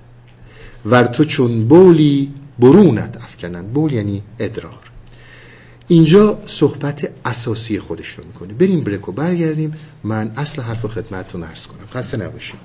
ور 0.87 1.05
تو 1.05 1.25
چون 1.25 1.69
بولی 1.69 2.33
برونت 2.59 3.17
افکنند. 3.17 3.73
بول 3.73 3.93
یعنی 3.93 4.23
ادرار. 4.39 4.73
اینجا 5.89 6.39
صحبت 6.47 7.11
اساسی 7.25 7.79
خودش 7.79 8.09
رو 8.09 8.25
می‌کنه 8.25 8.55
بریم 8.55 8.81
بریکو 8.81 9.13
برگردیم. 9.13 9.75
من 10.05 10.33
اصل 10.37 10.63
حرف 10.63 10.87
خدمتتون 10.87 11.43
عرض 11.43 11.67
کنم. 11.67 11.87
خسته 11.95 12.17
نباشید. 12.17 12.61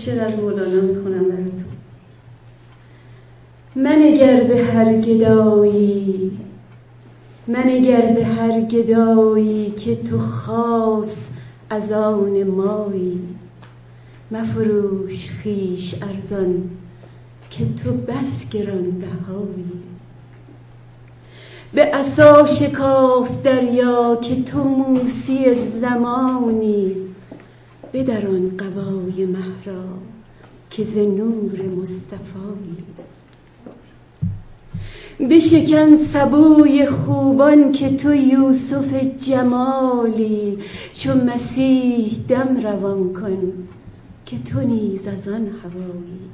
شعر 0.00 0.24
از 0.24 0.38
مولانا 0.38 0.80
می‌خونم 0.80 1.24
براتون. 1.24 1.64
منگر 3.76 4.40
به 4.40 4.64
هر 4.64 5.00
گدایی 5.00 6.38
منگر 7.46 8.00
به 8.00 8.24
هر 8.24 8.60
گدایی 8.60 9.70
که 9.70 9.96
تو 9.96 10.18
خاص 10.18 11.16
از 11.70 11.92
آن 11.92 12.42
مایی 12.42 13.39
مفروش 14.30 15.30
خیش 15.30 15.94
ارزان 16.02 16.70
که 17.50 17.64
تو 17.84 17.92
بس 17.92 18.50
گران 18.50 18.90
بهایی. 18.90 19.82
به 21.74 21.84
عصا 21.84 22.46
شکاف 22.46 23.42
دریا 23.42 24.16
که 24.22 24.42
تو 24.42 24.64
موسی 24.64 25.54
زمانی 25.54 26.96
بدران 27.92 28.56
قبای 28.56 29.26
مهرا 29.26 29.84
که 30.70 30.84
ز 30.84 30.96
نور 30.96 31.62
مصطفایی. 31.62 32.76
بشکن 35.30 35.96
سبوی 35.96 36.86
خوبان 36.86 37.72
که 37.72 37.96
تو 37.96 38.14
یوسف 38.14 38.94
جمالی 39.18 40.58
چو 40.92 41.14
مسیح 41.14 42.24
دم 42.28 42.60
روان 42.62 43.12
کن 43.12 43.52
که 44.30 44.38
تو 44.38 44.60
نیز 44.60 45.06
از 45.06 45.28
آن 45.28 45.46
هوایی 45.46 46.30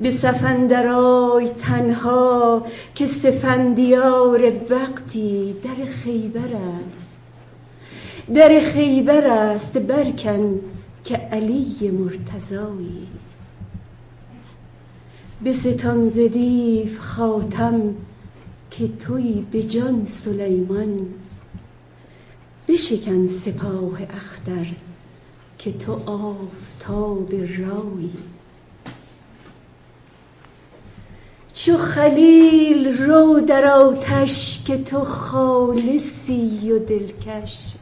به 0.00 0.10
سفندرای 0.10 1.48
تنها 1.48 2.66
که 2.94 3.06
سفندیار 3.06 4.52
وقتی 4.70 5.54
در 5.64 5.84
خیبر 5.84 6.54
است. 6.96 7.20
در 8.34 8.60
خیبر 8.60 9.26
است 9.26 9.78
برکن 9.78 10.60
که 11.04 11.16
علی 11.16 11.90
مرتضایی. 11.90 13.06
بستان 15.44 16.08
ز 16.08 16.18
دیو 16.18 17.00
خاتم 17.00 17.94
که 18.70 18.88
توی 18.88 19.44
به 19.52 19.62
جان 19.62 20.06
سلیمان. 20.06 21.00
بشکن 22.68 23.26
سپاه 23.26 24.02
اختر 24.02 24.66
که 25.62 25.72
تو 25.72 25.92
آفتاب 26.06 27.32
رایی 27.32 28.12
چو 31.54 31.76
خلیل 31.76 33.02
رو 33.02 33.40
در 33.40 33.64
آتش 33.64 34.64
که 34.64 34.78
تو 34.78 35.04
خالصی 35.04 36.72
و 36.72 36.78
دلکش 36.78 37.74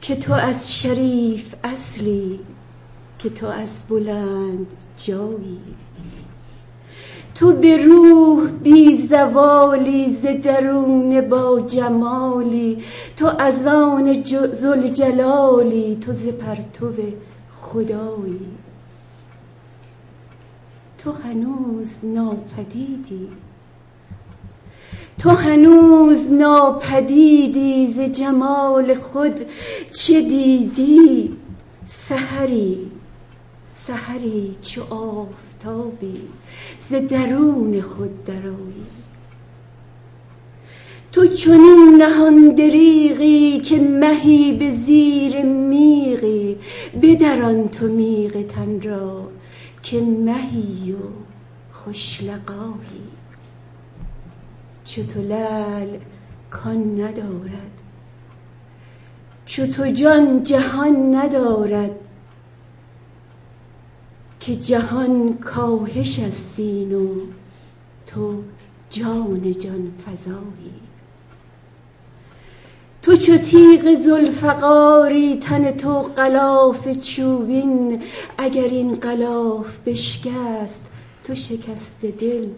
که 0.00 0.16
تو 0.16 0.32
از 0.32 0.80
شریف 0.80 1.54
اصلی 1.64 2.40
که 3.18 3.30
تو 3.30 3.46
از 3.46 3.84
بلند 3.88 4.66
جایی. 4.96 5.60
تو 7.40 7.52
به 7.52 7.76
روح 7.76 8.50
بی 8.50 8.96
زوالی 8.96 10.10
ز 10.10 10.26
درون 10.42 11.20
با 11.20 11.60
جمالی 11.60 12.84
تو 13.16 13.30
از 13.38 13.66
آن 13.66 14.24
ذوالجلالی 14.54 15.98
تو 16.00 16.12
ز 16.12 16.26
پرتو 16.26 16.92
خدایی. 17.54 18.50
تو 20.98 21.12
هنوز 21.12 22.04
ناپدیدی. 22.04 23.28
تو 25.18 25.30
هنوز 25.30 26.32
ناپدیدی 26.32 27.86
ز 27.86 28.00
جمال 28.00 28.94
خود 28.94 29.46
چه 29.92 30.20
دیدی؟ 30.20 31.36
سحری 31.86 32.90
سحری 33.66 34.56
چو 34.62 34.94
آفتابی. 34.94 36.20
ز 36.90 36.94
درون 36.94 37.80
خود 37.80 38.24
درایی 38.24 38.86
تو 41.12 41.26
چنین 41.26 41.96
نهان 41.98 42.54
دریغی 42.54 43.60
که 43.60 43.80
مهی 43.80 44.52
به 44.52 44.70
زیر 44.70 45.42
میغی 45.42 46.58
بدران 47.02 47.68
تو 47.68 47.86
میغ 47.86 48.42
تن 48.46 48.80
را 48.80 49.28
که 49.82 50.00
مهی 50.00 50.92
و 50.92 50.96
خوش 51.72 52.22
لقایی 52.22 53.08
چو 54.84 55.02
تو 55.02 55.22
لعل 55.22 55.98
کان 56.50 57.00
ندارد 57.00 57.72
چو 59.46 59.66
تو 59.66 59.90
جان 59.90 60.42
جهان 60.42 61.14
ندارد 61.14 61.90
که 64.40 64.54
جهان 64.54 65.38
کاهش 65.38 66.18
است 66.18 66.60
و 66.60 67.16
تو 68.06 68.42
جان 68.90 69.52
جان 69.52 69.92
فزایی. 70.06 70.80
تو 73.02 73.16
چو 73.16 73.36
تیغ 73.36 73.98
ذوالفقاری 74.04 75.36
تن 75.38 75.70
تو 75.70 76.02
غلاف 76.02 76.88
چوبین 76.98 78.02
اگر 78.38 78.64
این 78.64 78.96
غلاف 78.96 79.78
بشکست 79.86 80.90
تو 81.24 81.34
شکسته 81.34 82.10
دل 82.10 82.48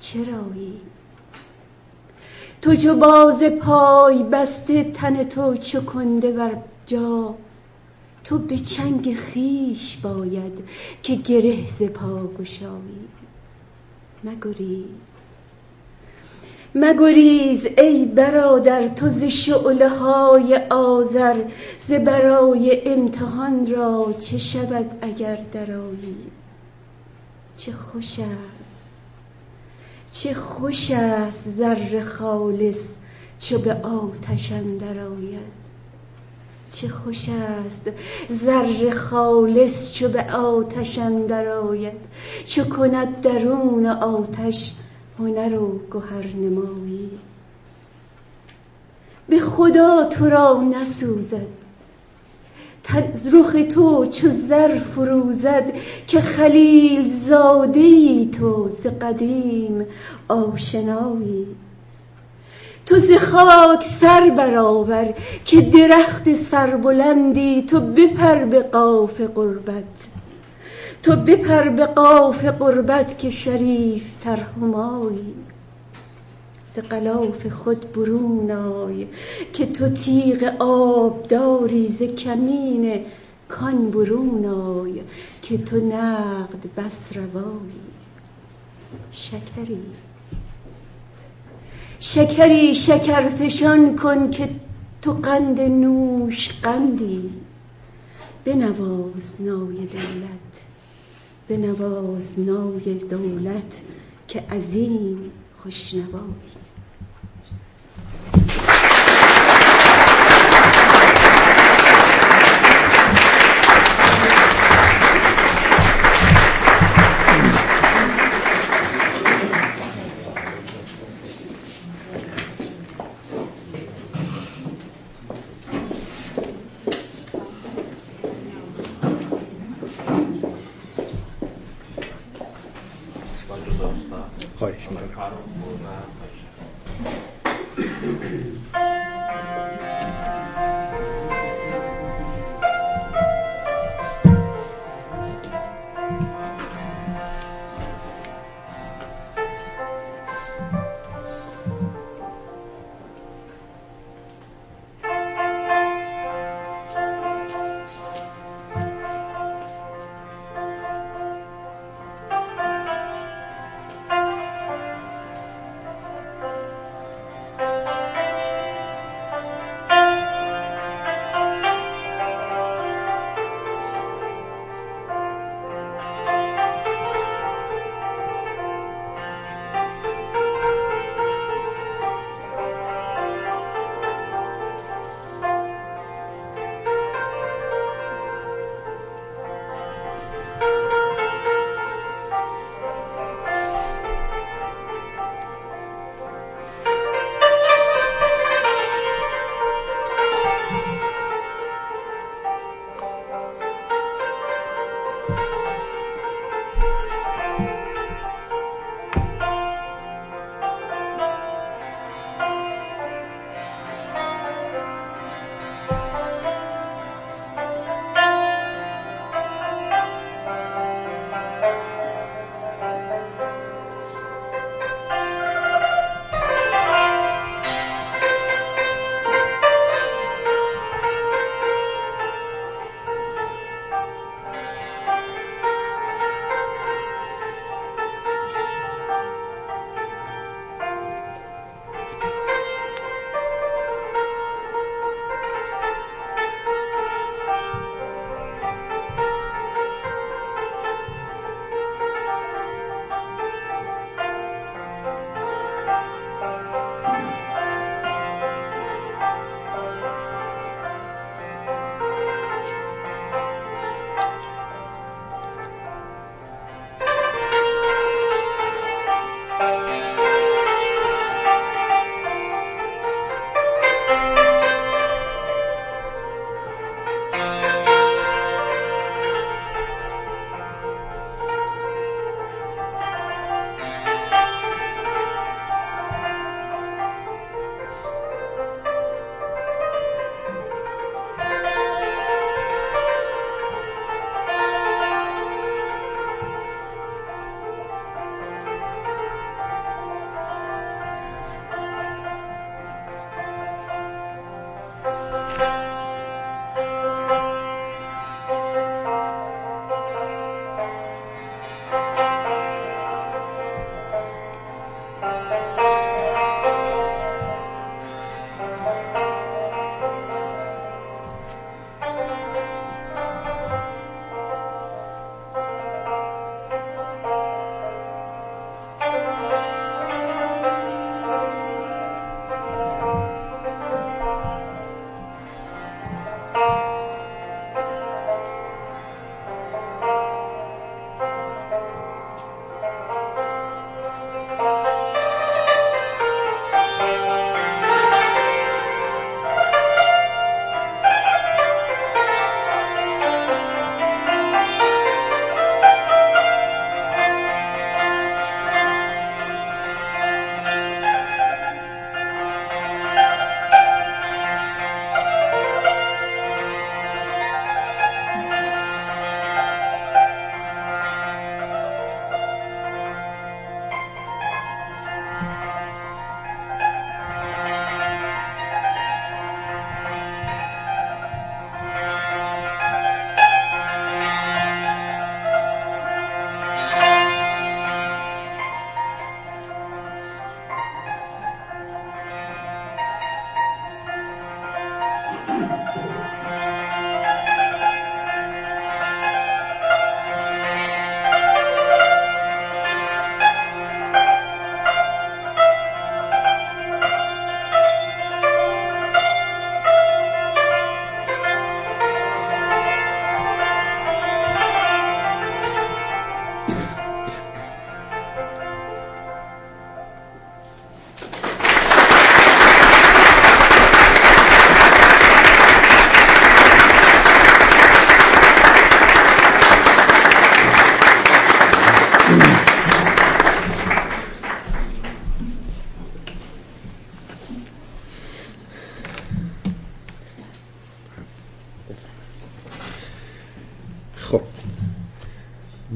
چرایی. 0.00 0.80
تو 2.62 2.76
چو 2.76 2.96
باز 2.96 3.42
پای 3.42 4.22
بسته 4.22 4.84
تن 4.84 5.24
تو 5.24 5.56
چو 5.56 5.80
کنده 5.80 6.32
بر 6.32 6.56
جا 6.86 7.34
تو 8.26 8.38
به 8.38 8.58
چنگ 8.58 9.16
خویش 9.16 9.96
باید 9.96 10.68
که 11.02 11.14
گره 11.14 11.66
ز 11.66 11.82
پا 11.82 12.26
گشایی. 12.38 13.08
مگریز 14.24 15.08
مگریز 16.74 17.66
ای 17.78 18.04
برادر 18.06 18.88
تو 18.88 19.08
ز 19.08 19.24
شعله 19.24 19.88
های 19.88 20.56
آذر 20.70 21.42
ز 21.88 21.92
برای 21.92 22.88
امتحان 22.88 23.66
را 23.66 24.14
چه 24.20 24.38
شود 24.38 24.98
اگر 25.02 25.38
درآیی 25.52 26.30
چه 27.56 27.72
خوش 27.72 28.16
است 28.60 28.92
چه 30.12 30.34
خوش 30.34 30.90
است 30.90 31.48
زر 31.48 32.00
خالص 32.00 32.94
چو 33.38 33.58
به 33.58 33.74
آتش 33.74 34.52
اندر 34.52 34.98
آید. 34.98 35.65
چه 36.72 36.88
خوش 36.88 37.28
است. 37.28 37.90
زر 38.28 38.90
خالص 38.90 39.94
چو 39.94 40.08
به 40.08 40.32
آتش 40.32 40.98
اندر 40.98 41.48
آید 41.48 42.00
چو 42.46 42.64
کند 42.64 43.20
درون 43.20 43.86
آتش 43.86 44.74
هنر 45.18 45.58
و 45.58 45.80
گهر 45.92 46.26
نمایی. 46.36 47.10
به 49.28 49.40
خدا 49.40 50.04
تو 50.04 50.30
را 50.30 50.62
نسوزد. 50.62 51.46
رخ 53.32 53.56
تو 53.74 54.06
چو 54.06 54.28
زر 54.28 54.78
فروزد 54.78 55.72
که 56.06 56.20
خلیل 56.20 57.08
زاده 57.08 57.80
ای 57.80 58.30
تو 58.38 58.68
ز 58.68 58.86
قدیم 58.86 59.86
آشنایی. 60.28 61.46
تو 62.86 62.98
ز 62.98 63.10
خاک 63.10 63.82
سر 63.82 64.30
برآور 64.36 65.14
که 65.44 65.60
درخت 65.60 66.34
سربلندی 66.34 67.62
تو 67.62 67.80
بپر 67.80 68.44
به 68.44 68.62
قاف 68.62 69.20
غربت 69.20 70.08
تو 71.02 71.16
بپر 71.16 71.68
به 71.68 71.86
قاف 71.86 72.44
غربت 72.44 73.18
که 73.18 73.30
شریف 73.30 74.16
تر 74.16 74.36
همایی 74.36 75.34
ز 76.66 76.78
غلاف 76.78 77.46
خود 77.46 77.92
برون 77.92 78.50
آی 78.50 79.06
که 79.52 79.66
تو 79.66 79.88
تیغ 79.88 80.52
آبداری 80.58 81.88
ز 81.88 82.02
کمین 82.02 83.04
کان 83.48 83.90
برون 83.90 84.46
آی 84.46 85.02
که 85.42 85.58
تو 85.58 85.76
نقد 85.76 86.68
بس 86.76 87.16
روایی 87.16 87.80
شکری 89.12 89.82
شکری 92.00 92.74
شکرفشان 92.74 93.96
کن 93.96 94.30
که 94.30 94.48
تو 95.02 95.12
قند 95.12 95.60
نوش 95.60 96.48
قندی. 96.62 97.30
بنواز 98.44 99.40
نای 99.40 99.86
دولت 99.86 100.46
بنواز 101.48 102.40
نای 102.40 102.94
دولت 102.94 103.80
که 104.28 104.40
عظیم 104.40 105.30
خوشنوایی. 105.62 106.55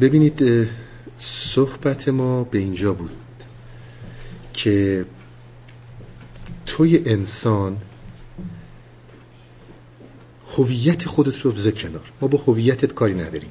ببینید 0.01 0.68
صحبت 1.18 2.09
ما 2.09 2.44
به 2.44 2.59
اینجا 2.59 2.94
بود 2.94 3.11
که 4.55 5.05
توی 6.66 7.03
انسان 7.07 7.76
هویت 10.57 11.05
خودت 11.05 11.40
رو 11.40 11.53
بذار 11.53 11.72
کنار. 11.72 12.12
ما 12.20 12.28
با 12.28 12.38
هویتت 12.38 12.92
کاری 12.94 13.14
نداریم. 13.14 13.51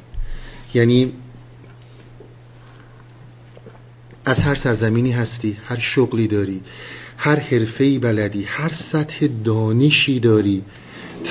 یعنی 0.74 1.14
از 4.26 4.44
هر 4.44 4.56
سرزمینی 4.56 5.12
هستی 5.12 5.58
هر 5.64 5.80
شغلی 5.80 6.28
داری 6.28 6.62
هر 7.18 7.40
حرفه‌ای 7.40 8.00
بلدی 8.00 8.44
هر 8.44 8.74
سطح 8.74 9.28
دانشی 9.44 10.20
داری 10.20 10.64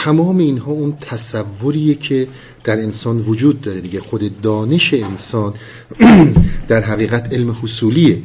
تمام 0.05 0.39
اینها 0.39 0.73
اون 0.73 0.95
تصوریه 1.01 1.95
که 1.95 2.29
در 2.65 2.77
انسان 2.79 3.19
وجود 3.19 3.61
داره 3.61 3.81
دیگه. 3.81 4.01
خود 4.01 4.41
دانش 4.41 4.95
انسان 4.95 5.55
در 6.69 6.81
حقیقت 6.81 7.33
علم 7.33 7.57
حصولیه 7.63 8.23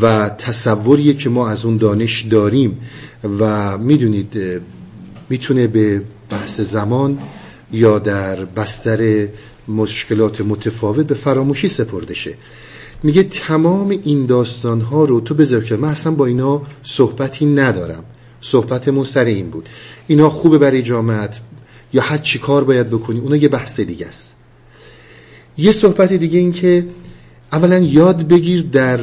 و 0.00 0.28
تصوریه 0.28 1.14
که 1.14 1.30
ما 1.30 1.48
از 1.48 1.64
اون 1.64 1.76
دانش 1.76 2.22
داریم 2.22 2.78
و 3.38 3.78
می‌دونید 3.78 4.36
می‌تونه 5.30 5.66
به 5.66 6.02
بحث 6.30 6.60
زمان 6.60 7.18
یا 7.72 7.98
در 7.98 8.44
بستر 8.44 9.28
مشکلات 9.68 10.40
متفاوت 10.40 11.06
به 11.06 11.14
فراموشی 11.14 11.68
سپرده 11.68 12.14
شه 12.14 12.34
میگه 13.02 13.22
تمام 13.22 13.90
این 13.90 14.26
داستان 14.26 14.80
ها 14.80 15.04
رو 15.04 15.20
تو 15.20 15.34
بذار 15.34 15.64
که 15.64 15.76
من 15.76 15.88
اصلا 15.88 16.12
با 16.12 16.26
اینا 16.26 16.62
صحبتی 16.82 17.46
ندارم. 17.46 18.04
صحبتمون 18.40 19.04
سر 19.04 19.24
این 19.24 19.50
بود. 19.50 19.68
اینا 20.06 20.30
خوبه 20.30 20.58
برای 20.58 20.82
جامعت. 20.82 21.40
یا 21.92 22.02
هر 22.02 22.18
چی 22.18 22.38
کار 22.38 22.64
باید 22.64 22.90
بکنی 22.90 23.20
اونا 23.20 23.36
یه 23.36 23.48
بحث 23.48 23.80
دیگه 23.80 24.06
است. 24.06 24.34
یه 25.58 25.72
صحبت 25.72 26.12
دیگه 26.12 26.38
این 26.38 26.52
که 26.52 26.86
اولا 27.52 27.78
یاد 27.78 28.28
بگیر 28.28 28.62
در 28.62 29.00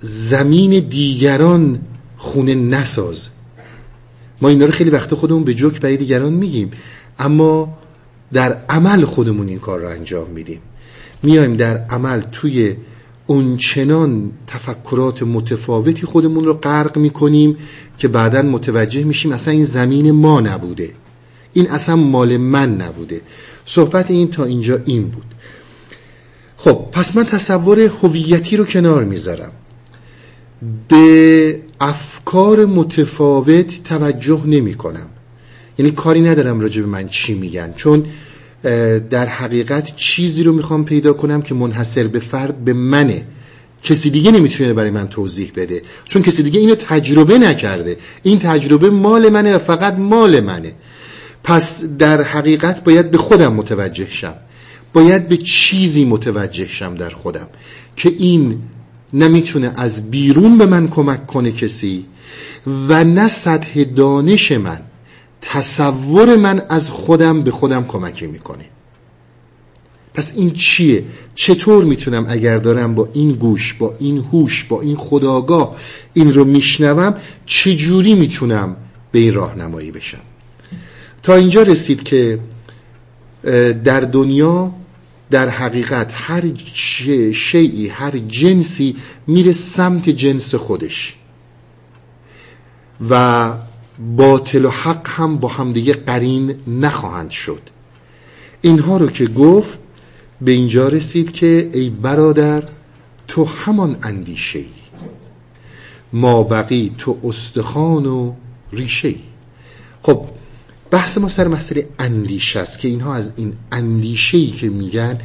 زمین 0.00 0.88
دیگران 0.88 1.80
خونه 2.16 2.54
نساز. 2.54 3.28
ما 4.42 4.48
اینا 4.48 4.66
رو 4.66 4.72
خیلی 4.72 4.90
وقت 4.90 5.14
خودمون 5.14 5.44
به 5.44 5.54
جوک 5.54 5.80
برای 5.80 5.96
دیگران 5.96 6.32
میگیم 6.32 6.70
اما 7.18 7.78
در 8.32 8.64
عمل 8.68 9.04
خودمون 9.04 9.48
این 9.48 9.58
کار 9.58 9.80
رو 9.80 9.88
انجام 9.88 10.30
میدیم. 10.30 10.60
میایم 11.22 11.56
در 11.56 11.76
عمل 11.76 12.20
توی 12.20 12.76
اونچنان 13.26 14.30
تفکرات 14.46 15.22
متفاوتی 15.22 16.06
خودمون 16.06 16.44
رو 16.44 16.54
غرق 16.54 16.98
می‌کنیم 16.98 17.56
که 17.98 18.08
بعدا 18.08 18.42
متوجه 18.42 19.04
میشیم 19.04 19.32
اصلا 19.32 19.54
این 19.54 19.64
زمین 19.64 20.10
ما 20.10 20.40
نبوده. 20.40 20.90
این 21.52 21.70
اصلا 21.70 21.96
مال 21.96 22.36
من 22.36 22.76
نبوده. 22.76 23.20
صحبت 23.64 24.10
این 24.10 24.30
تا 24.30 24.44
اینجا 24.44 24.80
این 24.84 25.08
بود. 25.08 25.24
خب 26.56 26.86
پس 26.92 27.16
من 27.16 27.24
تصور 27.24 27.80
هویتی 27.80 28.56
رو 28.56 28.64
کنار 28.64 29.04
می‌ذارم. 29.04 29.52
به 30.88 31.60
افکار 31.80 32.66
متفاوت 32.66 33.84
توجه 33.84 34.46
نمی 34.46 34.74
کنم 34.74 35.06
یعنی 35.78 35.90
کاری 35.90 36.20
ندارم 36.20 36.60
راجع 36.60 36.80
به 36.80 36.88
من 36.88 37.08
چی 37.08 37.34
میگن. 37.34 37.72
چون 37.76 38.04
در 39.10 39.26
حقیقت 39.26 39.96
چیزی 39.96 40.42
رو 40.42 40.52
می‌خوام 40.52 40.84
پیدا 40.84 41.12
کنم 41.12 41.42
که 41.42 41.54
منحصر 41.54 42.06
به 42.06 42.20
فرد 42.20 42.64
به 42.64 42.72
منه. 42.72 43.24
کسی 43.82 44.10
دیگه 44.10 44.30
نمی‌تونه 44.30 44.72
برای 44.72 44.90
من 44.90 45.08
توضیح 45.08 45.52
بده. 45.56 45.82
چون 46.04 46.22
کسی 46.22 46.42
دیگه 46.42 46.60
اینو 46.60 46.74
تجربه 46.74 47.38
نکرده. 47.38 47.96
این 48.22 48.38
تجربه 48.38 48.90
مال 48.90 49.28
منه 49.28 49.56
و 49.56 49.58
فقط 49.58 49.98
مال 49.98 50.40
منه. 50.40 50.72
پس 51.44 51.84
در 51.84 52.22
حقیقت 52.22 52.84
باید 52.84 53.10
به 53.10 53.18
خودم 53.18 53.52
متوجه 53.52 54.10
شم. 54.10 54.34
باید 54.92 55.28
به 55.28 55.36
چیزی 55.36 56.04
متوجه 56.04 56.68
شم 56.68 56.94
در 56.94 57.10
خودم 57.10 57.46
که 57.96 58.08
این 58.18 58.58
نمی‌تونه 59.12 59.72
از 59.76 60.10
بیرون 60.10 60.58
به 60.58 60.66
من 60.66 60.88
کمک 60.88 61.26
کنه 61.26 61.52
کسی 61.52 62.04
و 62.88 63.04
نه 63.04 63.28
سطح 63.28 63.84
دانش 63.84 64.52
من. 64.52 64.80
تصور 65.44 66.36
من 66.36 66.62
از 66.68 66.90
خودم 66.90 67.42
به 67.42 67.50
خودم 67.50 67.84
کمکی 67.84 68.26
می‌کنه. 68.26 68.64
پس 70.14 70.32
این 70.36 70.50
چیه؟ 70.50 71.04
چطور 71.34 71.84
می‌تونم 71.84 72.26
اگر 72.28 72.58
دارم 72.58 72.94
با 72.94 73.08
این 73.12 73.32
گوش 73.32 73.74
با 73.74 73.94
این 73.98 74.18
هوش 74.32 74.64
با 74.64 74.80
این 74.80 74.96
خداگاه 74.96 75.76
این 76.12 76.32
رو 76.32 76.44
میشنوم 76.44 77.14
چجوری 77.46 78.14
می‌تونم 78.14 78.76
به 79.12 79.18
این 79.18 79.34
راهنمایی 79.34 79.90
بشم؟ 79.90 80.20
تا 81.22 81.34
اینجا 81.34 81.62
رسید 81.62 82.02
که 82.02 82.38
در 83.84 84.00
دنیا 84.00 84.72
در 85.30 85.48
حقیقت 85.48 86.10
هر 86.14 86.42
شیعی 87.32 87.88
هر 87.88 88.10
جنسی 88.10 88.96
میره 89.26 89.52
سمت 89.52 90.10
جنس 90.10 90.54
خودش. 90.54 91.16
و 93.10 93.52
باطل 94.16 94.64
و 94.64 94.70
حق 94.70 95.08
هم 95.08 95.38
با 95.38 95.48
همدیگه 95.48 95.92
قرین 95.92 96.54
نخواهند 96.66 97.30
شد. 97.30 97.60
اینها 98.62 98.96
رو 98.96 99.06
که 99.06 99.26
گفت 99.26 99.78
به 100.40 100.52
اینجا 100.52 100.88
رسید 100.88 101.32
که 101.32 101.70
ای 101.72 101.90
برادر 101.90 102.62
تو 103.28 103.44
همان 103.44 103.96
اندیشه 104.02 104.58
ای 104.58 104.68
ما 106.12 106.42
بقی 106.42 106.92
تو 106.98 107.18
استخوان 107.24 108.06
و 108.06 108.32
ریشه 108.72 109.08
ای 109.08 109.18
خب 110.02 110.26
بحث 110.90 111.18
ما 111.18 111.28
سر 111.28 111.48
مسئله 111.48 111.88
اندیشه 111.98 112.60
است 112.60 112.78
که 112.78 112.88
اینها 112.88 113.14
از 113.14 113.30
این 113.36 113.52
اندیشه 113.72 114.38
ای 114.38 114.50
که 114.50 114.68
میگن 114.68 115.18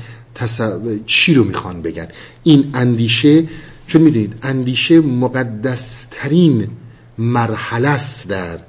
چی 1.06 1.34
رو 1.34 1.44
می‌خوان 1.44 1.82
بگن؟ 1.82 2.08
این 2.44 2.72
اندیشه 2.74 3.48
چون 3.88 4.02
می‌دونید 4.02 4.36
اندیشه 4.42 5.00
مقدسترین 5.00 6.68
مرحله 7.20 7.88
است 7.88 8.30
در 8.30 8.60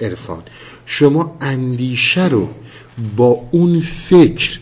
عرفان. 0.00 0.42
شما 0.86 1.36
اندیشه 1.40 2.28
رو 2.28 2.48
با 3.16 3.40
اون 3.50 3.80
فکر 3.80 4.58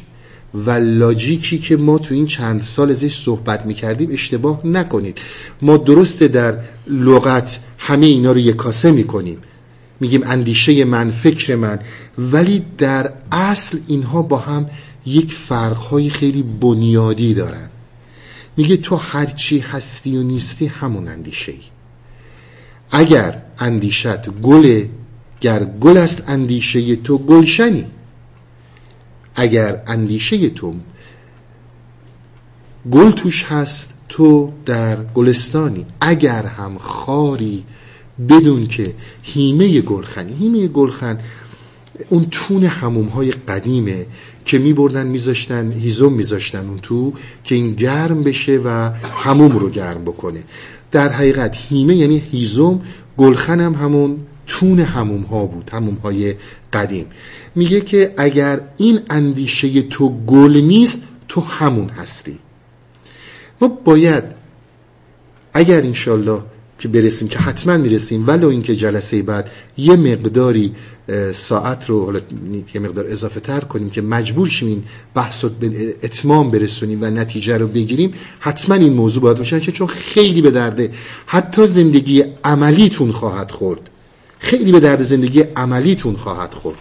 و 0.54 0.70
لاجیکی 0.70 1.58
که 1.58 1.76
ما 1.76 1.98
تو 1.98 2.14
این 2.14 2.26
چند 2.26 2.62
سال 2.62 2.90
ازش 2.90 3.22
صحبت 3.22 3.66
می‌کردیم 3.66 4.10
اشتباه 4.12 4.66
نکنید. 4.66 5.18
ما 5.62 5.76
درسته 5.76 6.28
در 6.28 6.58
لغت 6.86 7.60
همه 7.78 8.06
اینا 8.06 8.32
رو 8.32 8.38
یکاسه 8.38 8.90
می‌کنیم. 8.90 9.38
میگیم 10.00 10.22
اندیشه 10.26 10.84
من 10.84 11.10
فکر 11.10 11.54
من. 11.54 11.78
ولی 12.18 12.64
در 12.78 13.12
اصل 13.32 13.78
اینها 13.86 14.22
با 14.22 14.38
هم 14.38 14.70
یک 15.06 15.32
فرقهای 15.32 16.10
خیلی 16.10 16.42
بنیادی 16.42 17.34
دارن. 17.34 17.68
میگه 18.56 18.76
تو 18.76 18.96
هرچی 18.96 19.58
هستی 19.58 20.16
و 20.16 20.22
نیستی 20.22 20.66
همون 20.66 21.08
اندیشه 21.08 21.52
ای 21.52 21.58
اگر 22.90 23.42
اندیشت 23.58 24.30
گل 24.30 24.84
گر 25.40 25.64
گل 25.64 25.96
است 25.96 26.30
اندیشه 26.30 26.96
تو 26.96 27.18
گلشنی. 27.18 27.84
اگر 29.34 29.82
اندیشه 29.86 30.48
تو 30.48 30.74
گل 32.90 33.10
توش 33.10 33.44
هست 33.44 33.92
تو 34.08 34.52
در 34.66 35.04
گلستانی. 35.04 35.86
اگر 36.00 36.46
هم 36.46 36.78
خاری 36.78 37.64
بدون 38.28 38.66
که 38.66 38.94
هیمه 39.22 39.80
گلخنی 39.80 40.32
هیمه 40.32 40.66
گلخن 40.66 41.18
اون 42.08 42.26
تون 42.30 42.64
هموم 42.64 43.06
های 43.06 43.30
قدیمه 43.30 44.06
که 44.44 44.58
می 44.58 44.72
بردن 44.72 45.06
میذاشتن 45.06 45.72
هیزم 45.72 46.12
میذاشتن 46.12 46.68
اون 46.68 46.78
تو 46.82 47.12
که 47.44 47.54
این 47.54 47.74
گرم 47.74 48.22
بشه 48.22 48.60
و 48.64 48.90
هموم 49.16 49.58
رو 49.58 49.70
گرم 49.70 50.02
بکنه. 50.04 50.42
در 50.92 51.08
حقیقت 51.08 51.56
هیمه 51.56 51.96
یعنی 51.96 52.18
هیزم 52.18 52.80
گلخن 53.16 53.60
هم 53.60 53.74
همون 53.74 54.18
تون 54.46 54.78
هموم 54.78 55.22
ها 55.22 55.46
بود 55.46 55.70
هموم 55.72 55.94
های 55.94 56.34
قدیم. 56.72 57.06
میگه 57.54 57.80
که 57.80 58.14
اگر 58.16 58.60
این 58.76 59.00
اندیشه 59.10 59.82
تو 59.82 60.08
گل 60.26 60.56
نیست 60.56 61.02
تو 61.28 61.40
همون 61.40 61.88
هستی. 61.88 62.38
ما 63.60 63.68
باید 63.68 64.24
اگر 65.52 65.80
انشالله 65.80 66.42
که 66.78 66.88
برسیم 66.88 67.28
که 67.28 67.38
حتما 67.38 67.76
می‌رسیم. 67.76 68.28
ولو 68.28 68.48
اینکه 68.48 68.76
جلسه 68.76 69.22
بعد 69.22 69.50
یه 69.78 69.96
مقداری 69.96 70.72
ساعت 71.32 71.90
رو 71.90 72.20
یه 72.74 72.80
مقدار 72.80 73.06
اضافه 73.06 73.40
تر 73.40 73.60
کنیم 73.60 73.90
که 73.90 74.02
مجبور 74.02 74.48
شیم 74.48 74.68
این 74.68 74.82
بحث 75.14 75.44
رو 75.44 75.50
به 75.50 75.94
اتمام 76.02 76.50
برسونیم 76.50 76.98
و 77.02 77.06
نتیجه 77.10 77.58
رو 77.58 77.66
بگیریم 77.66 78.14
حتما 78.40 78.74
این 78.74 78.92
موضوع 78.92 79.22
باید 79.22 79.38
روشن 79.38 79.60
که 79.60 79.72
چون 79.72 79.86
خیلی 79.86 80.42
به 80.42 80.50
درده 80.50 80.90
حتی 81.26 81.66
زندگی 81.66 82.24
عملیتون 82.44 83.10
خواهد 83.10 83.50
خورد. 83.50 83.90
خیلی 84.38 84.72
به 84.72 84.80
درد 84.80 85.02
زندگی 85.02 85.40
عملیتون 85.56 86.16
خواهد 86.16 86.54
خورد. 86.54 86.78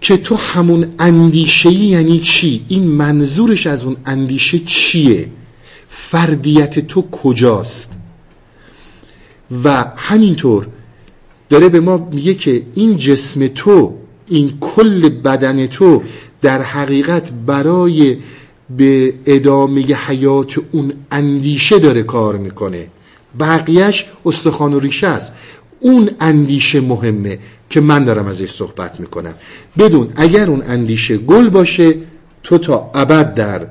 که 0.00 0.16
تو 0.16 0.36
همون 0.36 0.94
اندیشه 0.98 1.70
یعنی 1.70 2.20
چی؟ 2.20 2.64
این 2.68 2.82
منظورش 2.82 3.66
از 3.66 3.84
اون 3.84 3.96
اندیشه 4.06 4.58
چیه؟ 4.58 5.28
فردیت 5.88 6.78
تو 6.86 7.10
کجاست؟ 7.10 7.99
و 9.64 9.84
همینطور 9.96 10.66
داره 11.48 11.68
به 11.68 11.80
ما 11.80 12.08
میگه 12.12 12.34
که 12.34 12.62
این 12.74 12.96
جسم 12.98 13.46
تو 13.46 13.94
این 14.28 14.58
کل 14.60 15.08
بدن 15.08 15.66
تو 15.66 16.02
در 16.42 16.62
حقیقت 16.62 17.30
برای 17.46 18.16
به 18.76 19.14
ادامه 19.26 19.80
حیات 19.80 20.60
اون 20.72 20.92
اندیشه 21.10 21.78
داره 21.78 22.02
کار 22.02 22.36
می‌کنه. 22.36 22.86
بقیهش 23.40 24.06
استخوان 24.26 24.74
و 24.74 24.80
ریشه 24.80 25.06
است. 25.06 25.32
اون 25.80 26.10
اندیشه 26.20 26.80
مهمه 26.80 27.38
که 27.70 27.80
من 27.80 28.04
دارم 28.04 28.26
ازش 28.26 28.50
صحبت 28.50 29.00
می‌کنم. 29.00 29.34
بدون 29.78 30.08
اگر 30.16 30.50
اون 30.50 30.62
اندیشه 30.62 31.16
گل 31.16 31.48
باشه 31.48 31.94
تو 32.42 32.58
تا 32.58 32.90
ابد 32.94 33.34
در 33.34 33.66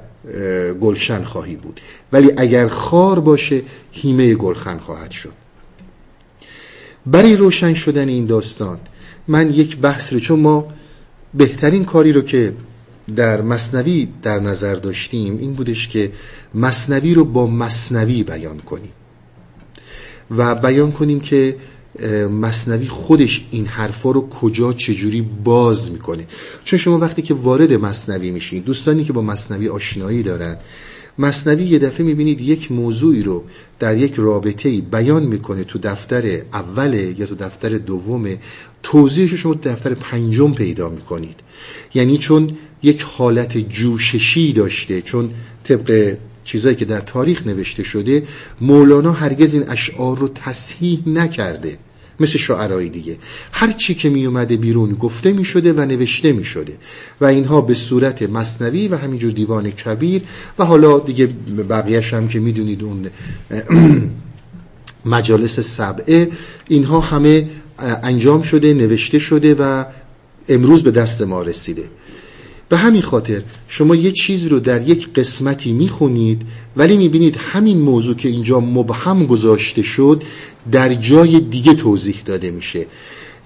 گلشن 0.82 1.24
خواهی 1.24 1.56
بود. 1.56 1.82
ولی 2.12 2.32
اگر 2.38 2.68
خار 2.68 3.20
باشه 3.20 3.62
هیمه 3.92 4.34
گلخن 4.34 4.78
خواهد 4.78 5.12
شد. 5.12 5.32
برای 7.12 7.36
روشن 7.36 7.74
شدن 7.74 8.10
این 8.10 8.26
داستان 8.26 8.80
من 9.28 9.54
یک 9.54 9.78
بحث 9.78 10.14
رو 10.14 10.20
چون 10.20 10.40
ما 10.40 10.68
بهترین 11.34 11.86
کاری 11.86 12.12
رو 12.12 12.22
که 12.22 12.54
در 13.16 13.42
مصنوی 13.42 14.08
در 14.24 14.40
نظر 14.40 14.76
داشتیم 14.76 15.38
این 15.38 15.54
بودش 15.54 15.88
که 15.88 16.12
مصنوی 16.56 17.14
رو 17.14 17.26
با 17.26 17.48
مصنوی 17.48 18.24
بیان 18.24 18.58
کنیم 18.58 18.92
و 20.32 20.56
بیان 20.56 20.92
کنیم 20.92 21.20
که 21.20 21.56
مصنوی 22.42 22.88
خودش 22.88 23.46
این 23.52 23.66
حرفا 23.66 24.12
رو 24.12 24.30
کجا 24.30 24.74
چجوری 24.74 25.22
باز 25.22 25.92
می‌کنه. 25.92 26.28
چون 26.64 26.80
شما 26.80 26.98
وقتی 26.98 27.22
که 27.22 27.34
وارد 27.34 27.74
مصنوی 27.74 28.32
میشین 28.32 28.64
دوستانی 28.64 29.04
که 29.04 29.14
با 29.14 29.22
مصنوی 29.22 29.70
آشنایی 29.70 30.24
دارن 30.24 30.58
مصنوی 31.20 31.64
یه 31.64 31.80
دفعه 31.80 32.06
می‌بینید 32.06 32.42
یک 32.42 32.72
موضوعی 32.72 33.24
رو 33.24 33.44
در 33.80 33.98
یک 33.98 34.14
رابطه 34.18 34.82
بیان 34.82 35.24
می‌کنه 35.24 35.64
تو 35.64 35.80
دفتر 35.80 36.42
اوله 36.54 37.16
یا 37.20 37.26
تو 37.26 37.36
دفتر 37.36 37.70
دومه 37.70 38.40
توضیحش 38.84 39.34
شما 39.34 39.54
تو 39.54 39.70
دفتر 39.70 39.94
پنجم 39.94 40.54
پیدا 40.54 40.90
می‌کنید. 40.90 41.36
یعنی 41.94 42.18
چون 42.18 42.50
یک 42.84 43.02
حالت 43.02 43.58
جوششی 43.58 44.54
داشته 44.54 45.02
چون 45.02 45.32
طبق 45.64 46.18
چیزایی 46.44 46.76
که 46.76 46.86
در 46.86 47.02
تاریخ 47.02 47.48
نوشته 47.48 47.84
شده 47.84 48.24
مولانا 48.62 49.12
هرگز 49.12 49.54
این 49.54 49.70
اشعار 49.70 50.18
رو 50.18 50.28
تصحیح 50.28 51.00
نکرده. 51.08 51.78
مثل 52.20 52.38
شاعرای 52.38 52.90
دیگه. 52.90 53.18
هر 53.52 53.72
چی 53.72 53.96
که 53.96 54.10
می 54.10 54.26
اومده 54.26 54.58
بیرون 54.58 54.94
گفته 54.94 55.32
می 55.32 55.46
شده 55.46 55.74
و 55.74 55.80
نوشته 55.80 56.32
می 56.32 56.44
شده 56.44 56.78
و 57.22 57.26
اینها 57.26 57.62
به 57.62 57.74
صورت 57.74 58.24
مصنوی 58.24 58.88
و 58.88 58.98
همینجور 58.98 59.32
دیوان 59.32 59.72
کبیر 59.72 60.22
و 60.60 60.66
حالا 60.66 61.00
دیگه 61.00 61.28
بقیهش 61.70 62.14
هم 62.14 62.28
که 62.28 62.40
می‌دونید 62.40 62.84
اون 62.84 63.10
مجالس 65.06 65.60
سبعه 65.60 66.30
اینها 66.68 67.00
همه 67.00 67.50
انجام 68.04 68.42
شده 68.42 68.74
نوشته 68.74 69.20
شده 69.20 69.54
و 69.54 69.86
امروز 70.50 70.84
به 70.84 70.92
دست 70.92 71.22
ما 71.22 71.42
رسیده. 71.42 71.84
به 72.70 72.78
همین 72.78 73.02
خاطر 73.02 73.42
شما 73.68 73.96
یه 73.96 74.12
چیز 74.12 74.46
رو 74.46 74.60
در 74.60 74.90
یک 74.90 75.14
قسمتی 75.14 75.74
می‌خونید 75.74 76.42
ولی 76.78 76.98
می‌بینید 76.98 77.38
همین 77.38 77.78
موضوع 77.78 78.16
که 78.16 78.30
اینجا 78.30 78.60
مبهم 78.60 79.26
گذاشته 79.26 79.82
شد 79.82 80.24
در 80.72 80.94
جای 80.94 81.40
دیگه 81.40 81.74
توضیح 81.74 82.16
داده 82.26 82.52
میشه. 82.52 82.86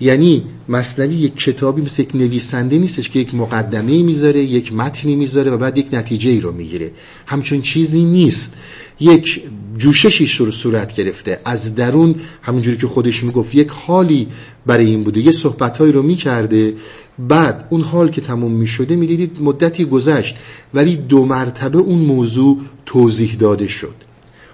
یعنی 0.02 0.44
مصنوی 0.70 1.16
یک 1.16 1.36
کتابی 1.36 1.82
مثل 1.82 2.02
یک 2.02 2.16
نویسنده 2.16 2.78
نیستش 2.78 3.10
که 3.10 3.20
یک 3.20 3.36
مقدمه 3.36 4.04
می‌ذاره 4.04 4.44
یک 4.44 4.74
متنی 4.74 5.16
می‌ذاره 5.16 5.52
و 5.52 5.58
بعد 5.58 5.78
یک 5.78 5.88
نتیجه 5.94 6.30
ای 6.30 6.42
رو 6.42 6.52
می‌گیره. 6.52 6.92
همچون 7.26 7.62
چیزی 7.62 8.04
نیست. 8.04 8.56
یک 9.00 9.42
جوششی 9.78 10.52
صورت 10.52 10.96
گرفته. 10.96 11.40
از 11.46 11.76
درون 11.76 12.16
همونجوری 12.42 12.78
که 12.78 12.88
خودش 12.88 13.24
می‌گفت 13.24 13.56
یک 13.56 13.70
حالی 13.70 14.28
برای 14.66 14.86
این 14.86 15.04
بوده. 15.04 15.20
یه 15.20 15.32
صحبتهایی 15.32 15.92
رو 15.92 16.02
می‌کرده. 16.02 16.74
بعد 17.20 17.68
اون 17.70 17.82
حال 17.82 18.10
که 18.10 18.22
تموم 18.22 18.52
می‌شده 18.52 18.96
می‌دیدید 18.96 19.38
مدتی 19.42 19.86
گذشت 19.86 20.36
ولی 20.74 20.96
دو 20.96 21.26
مرتبه 21.26 21.78
اون 21.78 22.00
موضوع 22.00 22.60
توضیح 22.86 23.36
داده 23.36 23.68
شد. 23.68 23.96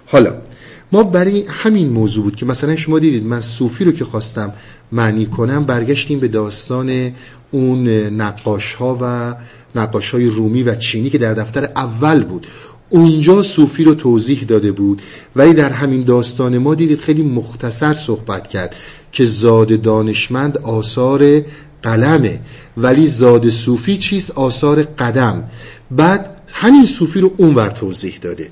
حالا 0.06 0.34
ما 0.92 1.02
برای 1.02 1.44
همین 1.48 1.88
موضوع 1.88 2.24
بود 2.24 2.36
که 2.36 2.46
مثلا 2.46 2.76
شما 2.76 2.98
دیدید 2.98 3.24
من 3.24 3.40
صوفی 3.40 3.84
رو 3.84 3.92
که 3.92 4.04
خواستم 4.04 4.52
معنی 4.92 5.26
کنم 5.26 5.64
برگشتیم 5.64 6.20
به 6.20 6.28
داستان 6.28 7.12
اون 7.50 7.88
نقاش 7.88 8.74
ها 8.74 8.98
و 9.02 9.34
نقاش 9.74 10.10
های 10.10 10.26
رومی 10.26 10.62
و 10.62 10.74
چینی 10.74 11.10
که 11.10 11.18
در 11.18 11.34
دفتر 11.34 11.64
اول 11.64 12.24
بود. 12.24 12.46
اونجا 12.90 13.42
صوفی 13.42 13.84
رو 13.84 13.94
توضیح 13.94 14.44
داده 14.48 14.72
بود. 14.72 15.02
ولی 15.36 15.54
در 15.54 15.70
همین 15.70 16.02
داستان 16.02 16.58
ما 16.58 16.74
دیدید 16.74 17.00
خیلی 17.00 17.22
مختصر 17.22 17.94
صحبت 17.94 18.48
کرد 18.48 18.76
که 19.12 19.24
زاد 19.24 19.82
دانشمند 19.82 20.58
آثار 20.58 21.42
قلمه. 21.82 22.40
ولی 22.76 23.06
زاد 23.06 23.48
صوفی 23.48 23.96
چیست؟ 23.96 24.30
آثار 24.30 24.82
قدم. 24.82 25.44
بعد 25.90 26.40
همین 26.52 26.86
صوفی 26.86 27.20
رو 27.20 27.34
اونور 27.36 27.70
توضیح 27.70 28.18
داده. 28.22 28.50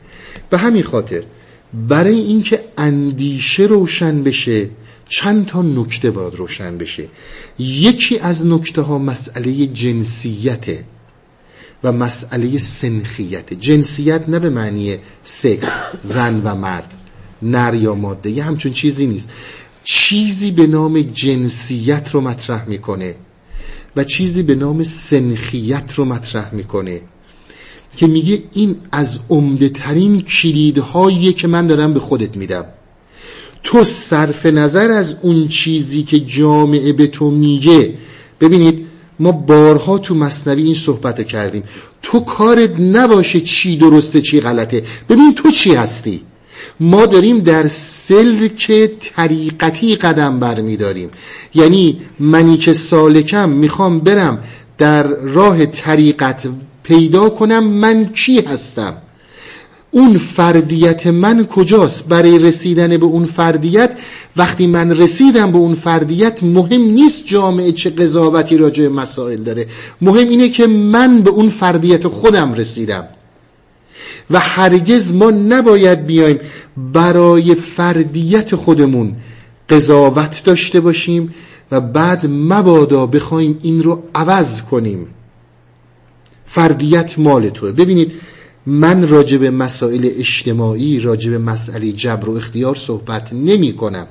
به 0.50 0.58
همین 0.58 0.82
خاطر 0.82 1.22
برای 1.88 2.20
اینکه 2.20 2.60
اندیشه 2.78 3.62
روشن 3.62 4.22
بشه 4.22 4.70
چند 5.08 5.46
تا 5.46 5.62
نکته 5.62 6.10
باید 6.10 6.34
روشن 6.34 6.78
بشه. 6.78 7.08
یکی 7.58 8.18
از 8.18 8.46
نکته 8.46 8.82
ها 8.82 8.98
مسئله 8.98 9.66
جنسیته. 9.66 10.84
و 11.84 11.92
مسئله 11.92 12.58
سنخیت. 12.58 13.54
جنسیت 13.54 14.28
نه 14.28 14.38
به 14.38 14.50
معنی 14.50 14.96
سکس 15.24 15.70
زن 16.02 16.40
و 16.44 16.54
مرد 16.54 16.90
نر 17.42 17.74
یا 17.74 17.94
ماده 17.94 18.30
یه 18.30 18.44
همچون 18.44 18.72
چیزی 18.72 19.06
نیست. 19.06 19.30
چیزی 19.84 20.50
به 20.50 20.66
نام 20.66 21.02
جنسیت 21.02 22.10
رو 22.10 22.20
مطرح 22.20 22.68
می‌کنه 22.68 23.14
و 23.96 24.04
چیزی 24.04 24.42
به 24.42 24.54
نام 24.54 24.84
سنخیت 24.84 25.94
رو 25.94 26.04
مطرح 26.04 26.54
می‌کنه 26.54 27.00
که 27.96 28.06
میگه 28.06 28.42
این 28.52 28.76
از 28.92 29.18
عمده 29.30 29.68
ترین 29.68 30.20
کلیدهایی 30.20 31.32
که 31.32 31.48
من 31.48 31.66
دارم 31.66 31.94
به 31.94 32.00
خودت 32.00 32.36
میدم. 32.36 32.64
تو 33.62 33.84
صرف 33.84 34.46
نظر 34.46 34.90
از 34.90 35.16
اون 35.22 35.48
چیزی 35.48 36.02
که 36.02 36.20
جامعه 36.20 36.92
به 36.92 37.06
تو 37.06 37.30
میگه 37.30 37.94
ببینید 38.40 38.86
ما 39.20 39.32
بارها 39.32 39.98
تو 39.98 40.14
مصنوی 40.14 40.62
این 40.62 40.74
صحبت 40.74 41.26
کردیم. 41.26 41.62
تو 42.02 42.20
کارت 42.20 42.80
نباشه 42.80 43.40
چی 43.40 43.76
درسته 43.76 44.20
چی 44.20 44.40
غلطه. 44.40 44.82
ببین 45.08 45.34
تو 45.34 45.50
چی 45.50 45.74
هستی؟ 45.74 46.20
ما 46.80 47.06
داریم 47.06 47.38
در 47.38 47.68
سلک 47.68 48.90
طریقتی 49.00 49.96
قدم 49.96 50.40
برمیداریم. 50.40 51.10
یعنی 51.54 52.00
منی 52.20 52.56
که 52.56 52.72
سالکم 52.72 53.48
می‌خوام 53.48 54.00
برم 54.00 54.38
در 54.78 55.02
راه 55.06 55.66
طریقت 55.66 56.48
پیدا 56.82 57.30
کنم 57.30 57.64
من 57.64 58.04
کی 58.04 58.40
هستم؟ 58.40 58.96
اون 59.90 60.18
فردیت 60.18 61.06
من 61.06 61.46
کجاست؟ 61.46 62.08
برای 62.08 62.38
رسیدن 62.38 62.96
به 62.96 63.06
اون 63.06 63.24
فردیت 63.24 63.90
وقتی 64.36 64.66
من 64.66 64.96
رسیدم 64.96 65.52
به 65.52 65.58
اون 65.58 65.74
فردیت 65.74 66.42
مهم 66.42 66.80
نیست 66.80 67.26
جامعه 67.26 67.72
چه 67.72 67.90
قضاوتی 67.90 68.56
راجع 68.56 68.88
مسائل 68.88 69.42
داره. 69.42 69.66
مهم 70.00 70.28
اینه 70.28 70.48
که 70.48 70.66
من 70.66 71.20
به 71.20 71.30
اون 71.30 71.48
فردیت 71.48 72.08
خودم 72.08 72.54
رسیدم. 72.54 73.04
و 74.30 74.38
هرگز 74.38 75.14
ما 75.14 75.30
نباید 75.30 76.06
بیایم 76.06 76.40
برای 76.76 77.54
فردیت 77.54 78.56
خودمون 78.56 79.16
قضاوت 79.68 80.42
داشته 80.44 80.80
باشیم 80.80 81.34
و 81.70 81.80
بعد 81.80 82.26
مبادا 82.26 83.06
بخوایم 83.06 83.58
این 83.62 83.82
رو 83.82 84.02
عوض 84.14 84.62
کنیم. 84.62 85.06
فردیت 86.46 87.18
مال 87.18 87.48
توه. 87.48 87.72
ببینید 87.72 88.12
من 88.68 89.08
راجع 89.08 89.36
به 89.36 89.50
مسائل 89.50 90.10
اجتماعی 90.18 91.00
راجع 91.00 91.30
به 91.30 91.38
مسئله 91.38 91.92
جبر 91.92 92.28
و 92.28 92.36
اختیار 92.36 92.74
صحبت 92.74 93.32
نمی 93.32 93.72
کنم. 93.72 94.06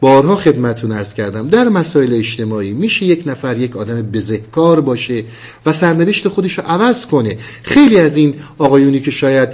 بارها 0.00 0.36
خدمتون 0.36 0.92
ارز 0.92 1.14
کردم. 1.14 1.48
در 1.48 1.68
مسائل 1.68 2.12
اجتماعی 2.12 2.72
میشه 2.72 3.06
یک 3.06 3.22
نفر 3.26 3.58
یک 3.58 3.76
آدم 3.76 4.02
بزهکار 4.02 4.80
باشه 4.80 5.24
و 5.66 5.72
سرنوشت 5.72 6.28
خودش 6.28 6.58
رو 6.58 6.64
عوض 6.66 7.06
کنه. 7.06 7.38
خیلی 7.62 7.98
از 7.98 8.16
این 8.16 8.34
آقایونی 8.58 9.00
که 9.00 9.10
شاید 9.10 9.48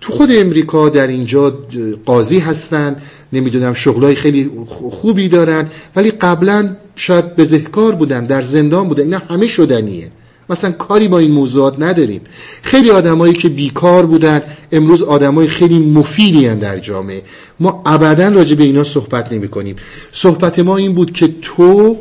تو 0.00 0.12
خود 0.12 0.28
امریکا 0.32 0.88
در 0.88 1.06
اینجا 1.06 1.58
قاضی 2.06 2.38
هستن 2.38 2.96
نمی‌دونم 3.32 3.74
شغلای 3.74 4.14
خیلی 4.14 4.50
خوبی 4.90 5.28
دارن 5.28 5.70
ولی 5.96 6.10
قبلا 6.10 6.76
شاید 6.96 7.36
بزهکار 7.36 7.94
بودن 7.94 8.26
در 8.26 8.42
زندان 8.42 8.88
بودن 8.88 9.02
اینا 9.02 9.18
همه 9.18 9.48
شدنیه. 9.48 10.10
مثلا 10.50 10.70
کاری 10.70 11.08
با 11.08 11.18
این 11.18 11.30
موضوعات 11.30 11.74
نداریم. 11.78 12.20
خیلی 12.62 12.90
آدمایی 12.90 13.34
که 13.34 13.48
بیکار 13.48 14.06
بودن 14.06 14.42
امروز 14.72 15.02
آدمای 15.02 15.48
خیلی 15.48 15.78
مفیدی 15.78 16.48
در 16.48 16.78
جامعه. 16.78 17.22
ما 17.60 17.82
ابدا 17.86 18.28
راجع 18.28 18.54
به 18.54 18.64
اینا 18.64 18.84
صحبت 18.84 19.32
نمی 19.32 19.48
کنیم 19.48 19.76
صحبت 20.12 20.58
ما 20.58 20.76
این 20.76 20.94
بود 20.94 21.12
که 21.12 21.34
تو 21.42 21.96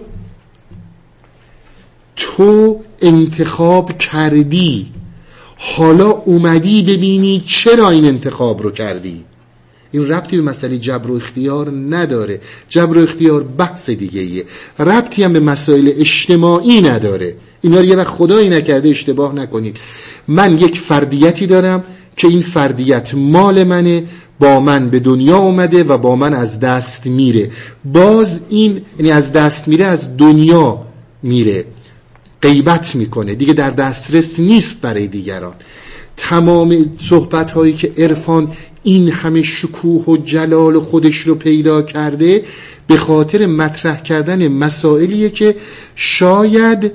تو 2.15 2.79
انتخاب 3.01 3.97
کردی. 3.97 4.93
حالا 5.57 6.09
اومدی 6.09 6.81
ببینی 6.81 7.43
چرا 7.47 7.89
این 7.89 8.05
انتخاب 8.05 8.61
رو 8.63 8.71
کردی؟ 8.71 9.25
این 9.91 10.07
ربطی 10.07 10.35
به 10.35 10.41
مسئله 10.41 10.77
جبر 10.77 11.11
و 11.11 11.15
اختیار 11.15 11.71
نداره. 11.89 12.39
جبر 12.69 12.97
و 12.97 13.01
اختیار 13.03 13.43
بحث 13.43 13.89
دیگه 13.89 14.21
ایه 14.21 14.45
ربطی 14.79 15.23
هم 15.23 15.33
به 15.33 15.39
مسائل 15.39 15.91
اجتماعی 15.97 16.81
نداره. 16.81 17.35
اینا 17.61 17.79
رو 17.79 17.85
یه 17.85 17.95
وقت 17.95 18.07
خدایی 18.07 18.49
نکرده 18.49 18.89
اشتباه 18.89 19.35
نکنید. 19.35 19.77
من 20.27 20.57
یک 20.57 20.79
فردیتی 20.79 21.47
دارم 21.47 21.83
که 22.17 22.27
این 22.27 22.41
فردیت 22.41 23.15
مال 23.15 23.63
منه 23.63 24.03
با 24.39 24.59
من 24.59 24.89
به 24.89 24.99
دنیا 24.99 25.37
اومده 25.37 25.83
و 25.83 25.97
با 25.97 26.15
من 26.15 26.33
از 26.33 26.59
دست 26.59 27.07
میره. 27.07 27.49
باز 27.85 28.41
این 28.49 28.81
یعنی 28.99 29.11
از 29.11 29.31
دست 29.31 29.67
میره 29.67 29.85
از 29.85 30.17
دنیا 30.17 30.81
میره. 31.23 31.65
غیبت 32.41 32.95
می‌کنه. 32.95 33.35
دیگه 33.35 33.53
در 33.53 33.71
دسترس 33.71 34.39
نیست 34.39 34.81
برای 34.81 35.07
دیگران. 35.07 35.53
تمام 36.21 36.85
صحبت 36.99 37.51
هایی 37.51 37.73
که 37.73 37.91
عرفان 37.97 38.51
این 38.83 39.11
همه 39.11 39.43
شکوه 39.43 40.05
و 40.05 40.17
جلال 40.17 40.79
خودش 40.79 41.17
رو 41.17 41.35
پیدا 41.35 41.81
کرده 41.81 42.43
به 42.87 42.97
خاطر 42.97 43.45
مطرح 43.45 44.01
کردن 44.01 44.47
مسائلیه 44.47 45.29
که 45.29 45.55
شاید 45.95 46.91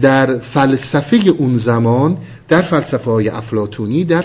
در 0.00 0.38
فلسفه 0.38 1.16
اون 1.38 1.56
زمان 1.56 2.16
در 2.48 2.62
فلسفه 2.62 3.10
های 3.10 3.28
افلاتونی 3.28 4.04
در 4.04 4.20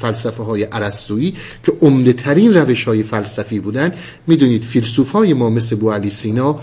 فلسفه 0.00 0.42
های 0.42 0.62
عرستویی 0.62 1.34
که 1.66 1.72
عمده 1.82 2.12
ترین 2.12 2.54
روش 2.54 2.84
های 2.84 3.02
فلسفی 3.02 3.60
بودن. 3.60 3.92
می‌دونید 4.26 4.62
فیلسوف 4.62 5.10
های 5.10 5.34
ما 5.34 5.50
مثل 5.50 5.76
بو 5.76 5.90
علی 5.90 6.10
سینا 6.10 6.60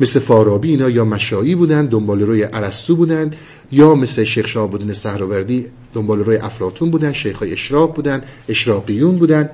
مثل 0.00 0.20
فارابی 0.20 0.70
اینا 0.70 0.90
یا 0.90 1.04
مشایی 1.04 1.54
بودن 1.54 1.86
دنبال 1.86 2.20
روی 2.20 2.42
عرستو 2.42 2.96
بودن 2.96 3.30
یا 3.72 3.94
مثل 3.94 4.24
شیخ 4.24 4.48
شاهبودین 4.48 4.92
سهروردی 4.92 5.66
دنبال 5.94 6.20
روی 6.20 6.36
افلاتون 6.36 6.90
بودن 6.90 7.12
شیخ 7.12 7.38
های 7.38 7.52
اشراق 7.52 7.94
بودن 7.94 8.22
اشراقیون 8.48 9.18
بودن 9.18 9.50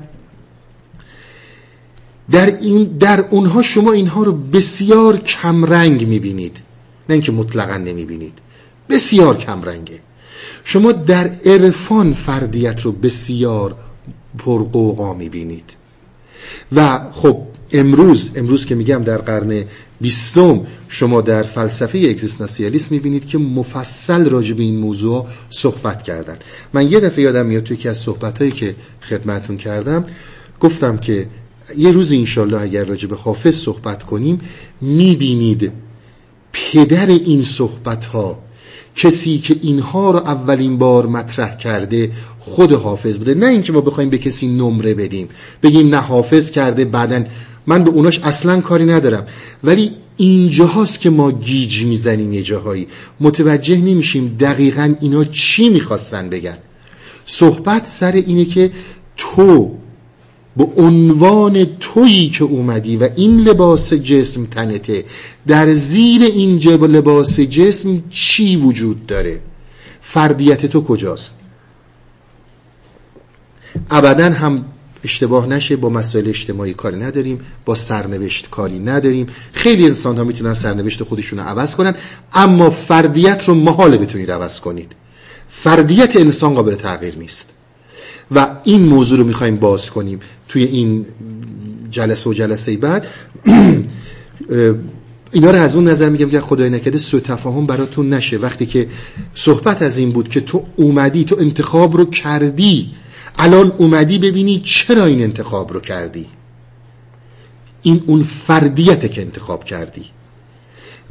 در, 2.31 2.47
این 2.47 2.85
در 2.85 3.21
اونها 3.21 3.63
شما 3.63 3.93
اینها 3.93 4.23
رو 4.23 4.33
بسیار 4.33 5.17
کمرنگ 5.17 6.09
می‌بینید. 6.09 6.57
نه 7.09 7.13
اینکه 7.13 7.33
مطلقا 7.33 7.77
نمی‌بینید. 7.77 8.39
بسیار 8.91 9.37
کمرنگه. 9.37 10.01
شما 10.65 10.93
در 10.93 11.31
عرفان 11.45 12.13
فردیت 12.13 12.81
رو 12.81 12.93
بسیار 12.93 13.75
پرقوقا 14.39 15.15
می‌بینید. 15.15 15.71
و 16.73 17.01
خب 17.13 17.43
امروز 17.73 18.31
امروز 18.35 18.67
که 18.67 18.75
میگم 18.75 19.03
در 19.05 19.19
قرن 19.19 19.65
بیستم 20.01 20.61
شما 20.89 21.21
در 21.21 21.43
فلسفه 21.43 21.99
اگزیستانسیالیسم 21.99 22.95
می‌بینید 22.95 23.27
که 23.27 23.39
مفصل 23.39 24.25
راجع 24.31 24.55
به 24.55 24.63
این 24.63 24.77
موضوع 24.77 25.27
صحبت 25.51 26.03
کردن. 26.03 26.39
من 26.73 26.93
یه 26.93 27.01
دفعه 27.01 27.25
یادم 27.25 27.47
میاد 27.47 27.63
توی 27.63 27.77
که 27.77 27.91
از 27.91 27.99
صحبتهایی 27.99 28.51
که 28.51 28.75
خدمتون 29.09 29.57
کردم 29.57 30.05
گفتم 30.61 30.97
که 30.97 31.27
یه 31.77 31.93
روز 31.93 32.13
انشالله 32.13 32.61
اگر 32.61 32.85
راجع 32.85 33.09
به 33.09 33.17
حافظ 33.17 33.55
صحبت 33.55 34.03
کنیم 34.03 34.41
می‌بینید 34.81 35.73
پدر 36.53 37.07
این 37.07 37.43
صحبت 37.45 38.05
ها 38.05 38.39
کسی 38.97 39.39
که 39.39 39.57
اینها 39.63 40.11
رو 40.11 40.17
اولین 40.17 40.79
بار 40.79 41.07
مطرح 41.07 41.57
کرده 41.57 42.11
خود 42.39 42.73
حافظ 42.73 43.19
بوده. 43.19 43.35
نه 43.35 43.47
اینکه 43.47 43.73
ما 43.73 43.81
بخوایم 43.81 44.11
به 44.11 44.19
کسی 44.19 44.49
نمره 44.49 44.95
بدیم 44.95 45.29
بگیم 45.63 45.89
نه 45.89 45.97
حافظ 45.97 46.51
کرده 46.51 46.85
بعدا 46.85 47.25
من 47.71 47.85
به 47.85 47.91
اوناش 47.91 48.19
اصلا 48.19 48.61
کاری 48.61 48.85
ندارم. 48.85 49.27
ولی 49.65 49.93
اینجاهاست 50.17 51.01
که 51.01 51.11
ما 51.11 51.33
گیج 51.33 51.85
می‌زنیم 51.85 52.33
یه 52.33 52.43
جاهایی. 52.43 52.89
متوجه 53.21 53.77
نمیشیم 53.77 54.37
دقیقا 54.41 54.95
اینا 55.01 55.25
چی 55.25 55.69
می‌خواستن 55.69 56.29
بگن. 56.29 56.59
صحبت 57.27 57.87
سر 57.87 58.13
اینه 58.13 58.45
که 58.45 58.71
تو 59.17 59.75
به 60.57 60.65
عنوان 60.77 61.65
تویی 61.81 62.29
که 62.29 62.45
اومدی 62.45 62.97
و 62.97 63.09
این 63.17 63.41
لباس 63.41 63.93
جسم 63.93 64.47
تنته 64.47 65.05
در 65.47 65.73
زیر 65.73 66.23
این 66.23 66.59
جب 66.59 66.85
لباس 66.85 67.41
جسم 67.41 68.03
چی 68.11 68.57
وجود 68.57 69.07
داره؟ 69.07 69.41
فردیت 70.01 70.67
تو 70.67 70.85
کجاست؟ 70.85 71.31
ابدا 73.91 74.25
هم 74.25 74.65
اشتباه 75.05 75.47
نشه 75.47 75.77
با 75.77 75.89
مسائل 75.89 76.29
اجتماعی 76.29 76.75
کاری 76.75 76.97
نداریم 76.97 77.41
با 77.65 77.75
سرنوشت 77.75 78.51
کاری 78.51 78.79
نداریم. 78.79 79.27
خیلی 79.53 79.87
انسان 79.87 80.17
ها 80.19 80.25
می‌تونن 80.25 80.55
سرنوشت 80.55 81.03
خودشون 81.03 81.39
رو 81.39 81.45
عوض 81.45 81.75
کنن 81.75 81.95
اما 82.33 82.71
فردیت 82.71 83.49
رو 83.49 83.55
محاله 83.55 83.97
بتونید 83.97 84.31
عوض 84.31 84.61
کنید. 84.61 84.93
فردیت 85.49 86.17
انسان 86.17 86.55
قابل 86.55 86.75
تغییر 86.75 87.17
نیست. 87.17 87.49
و 88.35 88.47
این 88.65 88.83
موضوع 88.83 89.19
رو 89.19 89.25
می‌خوایم 89.25 89.57
باز 89.57 89.91
کنیم. 89.91 90.21
توی 90.49 90.65
این 90.65 91.07
جلسه 91.91 92.31
و 92.31 92.33
جلسه 92.33 92.77
بعد 92.77 93.07
اینا 95.33 95.51
رو 95.51 95.57
از 95.59 95.75
اون 95.75 95.89
نظر 95.89 96.09
میگم 96.09 96.31
که 96.31 96.41
خدای 96.41 96.71
نکرده 96.71 96.99
سو 96.99 97.21
تفاهم 97.21 97.67
براتون 97.67 98.15
نشه. 98.15 98.39
وقتی 98.39 98.67
که 98.67 98.89
صحبت 99.35 99.83
از 99.83 99.99
این 99.99 100.13
بود 100.13 100.29
که 100.29 100.41
تو 100.41 100.65
اومدی 100.77 101.25
تو 101.25 101.37
انتخاب 101.39 101.97
رو 101.97 102.05
کردی 102.05 102.91
الان 103.39 103.73
اومدی 103.79 104.19
ببینی 104.19 104.61
چرا 104.65 105.05
این 105.05 105.23
انتخاب 105.23 105.73
رو 105.73 105.81
کردی؟ 105.81 106.27
این 107.83 108.03
اون 108.07 108.23
فردیته 108.23 109.09
که 109.09 109.21
انتخاب 109.21 109.65
کردی. 109.65 110.05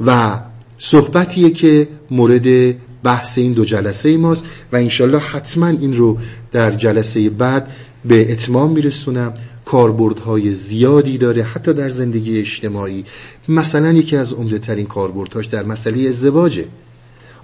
و 0.06 0.40
صحبتیه 0.78 1.50
که 1.50 1.88
مورد 2.10 2.74
بحث 3.02 3.38
این 3.38 3.52
دو 3.52 3.64
جلسه 3.64 4.16
ماست 4.16 4.44
و 4.72 4.76
انشالله 4.76 5.18
حتما 5.18 5.66
این 5.66 5.96
رو 5.96 6.18
در 6.52 6.70
جلسه 6.70 7.30
بعد 7.30 7.70
به 8.04 8.32
اتمام 8.32 8.70
میرسونم. 8.70 9.34
کاربردهای 9.70 10.54
زیادی 10.54 11.18
داره 11.18 11.42
حتی 11.42 11.72
در 11.72 11.88
زندگی 11.88 12.38
اجتماعی. 12.38 13.04
مثلا 13.48 13.92
یکی 13.92 14.16
از 14.16 14.32
عمده 14.32 14.58
ترین 14.58 14.86
کاربردهاش 14.86 15.46
در 15.46 15.64
مسئله 15.64 16.08
ازدواجه. 16.08 16.64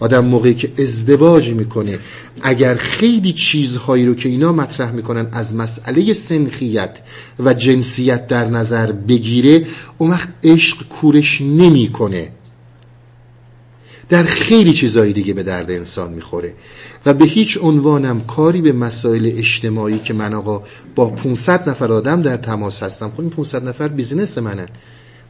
آدم 0.01 0.25
موقعی 0.25 0.55
که 0.55 0.73
ازدواج 0.79 1.51
می‌کنه 1.51 1.99
اگر 2.43 2.75
خیلی 2.75 3.33
چیزهایی 3.33 4.07
رو 4.07 4.15
که 4.15 4.29
اینا 4.29 4.53
مطرح 4.53 4.91
می‌کنن 4.93 5.29
از 5.33 5.55
مسئله 5.55 6.13
سنخیت 6.13 6.99
و 7.39 7.55
جنسیت 7.55 8.29
در 8.29 8.45
نظر 8.45 8.93
بگیره 8.93 9.67
اون 9.99 10.11
وقت 10.11 10.29
عشق 10.45 10.89
کورش 10.89 11.41
نمی‌کنه. 11.41 12.33
در 14.09 14.23
خیلی 14.23 14.73
چیزایی 14.73 15.13
دیگه 15.13 15.35
به 15.35 15.43
درد 15.43 15.71
انسان 15.71 16.13
می‌خوره. 16.13 16.55
و 17.07 17.15
به 17.15 17.25
هیچ 17.25 17.59
عنوانم 17.63 18.21
کاری 18.21 18.61
به 18.61 18.73
مسائل 18.73 19.33
اجتماعی 19.37 19.99
که 19.99 20.15
من 20.15 20.35
آقا 20.35 20.63
با 20.95 21.11
500 21.11 21.69
نفر 21.69 21.93
آدم 21.93 22.23
در 22.23 22.37
تماس 22.37 22.83
هستم. 22.83 23.11
خب 23.11 23.21
این 23.21 23.31
500 23.31 23.69
نفر 23.69 23.89
بیزینس 23.89 24.39
منن. 24.39 24.69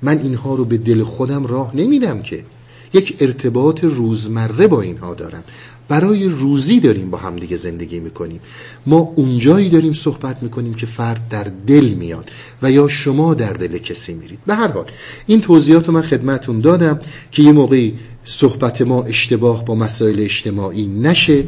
من 0.02 0.18
اینها 0.18 0.54
رو 0.54 0.64
به 0.64 0.78
دل 0.78 1.02
خودم 1.02 1.46
راه 1.46 1.76
نمیدم 1.76 2.22
که. 2.22 2.44
یک 2.92 3.16
ارتباط 3.20 3.84
روزمره 3.84 4.66
با 4.66 4.80
اینها 4.80 5.14
دارم. 5.14 5.44
برای 5.88 6.28
روزی 6.28 6.80
داریم 6.80 7.10
با 7.10 7.18
هم 7.18 7.36
دیگه 7.36 7.56
زندگی 7.56 8.00
می‌کنیم. 8.00 8.40
ما 8.86 9.12
اونجایی 9.16 9.68
داریم 9.68 9.92
صحبت 9.92 10.42
می‌کنیم 10.42 10.74
که 10.74 10.86
فرد 10.86 11.28
در 11.30 11.46
دل 11.66 11.84
میاد 11.84 12.30
و 12.62 12.70
یا 12.70 12.88
شما 12.88 13.34
در 13.34 13.52
دل 13.52 13.78
کسی 13.78 14.14
میرید. 14.14 14.38
به 14.46 14.54
هر 14.54 14.68
حال 14.68 14.86
این 15.26 15.40
توضیحات 15.40 15.86
رو 15.86 15.94
من 15.94 16.02
خدمتون 16.02 16.60
دادم 16.60 16.98
که 17.30 17.42
یه 17.42 17.52
موقعی 17.52 17.94
صحبت 18.24 18.82
ما 18.82 19.02
اشتباه 19.02 19.64
با 19.64 19.74
مسائل 19.74 20.20
اجتماعی 20.20 20.86
نشه. 20.86 21.44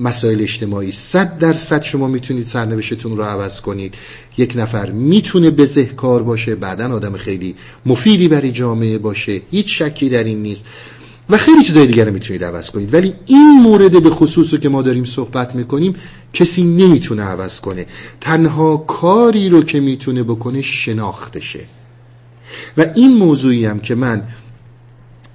مسائل 0.00 0.42
اجتماعی 0.42 0.92
صد 0.92 1.38
درصد 1.38 1.82
شما 1.82 2.08
می‌تونید 2.08 2.46
سرنوشتون 2.46 3.16
رو 3.16 3.22
عوض 3.22 3.60
کنید. 3.60 3.94
یک 4.36 4.52
نفر 4.56 4.90
می‌تونه 4.90 5.50
بزهکار 5.50 6.22
باشه 6.22 6.54
بعدا 6.54 6.88
آدم 6.88 7.16
خیلی 7.16 7.54
مفیدی 7.86 8.28
برای 8.28 8.52
جامعه 8.52 8.98
باشه. 8.98 9.42
هیچ 9.50 9.82
شکی 9.82 10.08
در 10.08 10.24
این 10.24 10.42
نیست. 10.42 10.66
و 11.30 11.36
خیلی 11.36 11.62
چیزای 11.62 11.86
دیگر 11.86 12.04
رو 12.04 12.12
می‌تونید 12.12 12.44
عوض 12.44 12.70
کنید. 12.70 12.94
ولی 12.94 13.14
این 13.26 13.60
مورد 13.62 14.02
به 14.02 14.10
خصوص 14.10 14.54
که 14.54 14.68
ما 14.68 14.82
داریم 14.82 15.04
صحبت 15.04 15.54
می‌کنیم 15.54 15.94
کسی 16.32 16.62
نمی‌تونه 16.62 17.22
عوض 17.22 17.60
کنه. 17.60 17.86
تنها 18.20 18.76
کاری 18.76 19.48
رو 19.48 19.62
که 19.62 19.80
می‌تونه 19.80 20.22
بکنه 20.22 20.62
شناختشه. 20.62 21.60
و 22.76 22.86
این 22.94 23.16
موضوعی 23.16 23.64
هم 23.64 23.80
که 23.80 23.94
من 23.94 24.22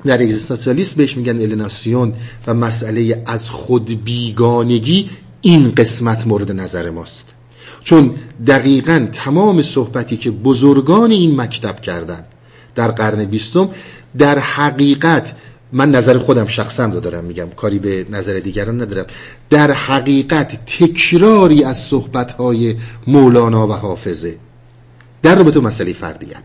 در 0.06 0.22
اگزیستانسیالیسم 0.22 0.96
بهش 0.98 1.18
میگن 1.18 1.42
الناسیون 1.42 2.14
و 2.48 2.54
مسئله 2.54 3.24
از 3.26 3.50
خود 3.50 4.04
بیگانگی 4.04 5.10
این 5.42 5.72
قسمت 5.72 6.28
مورد 6.28 6.52
نظر 6.52 6.90
ماست. 6.90 7.30
چون 7.84 8.16
دقیقا 8.48 9.08
تمام 9.12 9.62
صحبتی 9.62 10.18
که 10.18 10.32
بزرگان 10.32 11.12
این 11.12 11.42
مکتب 11.42 11.82
کردن 11.82 12.24
در 12.76 12.92
قرن 12.92 13.26
بیستم 13.26 13.70
در 14.18 14.40
حقیقت 14.40 15.34
من 15.74 15.92
نظر 15.92 16.18
خودم 16.18 16.46
شخصا 16.46 16.86
رو 16.86 17.00
دارم 17.00 17.24
میگم 17.24 17.50
کاری 17.50 17.80
به 17.80 18.06
نظر 18.10 18.34
دیگران 18.34 18.82
ندارم. 18.82 19.06
در 19.50 19.72
حقیقت 19.72 20.66
تکراری 20.66 21.64
از 21.64 21.78
صحبتهای 21.78 22.76
مولانا 23.08 23.68
و 23.68 23.72
حافظه. 23.74 24.38
در 25.24 25.36
رابطه 25.36 25.60
مسئله 25.60 25.94
فردیت. 25.94 26.44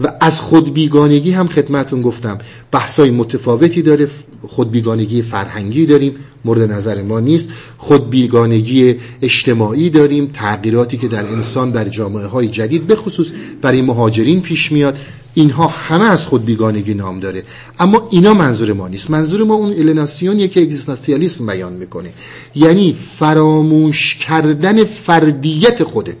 و 0.00 0.12
از 0.20 0.40
خود 0.40 0.74
بیگانگی 0.74 1.30
هم 1.30 1.48
خدمتون 1.48 2.02
گفتم. 2.02 2.38
بحثای 2.72 3.10
متفاوتی 3.10 3.82
داره. 3.82 4.08
خود 4.42 4.70
بیگانگی 4.70 5.22
فرهنگی 5.22 5.86
داریم. 5.86 6.14
مورد 6.44 6.72
نظر 6.72 7.02
ما 7.02 7.20
نیست. 7.20 7.48
خود 7.78 8.10
بیگانگی 8.10 8.96
اجتماعی 9.22 9.90
داریم. 9.90 10.30
تغییراتی 10.34 10.96
که 10.96 11.08
در 11.08 11.26
انسان 11.26 11.70
در 11.70 11.88
جامعه 11.88 12.26
های 12.26 12.48
جدید 12.48 12.86
به 12.86 12.96
خصوص 12.96 13.32
برای 13.62 13.82
مهاجرین 13.82 14.40
پیش 14.40 14.72
میاد. 14.72 14.98
اینها 15.34 15.66
همه 15.66 16.04
از 16.04 16.26
خود 16.26 16.44
بیگانگی 16.44 16.94
نام 16.94 17.20
داره. 17.20 17.42
اما 17.78 18.08
اینا 18.10 18.34
منظور 18.34 18.72
ما 18.72 18.88
نیست. 18.88 19.10
منظور 19.10 19.44
ما 19.44 19.54
اون 19.54 19.72
الناسیونیه 19.72 20.48
که 20.48 20.62
اگزیستانسیالیسم 20.62 21.46
بیان 21.46 21.72
می‌کنه. 21.72 22.12
یعنی 22.54 22.96
فراموش 23.18 24.16
کردن 24.16 24.84
فردیت 24.84 25.84
خودت. 25.84 26.16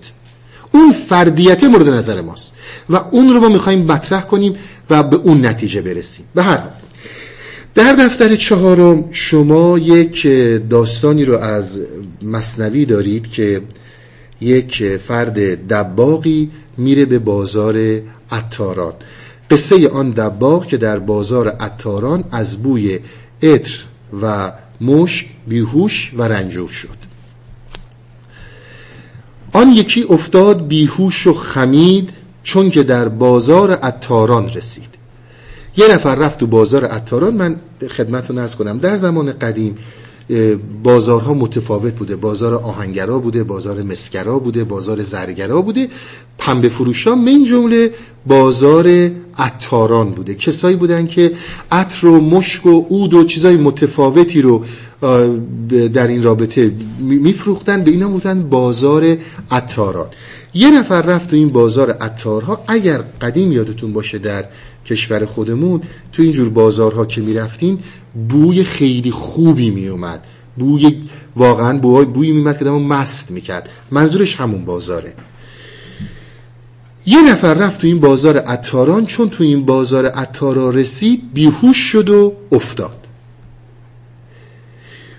اون 0.72 0.92
فردیت 0.92 1.64
مورد 1.64 1.88
نظر 1.88 2.20
ماست. 2.20 2.54
و 2.90 2.96
اون 3.10 3.34
رو 3.34 3.40
ما 3.40 3.48
می‌خوایم 3.48 3.82
مطرح 3.82 4.20
کنیم 4.20 4.54
و 4.90 5.02
به 5.02 5.16
اون 5.16 5.46
نتیجه 5.46 5.82
برسیم. 5.82 6.24
به 6.34 6.42
هر 6.42 6.62
در 7.74 7.92
دفتر 7.92 8.36
چهارم 8.36 9.04
شما 9.12 9.78
یک 9.78 10.26
داستانی 10.70 11.24
رو 11.24 11.38
از 11.38 11.80
مصنوی 12.22 12.84
دارید 12.84 13.30
که 13.30 13.62
یک 14.40 14.96
فرد 14.96 15.68
دباقی 15.68 16.50
میره 16.76 17.04
به 17.04 17.18
بازار 17.18 18.00
عطاران. 18.30 18.92
قصه 19.50 19.88
آن 19.88 20.10
دباغ 20.10 20.66
که 20.66 20.76
در 20.76 20.98
بازار 20.98 21.48
عطاران 21.48 22.24
از 22.32 22.56
بوی 22.62 22.98
عطر 23.42 23.78
و 24.22 24.52
مشک 24.80 25.26
بیهوش 25.48 26.12
و 26.16 26.22
رنجور 26.22 26.68
شد. 26.68 27.05
آن 29.56 29.70
یکی 29.70 30.06
افتاد 30.10 30.66
بیهوش 30.66 31.26
و 31.26 31.34
خمید 31.34 32.10
چون 32.42 32.70
که 32.70 32.82
در 32.82 33.08
بازار 33.08 33.70
عطاران 33.70 34.48
رسید. 34.48 34.88
یه 35.76 35.92
نفر 35.92 36.14
رفت 36.14 36.40
تو 36.40 36.46
بازار 36.46 36.84
عطاران 36.84 37.34
من 37.34 37.56
خدمتتون 37.90 38.38
ارز 38.38 38.56
کنم. 38.56 38.78
در 38.78 38.96
زمان 38.96 39.32
قدیم 39.32 39.78
بازارها 40.82 41.34
متفاوت 41.34 41.94
بوده. 41.94 42.16
بازار 42.16 42.54
آهنگرا 42.54 43.18
بوده 43.18 43.44
بازار 43.44 43.82
مسکرا 43.82 44.38
بوده 44.38 44.64
بازار 44.64 45.02
زرگرا 45.02 45.62
بوده. 45.62 45.88
پنبه 46.38 46.68
فروشا 46.68 47.14
من 47.14 47.44
جمله 47.44 47.90
بازار 48.26 49.10
عطاران 49.38 50.10
بوده. 50.10 50.34
کسایی 50.34 50.76
بودن 50.76 51.06
که 51.06 51.32
عطر 51.72 52.06
و 52.06 52.20
مشک 52.20 52.66
و 52.66 52.80
عود 52.80 53.14
و 53.14 53.24
چیزای 53.24 53.56
متفاوتی 53.56 54.40
رو 54.40 54.64
در 55.94 56.06
این 56.06 56.22
رابطه 56.22 56.72
میفروختن 57.00 57.84
به 57.84 57.90
اینا 57.90 58.08
بودن 58.08 58.42
بازار 58.42 59.16
عطاران. 59.50 60.08
یه 60.56 60.70
نفر 60.70 61.02
رفت 61.02 61.30
تو 61.30 61.36
این 61.36 61.48
بازار 61.48 61.90
عطارها. 61.90 62.64
اگر 62.68 62.98
قدیم 63.20 63.52
یادتون 63.52 63.92
باشه 63.92 64.18
در 64.18 64.44
کشور 64.86 65.26
خودمون 65.26 65.80
تو 66.12 66.22
اینجور 66.22 66.48
بازارها 66.48 67.06
که 67.06 67.20
می‌رفتین 67.20 67.78
بوی 68.28 68.64
خیلی 68.64 69.10
خوبی 69.10 69.70
میومد 69.70 70.20
بوی 70.56 71.02
واقعا 71.36 71.78
بوی 71.78 72.04
بوی 72.04 72.32
میومد 72.32 72.58
که 72.58 72.64
دمو 72.64 72.78
مست 72.78 73.30
می‌کرد. 73.30 73.68
منظورش 73.90 74.36
همون 74.36 74.64
بازاره. 74.64 75.14
یه 77.06 77.30
نفر 77.30 77.54
رفت 77.54 77.80
تو 77.80 77.86
این 77.86 78.00
بازار 78.00 78.38
عطاران. 78.38 79.06
چون 79.06 79.30
تو 79.30 79.44
این 79.44 79.64
بازار 79.64 80.06
عطارا 80.06 80.70
رسید 80.70 81.22
بیهوش 81.34 81.76
شد 81.76 82.08
و 82.08 82.32
افتاد. 82.52 82.96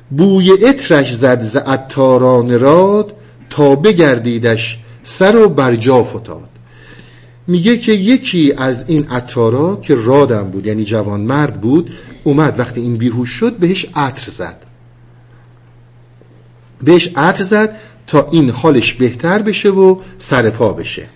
بوی 0.09 0.51
اطرش 0.65 1.15
زد 1.15 1.41
ز 1.43 1.55
عطاران 1.55 2.59
راد 2.59 3.13
تا 3.49 3.75
بگردیدش 3.75 4.79
سر 5.03 5.35
و 5.35 5.49
برجا 5.49 6.03
فتاد 6.03 6.49
میگه 7.47 7.77
که 7.77 7.91
یکی 7.91 8.53
از 8.57 8.89
این 8.89 9.07
عطارا 9.07 9.75
که 9.75 9.95
رادم 9.95 10.43
بود 10.43 10.67
یعنی 10.67 10.83
جوان 10.83 11.21
مرد 11.21 11.61
بود 11.61 11.91
اومد. 12.23 12.59
وقتی 12.59 12.81
این 12.81 12.95
بیهوش 12.95 13.29
شد 13.29 13.57
بهش 13.57 13.85
عطر 13.95 14.31
زد. 14.31 14.57
بهش 16.81 17.09
عطر 17.15 17.43
زد 17.43 17.75
تا 18.07 18.27
این 18.31 18.49
حالش 18.49 18.93
بهتر 18.93 19.41
بشه 19.41 19.69
و 19.69 19.99
سر 20.17 20.49
پا 20.49 20.73
بشه. 20.73 21.09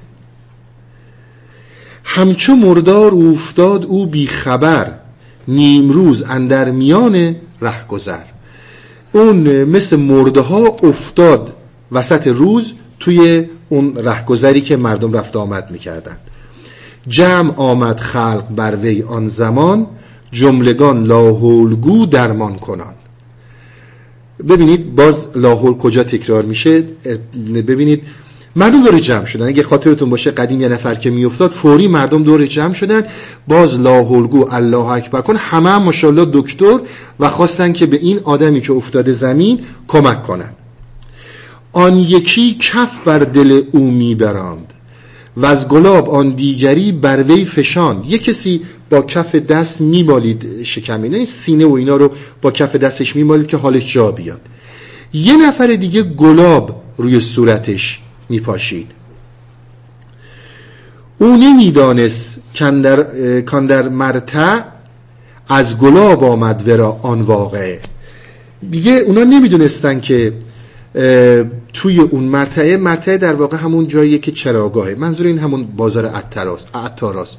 همچو 2.03 2.55
مردار 2.55 3.13
افتاد 3.13 3.85
او 3.85 4.05
بی 4.05 4.27
خبر. 4.27 4.93
نیمروز 5.47 6.21
اندر 6.21 6.71
میان 6.71 7.35
رهگذر. 7.61 8.23
اون 9.11 9.63
مثل 9.63 9.95
مرده 9.95 10.41
ها 10.41 10.67
افتاد 10.83 11.55
وسط 11.91 12.27
روز 12.27 12.73
توی 12.99 13.45
اون 13.71 13.95
رهگذری 13.95 14.61
که 14.61 14.77
مردم 14.77 15.13
رفت 15.13 15.35
آمد 15.35 15.71
می‌کردند. 15.71 16.19
جمع 17.07 17.53
آمد 17.55 17.99
خلق 17.99 18.43
بر 18.55 18.75
وی 18.75 19.03
آن 19.03 19.29
زمان 19.29 19.87
جملگان 20.31 21.03
لاحولگو 21.03 22.05
درمان 22.05 22.55
کنان. 22.55 22.93
ببینید 24.49 24.95
باز 24.95 25.27
لاحول 25.35 25.73
کجا 25.73 26.03
تکرار 26.03 26.45
میشه؟ 26.45 26.81
ببینید 27.67 28.01
مردم 28.55 28.83
دور 28.83 28.99
جمع 28.99 29.25
شدن. 29.25 29.47
اگه 29.47 29.63
خاطرتون 29.63 30.09
باشه 30.09 30.31
قدیم 30.31 30.61
یه 30.61 30.67
نفر 30.67 30.95
که 30.95 31.09
میافتاد 31.09 31.51
فوری 31.51 31.87
مردم 31.87 32.23
دور 32.23 32.45
جمع 32.45 32.73
شدن. 32.73 33.03
باز 33.47 33.79
لاحولگو 33.79 34.47
الله 34.51 34.85
اکبر 34.85 35.21
کن. 35.21 35.35
همه 35.35 35.69
هم 35.69 35.91
دکتر 36.33 36.79
و 37.19 37.29
خواستن 37.29 37.73
که 37.73 37.85
به 37.85 37.97
این 37.97 38.19
آدمی 38.23 38.61
که 38.61 38.73
افتاده 38.73 39.11
زمین 39.11 39.59
کمک 39.87 40.23
کنن. 40.23 40.49
آن 41.73 41.97
یکی 41.97 42.57
کف 42.59 42.91
بر 43.05 43.19
دل 43.19 43.61
او 43.71 43.91
میبراند 43.91 44.73
و 45.37 45.45
از 45.45 45.67
گلاب 45.67 46.09
آن 46.09 46.29
دیگری 46.29 46.91
بر 46.91 47.23
وی 47.23 47.45
فشاند. 47.45 48.05
یه 48.05 48.17
کسی 48.17 48.61
با 48.89 49.01
کف 49.01 49.35
دست 49.35 49.81
میمالید 49.81 50.63
شکم. 50.63 51.03
این 51.03 51.25
سینه 51.25 51.65
و 51.65 51.73
اینا 51.73 51.95
رو 51.95 52.11
با 52.41 52.51
کف 52.51 52.75
دستش 52.75 53.15
میمالید 53.15 53.47
که 53.47 53.57
حالش 53.57 53.93
جا 53.93 54.11
بیاد. 54.11 54.41
یه 55.13 55.47
نفر 55.47 55.67
دیگه 55.67 56.03
گلاب 56.03 56.83
روی 56.97 57.19
صورتش 57.19 57.99
میپاشید. 58.29 58.87
او 61.19 61.27
نمی‌دانست 61.37 62.35
کان 63.45 63.67
در 63.67 63.89
مرتع 63.89 64.59
از 65.49 65.77
گلاب 65.77 66.23
آمد 66.23 66.67
ورا 66.67 66.99
آن 67.01 67.21
واقعه. 67.21 67.79
دیگه 68.71 68.91
اونا 68.91 69.23
نمی‌دونستن 69.23 69.99
که 69.99 70.33
توی 71.73 71.99
اون 71.99 72.23
مرتعه 72.23 72.77
مرتعه 72.77 73.17
در 73.17 73.33
واقع 73.33 73.57
همون 73.57 73.87
جاییه 73.87 74.17
که 74.17 74.31
چراگاهه. 74.31 74.95
منظور 74.95 75.27
این 75.27 75.39
همون 75.39 75.63
بازار 75.63 76.05
عطاراست. 76.73 77.37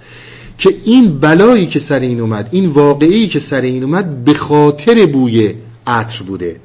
که 0.59 0.75
این 0.85 1.19
بلایی 1.19 1.67
که 1.67 1.79
سر 1.79 2.01
این 2.01 2.21
اومد 2.21 2.49
این 2.51 2.67
واقعی 2.67 3.27
که 3.27 3.39
سر 3.39 3.61
این 3.61 3.85
اومد 3.85 4.25
به 4.25 4.35
خاطر 4.35 5.07
بوی 5.07 5.55
عطر 5.87 6.23
بوده. 6.23 6.61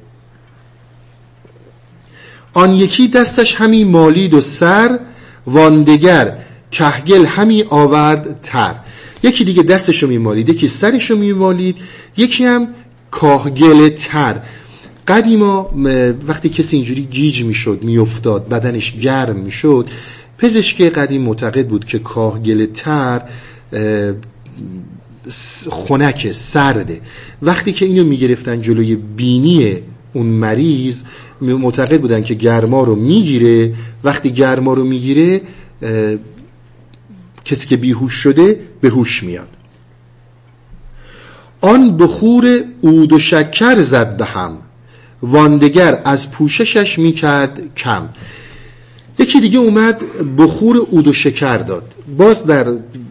آن 2.54 2.72
یکی 2.72 3.08
دستش 3.08 3.54
همی 3.54 3.84
مالید 3.84 4.34
و 4.34 4.40
سر 4.40 4.98
واندگر 5.46 6.38
کهگل 6.70 7.24
همی 7.24 7.64
آورد 7.70 8.40
تر. 8.42 8.74
یکی 9.22 9.44
دیگه 9.44 9.62
دستشو 9.62 10.06
میمالید 10.06 10.48
یکی 10.48 10.68
سرشو 10.68 11.16
میمالید 11.16 11.76
یکی 12.16 12.44
هم 12.44 12.68
کاهگل 13.10 13.88
تر. 13.88 14.40
قدیما 15.08 15.70
وقتی 16.26 16.48
کسی 16.48 16.76
اینجوری 16.76 17.02
گیج 17.02 17.44
می‌شد 17.44 17.80
میافتاد 17.82 18.48
بدنش 18.48 18.92
گرم 18.92 19.36
می‌شد 19.36 19.88
پزشک 20.38 20.82
قدیم 20.82 21.22
معتقد 21.22 21.68
بود 21.68 21.84
که 21.84 21.98
کاهگل 21.98 22.66
تر 22.66 23.22
خنک 25.70 26.32
سرده. 26.32 27.00
وقتی 27.42 27.72
که 27.72 27.84
اینو 27.84 28.04
می‌گرفتن 28.04 28.60
جلوی 28.60 28.96
بینی 28.96 29.76
اون 30.12 30.26
مریض 30.26 31.02
معتقد 31.40 32.00
بودن 32.00 32.22
که 32.22 32.34
گرما 32.34 32.84
رو 32.84 32.94
می‌گیره. 32.94 33.74
وقتی 34.04 34.30
گرما 34.30 34.74
رو 34.74 34.84
می‌گیره 34.84 35.40
کسی 37.44 37.68
که 37.68 37.76
بیهوش 37.76 38.12
شده 38.12 38.60
به 38.80 38.88
هوش 38.88 39.22
میاد. 39.22 39.48
آن 41.60 41.96
بخور 41.96 42.64
عود 42.82 43.12
و 43.12 43.18
شکر 43.18 43.82
زد 43.82 44.16
به 44.16 44.24
هم. 44.24 44.58
واندگر 45.22 46.02
از 46.04 46.30
پوششش 46.30 46.98
می‌کرد 46.98 47.74
کم. 47.76 48.08
یکی 49.18 49.40
دیگه 49.40 49.58
اومد 49.58 50.00
بخور 50.38 50.76
عود 50.76 51.08
و 51.08 51.12
شکر 51.12 51.58
داد. 51.58 51.94
باز 52.16 52.46
در 52.46 52.66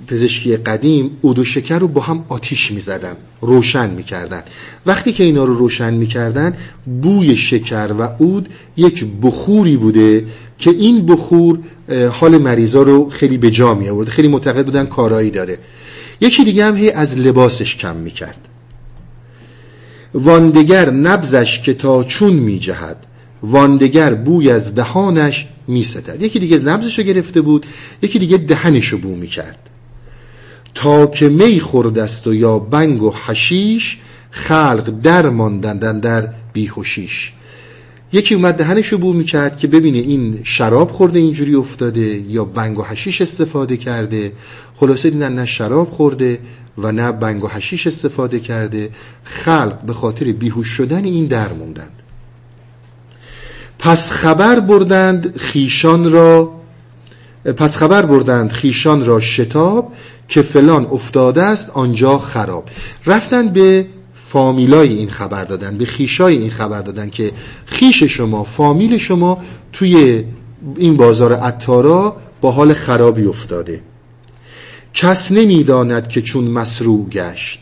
پزشکی 0.07 0.57
قدیم 0.57 1.17
عود 1.23 1.39
و 1.39 1.43
شکر 1.43 1.79
رو 1.79 1.87
با 1.87 2.01
هم 2.01 2.25
آتیش 2.29 2.71
می‌زدن 2.71 3.15
روشن 3.41 3.89
می‌کردن. 3.89 4.43
وقتی 4.85 5.11
که 5.11 5.23
اینا 5.23 5.43
رو 5.43 5.53
روشن 5.53 5.93
می‌کردن 5.93 6.53
بوی 7.01 7.35
شکر 7.35 7.91
و 7.99 8.03
عود 8.03 8.49
یک 8.77 9.05
بخوری 9.21 9.77
بوده 9.77 10.25
که 10.59 10.69
این 10.69 11.05
بخور 11.05 11.59
حال 12.11 12.37
مریضا 12.37 12.81
رو 12.81 13.09
خیلی 13.09 13.37
به 13.37 13.51
جا 13.51 13.75
می 13.75 13.89
آورد 13.89 14.09
خیلی 14.09 14.27
معتقد 14.27 14.65
بودن 14.65 14.85
کارایی 14.85 15.31
داره. 15.31 15.59
یکی 16.21 16.43
دیگه 16.43 16.65
هم 16.65 16.77
هی 16.77 16.91
از 16.91 17.17
لباسش 17.17 17.75
کم 17.75 17.95
می‌کرد. 17.95 18.47
واندگر 20.17 20.89
نبزش 20.89 21.59
که 21.59 21.73
تا 21.73 22.03
چون 22.03 22.33
می 22.33 22.59
جهد 22.59 22.97
واندگر 23.43 24.13
بوی 24.13 24.51
از 24.51 24.75
دهانش 24.75 25.47
میستد. 25.67 26.21
یکی 26.21 26.39
دیگه 26.39 26.59
نبزشو 26.59 27.03
گرفته 27.03 27.41
بود 27.41 27.65
یکی 28.01 28.19
دیگه 28.19 28.37
دهنشو 28.37 28.97
بو 28.97 29.15
می‌کرد. 29.15 29.59
تا 30.73 31.07
که 31.07 31.29
می 31.29 31.59
خوردست 31.59 32.27
و 32.27 32.33
یا 32.33 32.59
بنگ 32.59 33.03
و 33.03 33.13
حشیش 33.25 33.97
خلق 34.31 34.93
در 35.03 35.29
ماندندن 35.29 35.99
در 35.99 36.29
بیهوشیش. 36.53 37.33
یکی 38.11 38.35
اومد 38.35 38.55
دهنشو 38.55 38.97
بو 38.97 39.13
می‌کرد 39.13 39.57
که 39.57 39.67
ببینه 39.67 39.97
این 39.97 40.39
شراب 40.43 40.91
خورده 40.91 41.19
اینجوری 41.19 41.55
افتاده 41.55 42.23
یا 42.29 42.45
بنگ 42.45 42.79
و 42.79 42.83
حشیش 42.83 43.21
استفاده 43.21 43.77
کرده. 43.77 44.31
خلاصه 44.75 45.09
دیدن 45.09 45.35
نه 45.35 45.45
شراب 45.45 45.91
خورده 45.91 46.39
و 46.77 46.91
نه 46.91 47.11
بنگ 47.11 47.43
و 47.43 47.47
حشیش 47.47 47.87
استفاده 47.87 48.39
کرده. 48.39 48.89
خلق 49.23 49.81
به 49.81 49.93
خاطر 49.93 50.25
بیهوش 50.25 50.67
شدن 50.67 51.05
این 51.05 51.25
در 51.25 51.53
موندند. 51.53 51.91
پس 53.79 54.11
خبر 54.11 54.59
بردند 54.59 55.37
خیشان 55.37 56.11
را 56.11 56.51
پس 57.57 57.75
خبر 57.75 58.01
بردند 58.01 58.51
خیشان 58.51 59.05
را 59.05 59.19
شتاب 59.19 59.93
که 60.27 60.41
فلان 60.41 60.85
افتاده 60.85 61.43
است 61.43 61.69
آنجا 61.69 62.17
خراب. 62.17 62.69
رفتن 63.05 63.47
به 63.47 63.85
فامیلای 64.37 64.93
این 64.93 65.09
خبر 65.09 65.43
دادن 65.43 65.77
به 65.77 65.85
خیشای 65.85 66.37
این 66.37 66.49
خبر 66.49 66.81
دادن 66.81 67.09
که 67.09 67.31
خیش 67.65 68.03
شما 68.03 68.43
فامیل 68.43 68.97
شما 68.97 69.37
توی 69.73 70.23
این 70.75 70.97
بازار 70.97 71.33
عطارا 71.33 72.15
با 72.41 72.51
حال 72.51 72.73
خرابی 72.73 73.25
افتاده. 73.25 73.81
کس 74.93 75.31
نمی‌داند 75.31 76.07
که 76.07 76.21
چون 76.21 76.43
مسروع 76.43 77.09
گشت. 77.09 77.59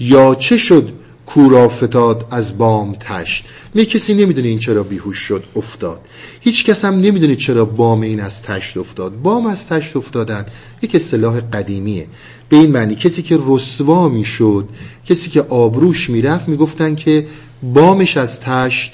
یا 0.00 0.34
چه 0.34 0.58
شد 0.58 0.88
کورا 1.34 1.68
فتاد 1.68 2.26
از 2.30 2.58
بام 2.58 2.94
تشت. 3.00 3.44
می 3.74 3.84
کسی 3.84 4.14
نمی‌دونه 4.14 4.48
این 4.48 4.58
چرا 4.58 4.82
بیهوش 4.82 5.18
شد 5.18 5.44
افتاد. 5.56 6.00
هیچ 6.40 6.64
کس 6.64 6.84
هم 6.84 7.00
نمی‌دونه 7.00 7.36
چرا 7.36 7.64
بام 7.64 8.00
این 8.00 8.20
از 8.20 8.42
تشت 8.42 8.76
افتاد. 8.76 9.22
بام 9.22 9.46
از 9.46 9.66
تشت 9.66 9.96
افتادن 9.96 10.46
یک 10.82 10.94
اصطلاح 10.94 11.40
قدیمیه. 11.40 12.06
به 12.48 12.56
این 12.56 12.70
معنی 12.70 12.94
کسی 12.94 13.22
که 13.22 13.38
رسوا 13.46 14.08
می‌شد 14.08 14.68
کسی 15.06 15.30
که 15.30 15.42
آبروش 15.42 16.10
می‌رفت 16.10 16.48
می‌گفتن 16.48 16.94
که 16.94 17.26
بامش 17.62 18.16
از 18.16 18.40
تشت 18.40 18.92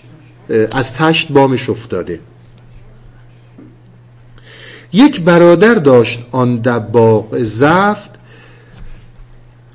از 0.72 0.94
تشت 0.94 1.32
بامش 1.32 1.70
افتاده. 1.70 2.20
یک 4.92 5.20
برادر 5.20 5.74
داشت 5.74 6.18
آن 6.30 6.56
دباغ 6.56 7.38
زفت 7.38 8.09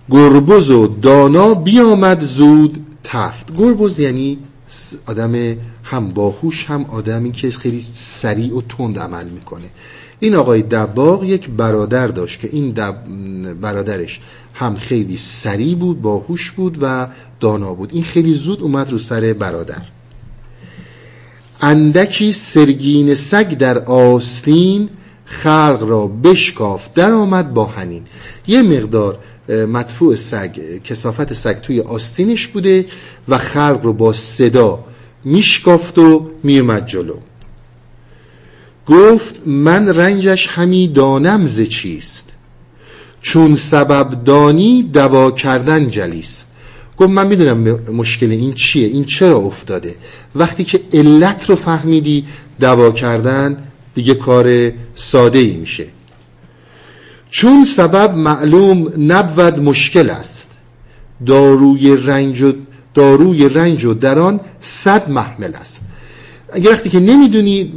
گربز 0.10 0.72
و 0.72 0.88
دانا 0.88 1.54
بیامد 1.54 2.22
زود 2.22 2.86
تفت 3.04 3.58
گربز 3.58 4.00
یعنی 4.00 4.38
آدم 5.06 5.58
هم 5.84 6.10
باهوش 6.10 6.66
هم 6.66 6.86
آدمی 6.86 7.32
که 7.32 7.52
خیلی 7.52 7.82
سریع 7.94 8.58
و 8.58 8.62
تند 8.62 9.00
عمل 9.00 9.26
می‌کنه. 9.26 9.70
این 10.20 10.36
آقای 10.36 10.62
دباغ 10.62 11.24
یک 11.24 11.50
برادر 11.50 12.08
داشت 12.08 12.40
که 12.40 12.50
این 12.52 12.72
دب... 12.72 12.96
برادرش 13.62 14.20
هم 14.54 14.76
خیلی 14.76 15.18
سریع 15.18 15.76
بود 15.76 16.02
باهوش 16.02 16.52
بود 16.52 16.78
و 16.82 17.08
دانا 17.40 17.74
بود. 17.74 17.90
این 17.94 18.04
خیلی 18.04 18.34
زود 18.34 18.62
اومد 18.62 18.92
رو 18.92 18.98
سر 18.98 19.34
برادر. 19.34 19.82
اندکی 21.62 22.32
سرگین 22.32 23.14
سگ 23.14 23.58
در 23.58 23.80
آستین 23.80 24.90
خلق 25.26 25.86
را 25.88 26.08
بشکاف 26.08 26.94
در 26.94 27.12
آمد 27.12 27.54
با 27.54 27.66
هنین 27.66 28.04
یه 28.48 28.62
مقدار 28.62 29.20
مدفوع 29.50 30.16
سگ 30.16 30.60
کسافت 30.84 31.34
سگ 31.34 31.62
توی 31.62 31.82
آستینش 31.82 32.48
بوده 32.48 32.86
و 33.28 33.38
خلق 33.38 33.80
رو 33.84 33.94
با 33.94 34.14
صدا 34.14 34.80
میشکافت 35.24 35.98
و 35.98 36.30
میومد 36.44 36.88
جلو. 36.88 37.16
گفت 38.88 39.36
من 39.46 39.96
رنجش 39.96 40.48
همی 40.48 40.88
دانم 40.88 41.48
ز 41.48 41.62
چیست؟ 41.62 42.26
چون 43.22 43.56
سبب 43.56 44.24
دانی 44.24 44.84
دوا 44.84 45.32
کردن 45.32 45.90
جلیست. 45.90 46.52
گفت 46.98 47.10
من 47.10 47.28
می‌دونم 47.28 47.58
مشکل 47.94 48.32
این 48.32 48.54
چیه 48.54 48.88
این 48.88 49.04
چرا 49.06 49.38
افتاده؟ 49.38 49.96
وقتی 50.36 50.64
که 50.64 50.82
علت 50.94 51.50
رو 51.50 51.56
فهمیدی 51.56 52.26
دوا 52.60 52.92
کردن 52.92 53.58
دیگه 53.96 54.16
کار 54.16 54.72
ساده 54.96 55.40
ای 55.40 55.52
میشه. 55.52 55.86
چون 57.36 57.64
سبب 57.64 58.16
معلوم 58.16 58.92
نبود 58.98 59.60
مشکل 59.60 60.10
است. 60.10 60.50
داروی 61.26 61.98
رنج 61.98 62.42
و 62.42 62.54
داروی 62.94 63.50
رنج 63.50 63.86
و 63.86 63.94
دران 63.94 64.40
صد 64.62 65.10
محمل 65.12 65.56
است. 65.56 65.82
اگر 66.54 66.72
وقتی 66.72 66.90
که 66.90 67.00
نمی‌دونی 67.00 67.74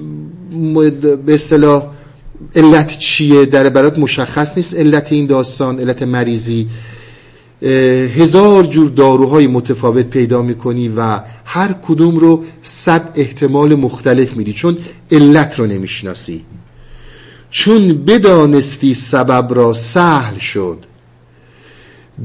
به 1.27 1.35
اصطلاح 1.35 1.87
علت 2.57 2.99
چیه 2.99 3.45
در 3.45 3.69
برات 3.69 3.99
مشخص 3.99 4.57
نیست. 4.57 4.75
علت 4.75 5.13
این 5.13 5.27
داستان 5.27 5.81
علت 5.81 6.03
مریضی 6.03 6.69
هزار 8.17 8.65
جور 8.65 8.91
داروهای 8.91 9.47
متفاوت 9.47 10.07
پیدا 10.07 10.43
می‌کنی 10.43 10.89
و 10.89 11.21
هر 11.45 11.73
کدوم 11.73 12.17
رو 12.17 12.45
صد 12.63 13.13
احتمال 13.15 13.75
مختلف 13.75 14.37
میدی. 14.37 14.53
چون 14.53 14.79
علت 15.13 15.59
رو 15.59 15.67
نمی‌شناسی. 15.67 16.45
چون 17.51 18.05
بدانستی 18.05 18.95
سبب 18.95 19.55
را 19.55 19.73
سهل 19.73 20.39
شد 20.39 20.85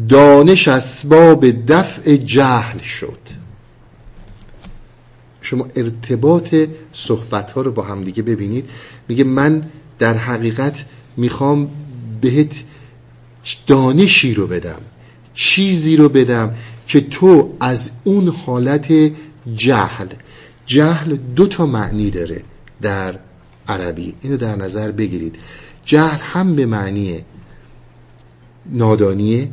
دانش 0.09 0.67
اسباب 0.67 1.65
دفع 1.67 2.15
جهل 2.15 2.79
شد. 2.79 3.19
شما 5.41 5.67
ارتباط 5.75 6.55
صحبت 6.93 7.51
ها 7.51 7.61
رو 7.61 7.71
با 7.71 7.83
هم 7.83 8.03
دیگه 8.03 8.23
ببینید. 8.23 8.69
میگه 9.07 9.23
من 9.23 9.63
در 9.99 10.17
حقیقت 10.17 10.85
می‌خوام 11.17 11.69
بهت 12.21 12.63
دانشی 13.67 14.33
رو 14.33 14.47
بدم 14.47 14.81
چیزی 15.33 15.95
رو 15.95 16.09
بدم 16.09 16.55
که 16.87 17.01
تو 17.01 17.53
از 17.59 17.91
اون 18.03 18.27
حالت 18.27 19.11
جهل 19.55 20.07
جهل 20.65 21.15
دو 21.15 21.47
تا 21.47 21.65
معنی 21.65 22.11
داره 22.11 22.41
در 22.81 23.15
عربی. 23.67 24.15
اینو 24.21 24.37
در 24.37 24.55
نظر 24.55 24.91
بگیرید. 24.91 25.35
جهل 25.85 26.19
هم 26.21 26.55
به 26.55 26.65
معنی 26.65 27.25
نادانیه 28.65 29.49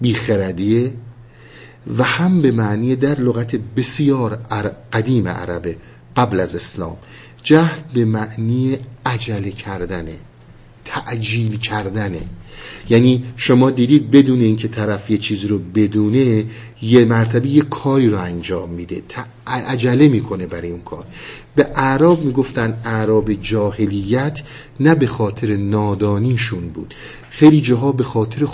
بیخردیه 0.00 0.92
و 1.98 2.02
هم 2.02 2.42
به 2.42 2.50
معنی 2.50 2.96
در 2.96 3.20
لغت 3.20 3.56
بسیار 3.56 4.34
قدیم 4.92 5.28
عربه 5.28 5.76
قبل 6.16 6.40
از 6.40 6.54
اسلام. 6.54 6.96
جهل 7.42 7.80
به 7.94 8.04
معنی 8.04 8.78
عجله 9.06 9.50
کردنه. 9.50 10.18
تعجیل 10.84 11.58
کردنه. 11.58 12.20
یعنی 12.90 13.24
شما 13.36 13.70
دیدید 13.70 14.10
بدون 14.10 14.40
اینکه 14.40 14.68
طرف 14.68 15.10
یه 15.10 15.18
چیز 15.18 15.44
رو 15.44 15.58
بدونه 15.58 16.44
یه 16.82 17.04
مرتبه 17.04 17.48
یه 17.48 17.62
کاری 17.62 18.08
رو 18.08 18.18
انجام 18.18 18.70
میده. 18.70 19.02
عجله 19.46 20.08
می‌کنه 20.08 20.46
برای 20.46 20.70
اون 20.70 20.82
کار. 20.82 21.04
به 21.54 21.68
اعراب 21.76 22.24
می‌گفتن 22.24 22.80
اعراب 22.84 23.32
جاهلیت 23.32 24.40
نه 24.80 24.94
به 24.94 25.06
خاطر 25.06 25.56
نادانیشون 25.56 26.68
بود. 26.68 26.94
خیلی 27.30 27.60
جاها 27.60 27.92
به 27.92 28.04
خاطر 28.04 28.46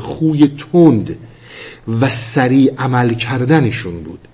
خوی 0.00 0.48
تند 0.72 1.16
و 2.00 2.08
سریع 2.08 2.72
عمل 2.78 3.14
کردنشون 3.14 4.02
بود. 4.02 4.27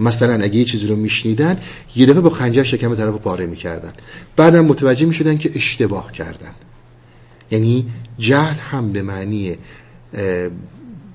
مثلا 0.00 0.42
اگه 0.44 0.56
یه 0.56 0.64
چیزی 0.64 0.86
رو 0.86 0.96
میشنیدن 0.96 1.58
یه 1.96 2.06
دفعه 2.06 2.20
با 2.20 2.30
خنجر 2.30 2.62
شکم 2.62 2.94
طرف 2.94 3.12
رو 3.12 3.18
پاره 3.18 3.46
می‌کردن. 3.46 3.92
بعدم 4.36 4.64
متوجه 4.64 5.06
می‌شدن 5.06 5.38
که 5.38 5.50
اشتباه 5.54 6.12
کردن. 6.12 6.54
یعنی 7.50 7.86
جهل 8.18 8.58
هم 8.58 8.92
به 8.92 9.02
معنی 9.02 9.56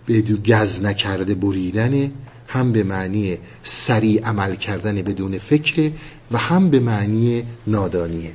بدون 0.07 0.41
گز 0.45 0.81
نکرده 0.81 1.35
بریدن 1.35 2.11
هم 2.47 2.71
به 2.71 2.83
معنی 2.83 3.37
سریع 3.63 4.25
عمل 4.25 4.55
کردن 4.55 4.95
بدون 4.95 5.37
فکر 5.37 5.91
و 6.31 6.37
هم 6.37 6.69
به 6.69 6.79
معنی 6.79 7.43
نادانیه 7.67 8.31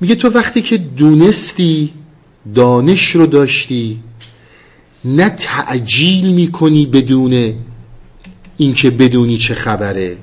میگه 0.00 0.14
تو 0.14 0.28
وقتی 0.28 0.62
که 0.62 0.78
دونستی 0.78 1.92
دانش 2.54 3.16
رو 3.16 3.26
داشتی 3.26 4.00
نه 5.04 5.28
تعجیل 5.28 6.32
می‌کنی 6.32 6.86
بدون 6.86 7.54
اینکه 8.56 8.90
بدونی 8.90 9.38
چه 9.38 9.54
خبره 9.54 10.16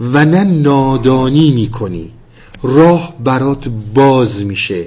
و 0.00 0.24
نه 0.24 0.44
نادانی 0.44 1.50
می‌کنی. 1.50 2.10
راه 2.62 3.14
برات 3.24 3.68
باز 3.94 4.44
میشه. 4.44 4.86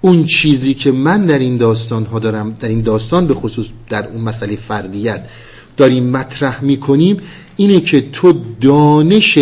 اون 0.00 0.24
چیزی 0.24 0.74
که 0.74 0.92
من 0.92 1.26
در 1.26 1.38
این 1.38 1.56
داستان 1.56 2.04
ها 2.04 2.18
دارم 2.18 2.56
در 2.60 2.68
این 2.68 2.82
داستان 2.82 3.26
به 3.26 3.34
خصوص 3.34 3.68
در 3.88 4.06
اون 4.06 4.20
مسئله 4.20 4.56
فردیت 4.56 5.28
داریم 5.76 6.10
مطرح 6.10 6.64
می‌کنیم 6.64 7.16
اینه 7.56 7.80
که 7.80 8.00
تو 8.12 8.34
دانش 8.60 9.38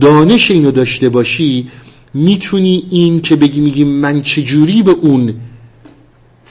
دانش 0.00 0.50
اینو 0.50 0.70
داشته 0.70 1.08
باشی 1.08 1.68
می‌تونی 2.14 2.86
این 2.90 3.20
که 3.20 3.36
بگی 3.36 3.60
میگی 3.60 3.84
من 3.84 4.22
چجوری 4.22 4.82
به 4.82 4.90
اون 4.90 5.34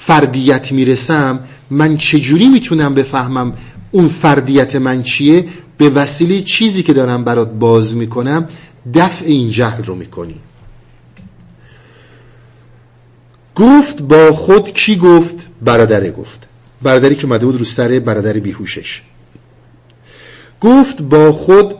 فردیت 0.07 0.72
می‌رسم 0.72 1.40
من 1.69 1.98
چجوری 1.98 2.48
می‌تونم 2.48 2.94
بفهمم 2.94 3.53
اون 3.91 4.07
فردیت 4.07 4.76
من 4.76 5.03
چیه؟ 5.03 5.45
به 5.77 5.90
وسیله 5.90 6.41
چیزی 6.41 6.84
که 6.84 6.94
دارم 6.94 7.23
برات 7.23 7.52
باز 7.52 7.95
می‌کنم 7.95 8.48
دفع 8.94 9.26
این 9.26 9.52
جهل 9.52 9.84
رو 9.84 9.95
می‌کنی. 9.95 10.36
گفت 13.56 14.02
با 14.02 14.32
خود 14.32 14.73
کی 14.73 14.95
گفت؟ 14.95 15.36
برادره 15.61 16.11
گفت. 16.11 16.48
برادری 16.82 17.15
که 17.15 17.27
مده 17.27 17.45
بود 17.45 17.57
رو 17.57 17.65
سر 17.65 17.99
برادر 17.99 18.34
بیهوشش. 18.34 19.02
گفت 20.61 21.02
با 21.02 21.32
خود 21.32 21.76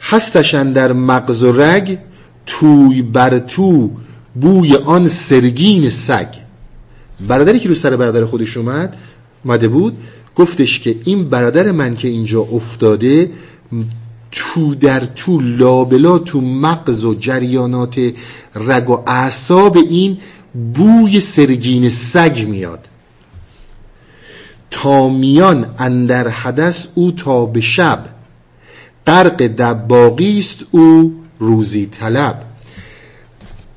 هستشن 0.00 0.72
در 0.72 0.92
مغز 0.92 1.44
و 1.44 1.52
رگ 1.52 1.98
توی 2.46 3.02
بر 3.02 3.38
تو 3.38 3.90
بوی 4.34 4.76
آن 4.76 5.08
سرگین 5.08 5.90
سگ. 5.90 6.45
برادری 7.20 7.58
که 7.58 7.68
رو 7.68 7.74
سر 7.74 7.96
برادر 7.96 8.24
خودش 8.24 8.56
اومد 8.56 8.96
مده 9.44 9.68
بود 9.68 9.96
گفتش 10.36 10.80
که 10.80 10.96
این 11.04 11.28
برادر 11.28 11.72
من 11.72 11.96
که 11.96 12.08
اینجا 12.08 12.40
افتاده 12.40 13.30
تو 14.30 14.74
در 14.74 15.00
تو 15.00 15.40
لابلا 15.40 16.18
تو 16.18 16.40
مغز 16.40 17.04
و 17.04 17.14
جریانات 17.14 18.12
رگ 18.54 18.90
و 18.90 19.02
اعصاب 19.06 19.76
این 19.76 20.18
بوی 20.74 21.20
سرگین 21.20 21.88
سگ 21.88 22.44
میاد. 22.48 22.84
تا 24.70 25.08
میان 25.08 25.74
اندر 25.78 26.28
حدث 26.28 26.86
او 26.94 27.12
تا 27.12 27.46
به 27.46 27.60
شب. 27.60 28.04
غرق 29.06 29.42
دباقی 29.42 30.38
است 30.38 30.64
او 30.70 31.14
روزی 31.38 31.86
طلب. 31.86 32.42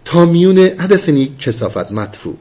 تا 0.06 0.26
میون 0.26 0.58
حدث 0.58 1.08
یعنی 1.08 1.32
کسافت 1.40 1.92
مدفوع. 1.92 2.36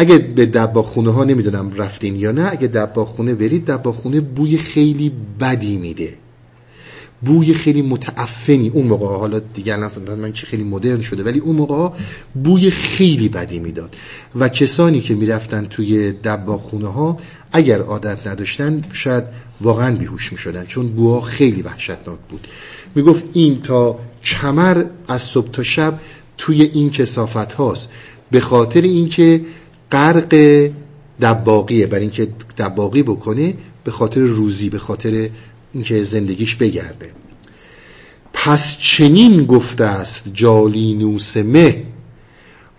اگه 0.00 0.18
به 0.18 0.46
دباخونه 0.46 1.10
ها 1.10 1.24
نمی‌دونم 1.24 1.74
رفتین 1.76 2.16
یا 2.16 2.32
نه 2.32 2.48
اگه 2.52 2.68
دباخونه 2.68 3.34
برید 3.34 3.66
دباخونه 3.66 4.20
بوی 4.20 4.58
خیلی 4.58 5.12
بدی 5.40 5.76
میده. 5.76 6.14
بوی 7.22 7.54
خیلی 7.54 7.82
متعفنی. 7.82 8.68
اون 8.68 8.86
موقع 8.86 9.06
حالا 9.06 9.38
دیگر 9.38 9.76
من 10.16 10.32
چه 10.32 10.46
خیلی 10.46 10.64
مدرن 10.64 11.00
شده 11.00 11.22
ولی 11.22 11.38
اون 11.38 11.56
موقع 11.56 11.96
بوی 12.44 12.70
خیلی 12.70 13.28
بدی 13.28 13.58
می‌داد. 13.58 13.96
و 14.34 14.48
کسانی 14.48 15.00
که 15.00 15.14
می‌رفتن 15.14 15.64
توی 15.64 16.12
دباخونه 16.12 16.88
ها 16.88 17.18
اگر 17.52 17.80
عادت 17.80 18.26
نداشتن 18.26 18.82
شاید 18.92 19.24
واقعا 19.60 19.96
بیهوش 19.96 20.32
می‌شدن 20.32 20.64
چون 20.66 20.88
بوها 20.88 21.20
خیلی 21.20 21.62
وحشتناک 21.62 22.18
بود. 22.28 22.46
می‌گفت 22.94 23.24
این 23.32 23.62
تا 23.62 23.98
کمر 24.24 24.84
از 25.08 25.22
صبح 25.22 25.50
تا 25.50 25.62
شب 25.62 25.98
توی 26.38 26.62
این 26.62 26.90
کسافت 26.90 27.52
هاست. 27.52 27.88
به 28.30 28.40
خاطر 28.40 28.82
اینکه 28.82 29.40
غرق 29.92 30.34
دباقیه 31.20 31.86
برای 31.86 32.02
اینکه 32.02 32.28
دباقی 32.58 33.02
بکنه 33.02 33.54
به 33.84 33.90
خاطر 33.90 34.20
روزی 34.20 34.68
به 34.68 34.78
خاطر 34.78 35.30
اینکه 35.74 36.04
زندگیش 36.04 36.54
بگرده. 36.54 37.12
پس 38.32 38.78
چنین 38.78 39.44
گفته 39.44 39.84
است 39.84 40.24
جالینوس 40.34 41.36
مه 41.36 41.82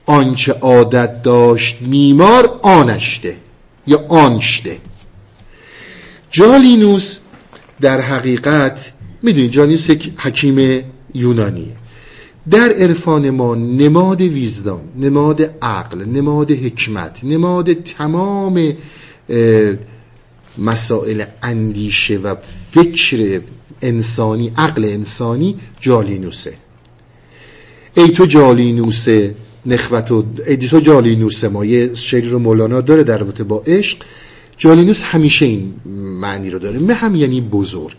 آنچه 0.06 0.53
عادت 0.53 1.23
داشت 1.23 1.81
میمار 1.81 2.60
آنشته 2.61 3.38
یا 3.88 4.06
آنشته. 4.10 4.77
جالینوس 6.31 7.18
در 7.81 8.02
حقیقت 8.02 8.91
می‌دونید 9.22 9.52
جالینوس 9.52 9.90
یک 9.90 10.14
حکیم 10.18 10.84
یونانیه. 11.14 11.78
در 12.52 12.74
عرفان 12.74 13.30
ما 13.30 13.56
نماد 13.56 14.22
ویزدان 14.22 14.82
نماد 14.98 15.41
عقل 15.61 16.06
نماد 16.06 16.52
حکمت 16.52 17.24
نماد 17.24 17.74
تمام 17.74 18.74
مسائل 20.57 21.24
اندیشه 21.44 22.18
و 22.18 22.36
فکر 22.72 23.41
انسانی 23.82 24.52
عقل 24.57 24.86
انسانی 24.86 25.56
جالینوسه. 25.80 26.53
ای 27.98 28.10
تو 28.10 28.26
جالینوسه 28.26 29.36
نخوت 29.66 30.11
و 30.11 30.26
ای 30.48 30.57
تو 30.57 30.80
جالینوسه 30.80 31.49
ما 31.49 31.66
یه 31.66 31.95
شعری 31.95 32.30
رو 32.30 32.40
مولانا 32.40 32.82
داره 32.82 33.03
در 33.03 33.18
رابطه 33.18 33.44
با 33.44 33.64
عشق. 33.68 33.98
جالینوس 34.57 35.03
همیشه 35.03 35.45
این 35.45 35.74
معنی 36.22 36.49
رو 36.49 36.60
داره. 36.60 36.80
مه 36.80 36.94
هم 36.94 37.16
یعنی 37.16 37.41
بزرگ. 37.41 37.95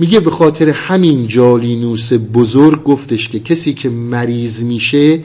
میگه 0.00 0.20
به 0.20 0.30
خاطر 0.30 0.68
همین 0.68 1.28
جالینوس 1.28 2.12
بزرگ 2.12 2.84
گفتش 2.84 3.28
که 3.28 3.40
کسی 3.40 3.74
که 3.74 3.90
مریض 3.90 4.62
میشه 4.62 5.20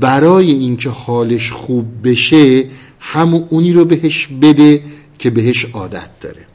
برای 0.00 0.50
اینکه 0.50 0.90
حالش 0.90 1.52
خوب 1.52 1.86
بشه 2.08 2.64
همون 3.00 3.46
اونی 3.48 3.72
رو 3.72 3.84
بهش 3.84 4.26
بده 4.42 4.82
که 5.18 5.30
بهش 5.30 5.64
عادت 5.64 6.10
داره. 6.20 6.46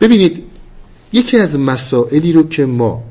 ببینید 0.00 0.42
یکی 1.12 1.36
از 1.36 1.58
مسائلی 1.58 2.32
رو 2.32 2.48
که 2.48 2.66
ما 2.66 3.02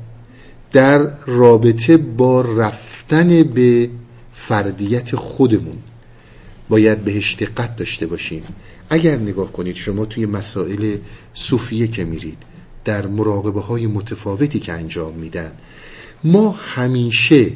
در 0.72 1.10
رابطه 1.26 1.96
با 1.96 2.40
رفتن 2.40 3.42
به 3.42 3.90
فردیت 4.34 5.16
خودمون 5.16 5.76
باید 6.68 7.04
بهش 7.04 7.34
دقت 7.34 7.76
داشته 7.76 8.06
باشیم. 8.06 8.42
اگر 8.90 9.16
نگاه 9.16 9.52
کنید 9.52 9.76
شما 9.76 10.04
توی 10.04 10.26
مسائل 10.26 10.96
صوفیه 11.34 11.88
که 11.88 12.04
میرید 12.04 12.38
در 12.84 13.06
مراقبه 13.06 13.60
های 13.60 13.86
متفاوتی 13.86 14.60
که 14.60 14.72
انجام 14.72 15.14
میدن 15.14 15.52
ما 16.24 16.50
همیشه 16.50 17.52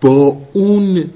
با 0.00 0.36
اون 0.52 1.10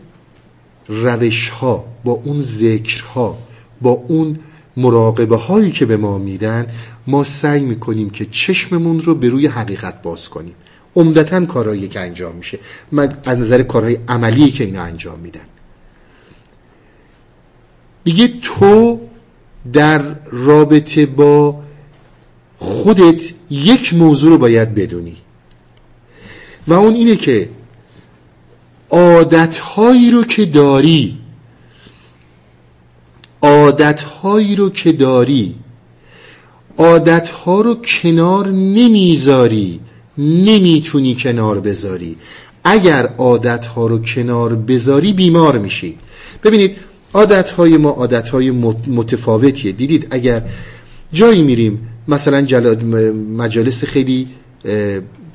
روش 0.88 1.48
ها 1.48 1.84
با 2.04 2.12
اون 2.12 2.42
ذکر 2.42 3.04
ها 3.04 3.38
با 3.80 3.90
اون 3.90 4.38
مراقبه 4.76 5.36
هایی 5.36 5.70
که 5.70 5.86
به 5.86 5.96
ما 5.96 6.18
میدن 6.18 6.66
ما 7.06 7.24
سعی 7.24 7.60
می‌کنیم 7.60 8.10
که 8.10 8.26
چشممون 8.30 9.00
رو 9.00 9.14
به 9.14 9.28
روی 9.28 9.46
حقیقت 9.46 10.02
باز 10.02 10.28
کنیم. 10.28 10.54
عمدتا 10.96 11.46
کارهایی 11.46 11.88
که 11.88 12.00
انجام 12.00 12.36
میشه. 12.36 12.58
من 12.92 13.18
از 13.24 13.38
نظر 13.38 13.62
کارهای 13.62 13.98
عملی 14.08 14.50
که 14.50 14.64
اینا 14.64 14.82
انجام 14.82 15.18
میدن. 15.18 15.44
میگه 18.06 18.28
تو 18.42 19.00
در 19.72 20.02
رابطه 20.32 21.06
با 21.06 21.62
خودت 22.58 23.32
یک 23.50 23.94
موضوع 23.94 24.30
رو 24.30 24.38
باید 24.38 24.74
بدونی. 24.74 25.16
و 26.66 26.74
اون 26.74 26.94
اینه 26.94 27.16
که 27.16 27.48
عادتهایی 28.90 30.10
رو 30.10 30.24
که 30.24 30.44
داری 30.44 31.18
عادتهایی 33.42 34.56
رو 34.56 34.70
که 34.70 34.92
داری 34.92 35.54
عادتها 36.78 37.60
رو 37.60 37.74
کنار 37.74 38.48
نمی‌ذاری 38.48 39.80
نمی‌تونی 40.18 41.14
کنار 41.14 41.60
بذاری. 41.60 42.16
اگر 42.64 43.06
عادتها 43.06 43.86
رو 43.86 43.98
کنار 43.98 44.54
بذاری 44.54 45.12
بیمار 45.12 45.58
میشی. 45.58 45.98
ببینید 46.44 46.76
عادتهای 47.16 47.76
ما 47.76 47.90
عادتهای 47.90 48.50
متفاوتیه. 48.86 49.72
دیدید 49.72 50.06
اگر 50.10 50.42
جایی 51.12 51.42
میریم 51.42 51.88
مثلا 52.08 52.40
مجالس 53.36 53.84
خیلی 53.84 54.28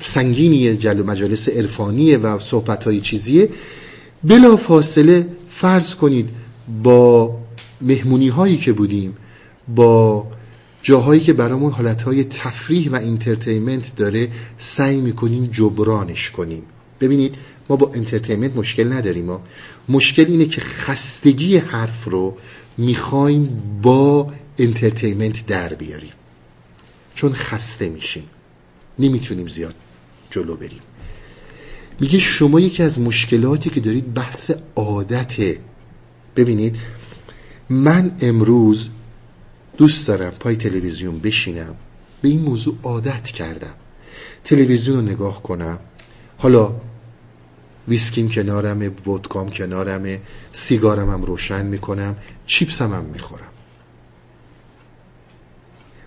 سنگینیه 0.00 0.76
جلو 0.76 1.04
مجالس 1.04 1.48
عرفانیه 1.48 2.18
و 2.18 2.38
صحبت 2.38 2.84
های 2.84 3.00
چیزیه. 3.00 3.48
بلا 4.24 4.56
فاصله 4.56 5.26
فرض 5.50 5.94
کنید 5.94 6.28
با 6.82 7.38
مهمونی 7.80 8.28
هایی 8.28 8.56
که 8.56 8.72
بودیم 8.72 9.16
با 9.68 10.26
جاهایی 10.82 11.20
که 11.20 11.32
برامون 11.32 11.72
حالتهای 11.72 12.24
تفریح 12.24 12.90
و 12.90 12.94
انترتینمنت 12.94 13.96
داره 13.96 14.28
سعی 14.58 15.00
می‌کنیم 15.00 15.46
جبرانش 15.46 16.30
کنیم. 16.30 16.62
ببینید 17.02 17.34
ما 17.68 17.76
با 17.76 17.90
entertainment 17.94 18.56
مشکل 18.56 18.92
نداریم 18.92 19.24
ما 19.24 19.42
مشکل 19.88 20.24
اینه 20.28 20.44
که 20.44 20.60
خستگی 20.60 21.56
حرف 21.56 22.04
رو 22.04 22.36
می‌خوایم 22.78 23.62
با 23.82 24.32
انترتینمنت 24.58 25.46
در 25.46 25.74
بیاریم. 25.74 26.12
چون 27.14 27.32
خسته 27.32 27.88
میشیم. 27.88 28.24
نمی‌تونیم 28.98 29.46
زیاد 29.46 29.74
جلو 30.30 30.56
بریم. 30.56 30.80
میگه 32.00 32.18
شما 32.18 32.60
یکی 32.60 32.82
از 32.82 33.00
مشکلاتی 33.00 33.70
که 33.70 33.80
دارید 33.80 34.14
بحث 34.14 34.50
عادته 34.76 35.58
ببینید 36.36 36.76
من 37.70 38.12
امروز 38.20 38.88
دوست 39.76 40.06
دارم 40.06 40.30
پای 40.30 40.56
تلویزیون 40.56 41.18
بشینم 41.18 41.76
به 42.22 42.28
این 42.28 42.40
موضوع 42.40 42.74
عادت 42.82 43.24
کردم. 43.24 43.74
تلویزیون 44.44 44.96
رو 44.96 45.02
نگاه 45.02 45.42
کنم. 45.42 45.78
حالا 46.38 46.72
ویسکیم 47.88 48.28
کنارمه 48.28 48.88
ودکام 48.88 49.50
کنارمه 49.50 50.20
سیگارم 50.52 51.10
هم 51.10 51.22
روشن 51.22 51.66
می‌کنم 51.66 52.16
چیپسم 52.46 52.94
هم 52.94 53.04
می‌خورم. 53.04 53.46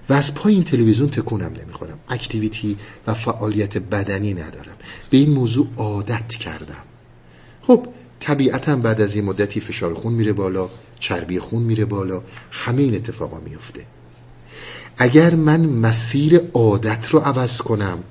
و 0.09 0.13
از 0.13 0.33
پای 0.33 0.53
این 0.53 0.63
تلویزیون 0.63 1.09
تکونم 1.09 1.53
نمی‌خورم. 1.63 1.99
اکتیویتی 2.09 2.77
و 3.07 3.13
فعالیت 3.13 3.77
بدنی 3.77 4.33
ندارم. 4.33 4.75
به 5.09 5.17
این 5.17 5.29
موضوع 5.29 5.67
عادت 5.77 6.27
کردم. 6.27 6.83
خب 7.61 7.87
طبیعتا 8.19 8.75
بعد 8.75 9.01
از 9.01 9.15
این 9.15 9.25
مدتی 9.25 9.59
فشار 9.59 9.93
خون 9.93 10.13
میره 10.13 10.33
بالا 10.33 10.69
چربی 10.99 11.39
خون 11.39 11.63
میره 11.63 11.85
بالا 11.85 12.23
همه 12.51 12.81
این 12.81 12.95
اتفاقا 12.95 13.39
میفته 13.39 13.85
اگر 14.97 15.35
من 15.35 15.65
مسیر 15.65 16.41
عادت 16.53 17.09
رو 17.09 17.19
عوض 17.19 17.57
کنم 17.57 18.03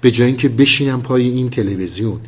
به 0.00 0.10
جای 0.10 0.26
اینکه 0.26 0.48
بشینم 0.48 1.02
پای 1.02 1.28
این 1.28 1.50
تلویزیون 1.50 2.20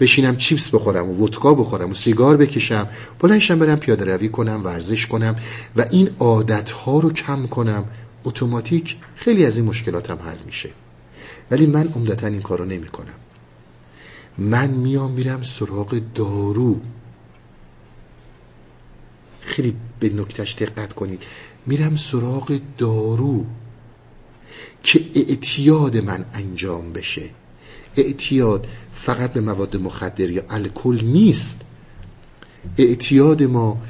بشینم 0.00 0.36
چیپس 0.36 0.70
بخورم 0.70 1.10
و 1.10 1.24
ودکا 1.24 1.54
بخورم 1.54 1.90
و 1.90 1.94
سیگار 1.94 2.36
بکشم 2.36 2.88
بلنشم 3.18 3.58
برم 3.58 3.78
پیاده 3.78 4.16
روی 4.16 4.28
کنم 4.28 4.64
ورزش 4.64 5.06
کنم 5.06 5.36
و 5.76 5.84
این 5.90 6.10
عادت 6.18 6.70
ها 6.70 6.98
رو 6.98 7.12
کم 7.12 7.46
کنم 7.46 7.84
اتوماتیک 8.24 8.96
خیلی 9.16 9.44
از 9.44 9.56
این 9.56 9.66
مشکلاتم 9.66 10.18
حل 10.24 10.36
میشه. 10.46 10.70
ولی 11.50 11.66
من 11.66 11.88
عمدتا 11.88 12.26
این 12.26 12.42
کارو 12.42 12.64
نمی 12.64 12.86
کنم 12.86 13.14
من 14.38 14.70
میام 14.70 15.12
میرم 15.12 15.42
سراغ 15.42 16.00
دارو. 16.14 16.80
خیلی 19.40 19.76
به 20.00 20.08
نکتش 20.08 20.54
دقت 20.54 20.92
کنید. 20.92 21.22
میرم 21.66 21.96
سراغ 21.96 22.60
دارو. 22.78 23.46
که 24.86 25.00
اعتیاد 25.14 25.96
من 25.96 26.24
انجام 26.34 26.92
بشه. 26.92 27.30
اعتیاد 27.96 28.66
فقط 28.92 29.32
به 29.32 29.40
مواد 29.40 29.76
مخدر 29.76 30.30
یا 30.30 30.42
الکل 30.50 31.00
نیست. 31.04 31.60
اعتیاد 32.78 33.42
ما 33.42 33.82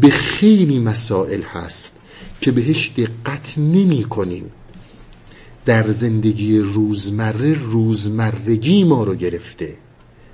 به 0.00 0.10
خیلی 0.10 0.78
مسائل 0.78 1.42
هست 1.42 1.92
که 2.40 2.52
بهش 2.52 2.92
دقت 2.96 3.58
نمی 3.58 4.04
کنیم. 4.04 4.50
در 5.64 5.90
زندگی 5.90 6.58
روزمره 6.58 7.52
روزمرگی 7.52 8.84
ما 8.84 9.04
رو 9.04 9.14
گرفته. 9.14 9.76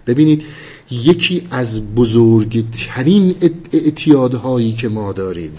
ببینید 0.07 0.43
یکی 0.91 1.47
از 1.51 1.95
بزرگترین 1.95 3.35
اعتیادهایی 3.73 4.73
که 4.73 4.89
ما 4.89 5.13
داریم 5.13 5.53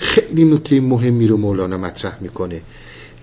خیلی 0.00 0.44
نکته 0.44 0.80
مهمی 0.80 1.26
رو 1.26 1.36
مولانا 1.36 1.78
مطرح 1.78 2.16
می‌کنه. 2.20 2.60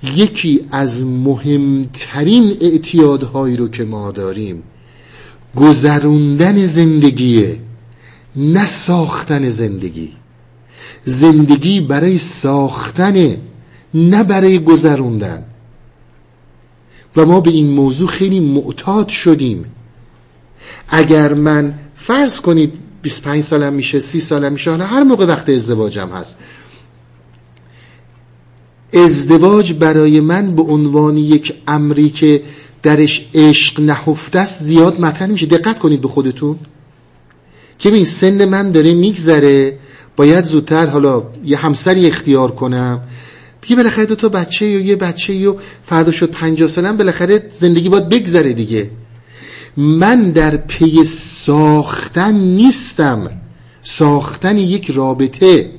یکی 0.04 0.62
از 0.72 1.04
مهمترین 1.04 2.58
اعتیادهایی 2.62 3.58
رو 3.58 3.68
که 3.68 3.84
ما 3.84 4.12
داریم 4.12 4.64
گذروندن 5.56 6.66
زندگیه 6.66 7.60
نه 8.36 8.66
ساختن 8.66 9.50
زندگی. 9.50 10.14
زندگی 11.06 11.82
برای 11.82 12.18
ساختن 12.18 13.38
نه 13.94 14.24
برای 14.24 14.60
گذروندن. 14.60 15.44
و 17.16 17.26
ما 17.26 17.42
به 17.42 17.52
این 17.52 17.70
موضوع 17.70 18.08
خیلی 18.08 18.40
معتاد 18.40 19.08
شدیم. 19.08 19.66
اگر 20.90 21.34
من 21.34 21.74
فرض 21.96 22.40
کنید 22.40 22.74
25 23.02 23.44
سالم 23.44 23.74
میشه 23.74 24.00
30 24.00 24.22
سالم 24.22 24.54
میشه 24.54 24.70
حالا 24.70 24.86
هر 24.86 25.04
موقع 25.04 25.26
وقت 25.26 25.50
ازدواجم 25.50 26.10
هست. 26.10 26.38
ازدواج 28.94 29.74
برای 29.74 30.20
من 30.20 30.56
به 30.56 30.62
عنوان 30.62 31.18
یک 31.18 31.54
امری 31.68 32.10
که 32.10 32.44
درش 32.84 33.26
عشق 33.34 33.80
نهفته 33.80 34.40
است 34.40 34.64
زیاد 34.64 35.00
مطرح 35.00 35.28
میشه 35.28 35.46
دقت 35.46 35.80
کنید 35.80 36.02
به 36.02 36.08
خودتون. 36.08 36.56
که 37.80 37.94
این 37.94 38.06
سن 38.06 38.46
من 38.46 38.72
داره 38.72 38.94
میگذره. 38.94 39.80
باید 40.16 40.46
زودتر 40.46 40.88
حالا 40.88 41.24
یه 41.46 41.58
همسری 41.58 42.08
اختیار 42.08 42.52
کنم. 42.52 43.02
دیگه 43.62 43.76
بالاخره 43.76 44.06
دو 44.06 44.16
تا 44.16 44.30
بچه 44.30 44.66
یا 44.66 44.80
یه 44.80 44.96
بچه 44.96 45.34
یا 45.34 45.56
فردا 45.84 46.12
شد 46.12 46.32
پنجاه 46.32 46.70
سالم 46.70 46.98
بالاخره 46.98 47.50
زندگی 47.54 47.90
باید 47.90 48.10
بگذره 48.10 48.54
دیگه. 48.54 48.90
من 49.78 50.32
در 50.32 50.58
پی 50.58 51.04
ساختن 51.04 52.36
نیستم. 52.36 53.30
ساختن 53.84 54.58
یک 54.58 54.92
رابطه. 54.92 55.72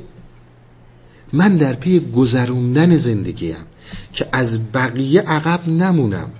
من 1.33 1.57
در 1.57 1.73
پی 1.73 2.01
گذروندن 2.01 2.97
زندگیم 2.97 3.57
که 4.13 4.27
از 4.33 4.73
بقیه 4.73 5.21
عقب 5.21 5.69
نمونم. 5.69 6.31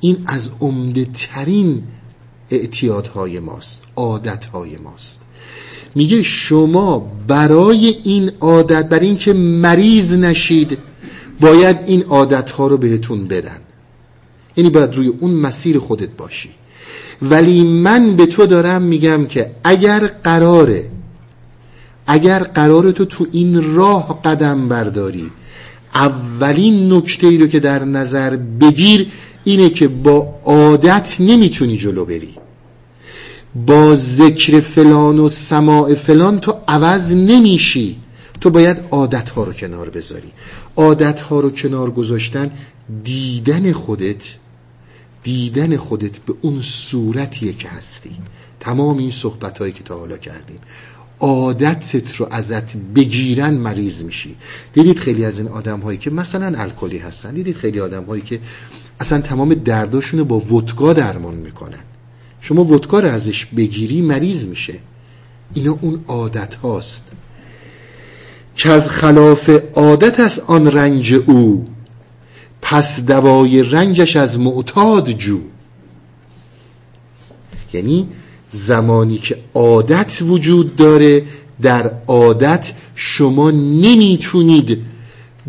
این 0.00 0.16
از 0.26 0.50
عمده 0.60 1.04
ترین 1.04 1.82
اعتیادهای 2.50 3.40
ماست 3.40 3.82
عادتهای 3.96 4.78
ماست. 4.78 5.18
میگه 5.94 6.22
شما 6.22 7.12
برای 7.26 7.94
این 8.04 8.30
عادت 8.40 8.88
برای 8.88 9.06
اینکه 9.06 9.32
مریض 9.32 10.12
نشید 10.12 10.78
باید 11.40 11.76
این 11.86 12.02
عادتها 12.02 12.66
رو 12.66 12.78
بهتون 12.78 13.28
بدن. 13.28 13.58
یعنی 14.56 14.70
باید 14.70 14.94
روی 14.94 15.06
اون 15.06 15.30
مسیر 15.30 15.78
خودت 15.78 16.10
باشی. 16.16 16.50
ولی 17.22 17.64
من 17.64 18.16
به 18.16 18.26
تو 18.26 18.46
دارم 18.46 18.82
میگم 18.82 19.26
که 19.26 19.50
اگر 19.64 20.06
قراره 20.06 20.90
اگر 22.06 22.38
قرار 22.38 22.90
تو 22.90 23.04
تو 23.04 23.26
این 23.32 23.74
راه 23.74 24.22
قدم 24.24 24.68
برداری 24.68 25.30
اولین 25.94 26.92
نکته 26.92 27.26
ای 27.26 27.38
رو 27.38 27.46
که 27.46 27.60
در 27.60 27.84
نظر 27.84 28.36
بگیر 28.36 29.06
اینه 29.44 29.70
که 29.70 29.88
با 29.88 30.40
عادت 30.44 31.16
نمی‌تونی 31.20 31.76
جلو 31.76 32.04
بری. 32.04 32.34
با 33.66 33.96
ذکر 33.96 34.60
فلان 34.60 35.18
و 35.18 35.28
سماع 35.28 35.94
فلان 35.94 36.40
تو 36.40 36.54
عوض 36.68 37.12
نمیشی. 37.12 37.96
تو 38.40 38.50
باید 38.50 38.76
عادت 38.90 39.30
ها 39.30 39.44
رو 39.44 39.52
کنار 39.52 39.90
بذاری. 39.90 40.32
عادت 40.76 41.20
ها 41.20 41.40
رو 41.40 41.50
کنار 41.50 41.90
گذاشتن 41.90 42.50
دیدن 43.04 43.72
خودت 43.72 44.34
دیدن 45.22 45.76
خودت 45.76 46.18
به 46.18 46.34
اون 46.40 46.62
صورتیه 46.62 47.52
که 47.52 47.68
هستی. 47.68 48.10
تمام 48.60 48.98
این 48.98 49.10
صحبت 49.10 49.58
هایی 49.58 49.72
که 49.72 49.82
تا 49.82 49.98
حالا 49.98 50.16
کردیم. 50.16 50.58
عادتت 51.24 52.16
رو 52.16 52.28
ازت 52.30 52.76
بگیرن 52.76 53.54
مریض 53.54 54.02
میشی. 54.02 54.36
دیدید 54.72 54.98
خیلی 54.98 55.24
از 55.24 55.38
این 55.38 55.48
آدم 55.48 55.80
هایی 55.80 55.98
که 55.98 56.10
مثلا 56.10 56.58
الکلی 56.58 56.98
هستن. 56.98 57.34
دیدید 57.34 57.56
خیلی 57.56 57.80
آدم 57.80 58.04
هایی 58.04 58.22
که 58.22 58.40
اصلا 59.00 59.20
تمام 59.20 59.54
درداشون 59.54 60.22
با 60.22 60.38
ودکا 60.40 60.92
درمان 60.92 61.34
می‌کنن. 61.34 61.78
شما 62.40 62.64
ودکا 62.64 63.00
رو 63.00 63.08
ازش 63.08 63.46
بگیری 63.46 64.00
مریض 64.00 64.46
میشه. 64.46 64.74
اینا 65.54 65.78
اون 65.80 66.00
عادت 66.08 66.54
هاست 66.54 67.04
که 68.56 68.70
از 68.70 68.90
خلاف 68.90 69.50
عادت 69.74 70.20
است 70.20 70.42
آن 70.46 70.72
رنج 70.72 71.14
او 71.26 71.66
پس 72.62 73.00
دوای 73.00 73.62
رنجش 73.62 74.16
از 74.16 74.40
معتاد 74.40 75.10
جو. 75.10 75.40
یعنی 77.72 78.08
زمانی 78.54 79.18
که 79.18 79.38
عادت 79.54 80.18
وجود 80.22 80.76
داره 80.76 81.22
در 81.62 81.90
عادت 82.06 82.72
شما 82.94 83.50
نمی‌تونید 83.50 84.78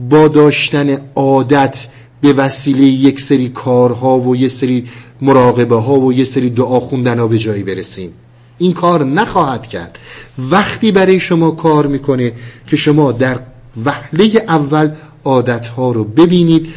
با 0.10 0.27
داشتن 0.27 0.98
عادت 1.15 1.88
به 2.22 2.34
وسیله 2.34 2.84
یک 2.84 3.19
سری 3.19 3.49
کارها 3.49 4.19
و 4.19 4.36
یک 4.36 4.52
سری 4.52 4.86
مراقبه 5.22 5.76
ها 5.76 5.99
و 5.99 6.14
یک 6.14 6.27
سری 6.27 6.49
دعا 6.49 6.80
خوندن 6.80 7.19
ها 7.19 7.27
به 7.27 7.38
جایی 7.38 7.64
برسین. 7.64 8.10
این 8.57 8.73
کار 8.73 9.03
نخواهد 9.03 9.68
کرد. 9.68 9.99
وقتی 10.38 10.91
برای 10.91 11.19
شما 11.19 11.52
کار 11.52 11.88
می‌کنه 11.88 12.32
که 12.68 12.76
شما 12.76 13.11
در 13.11 13.40
وحله 13.86 14.45
اول 14.48 14.91
عادت 15.26 15.68
ها 15.68 15.91
رو 15.91 16.03
ببینید 16.03 16.68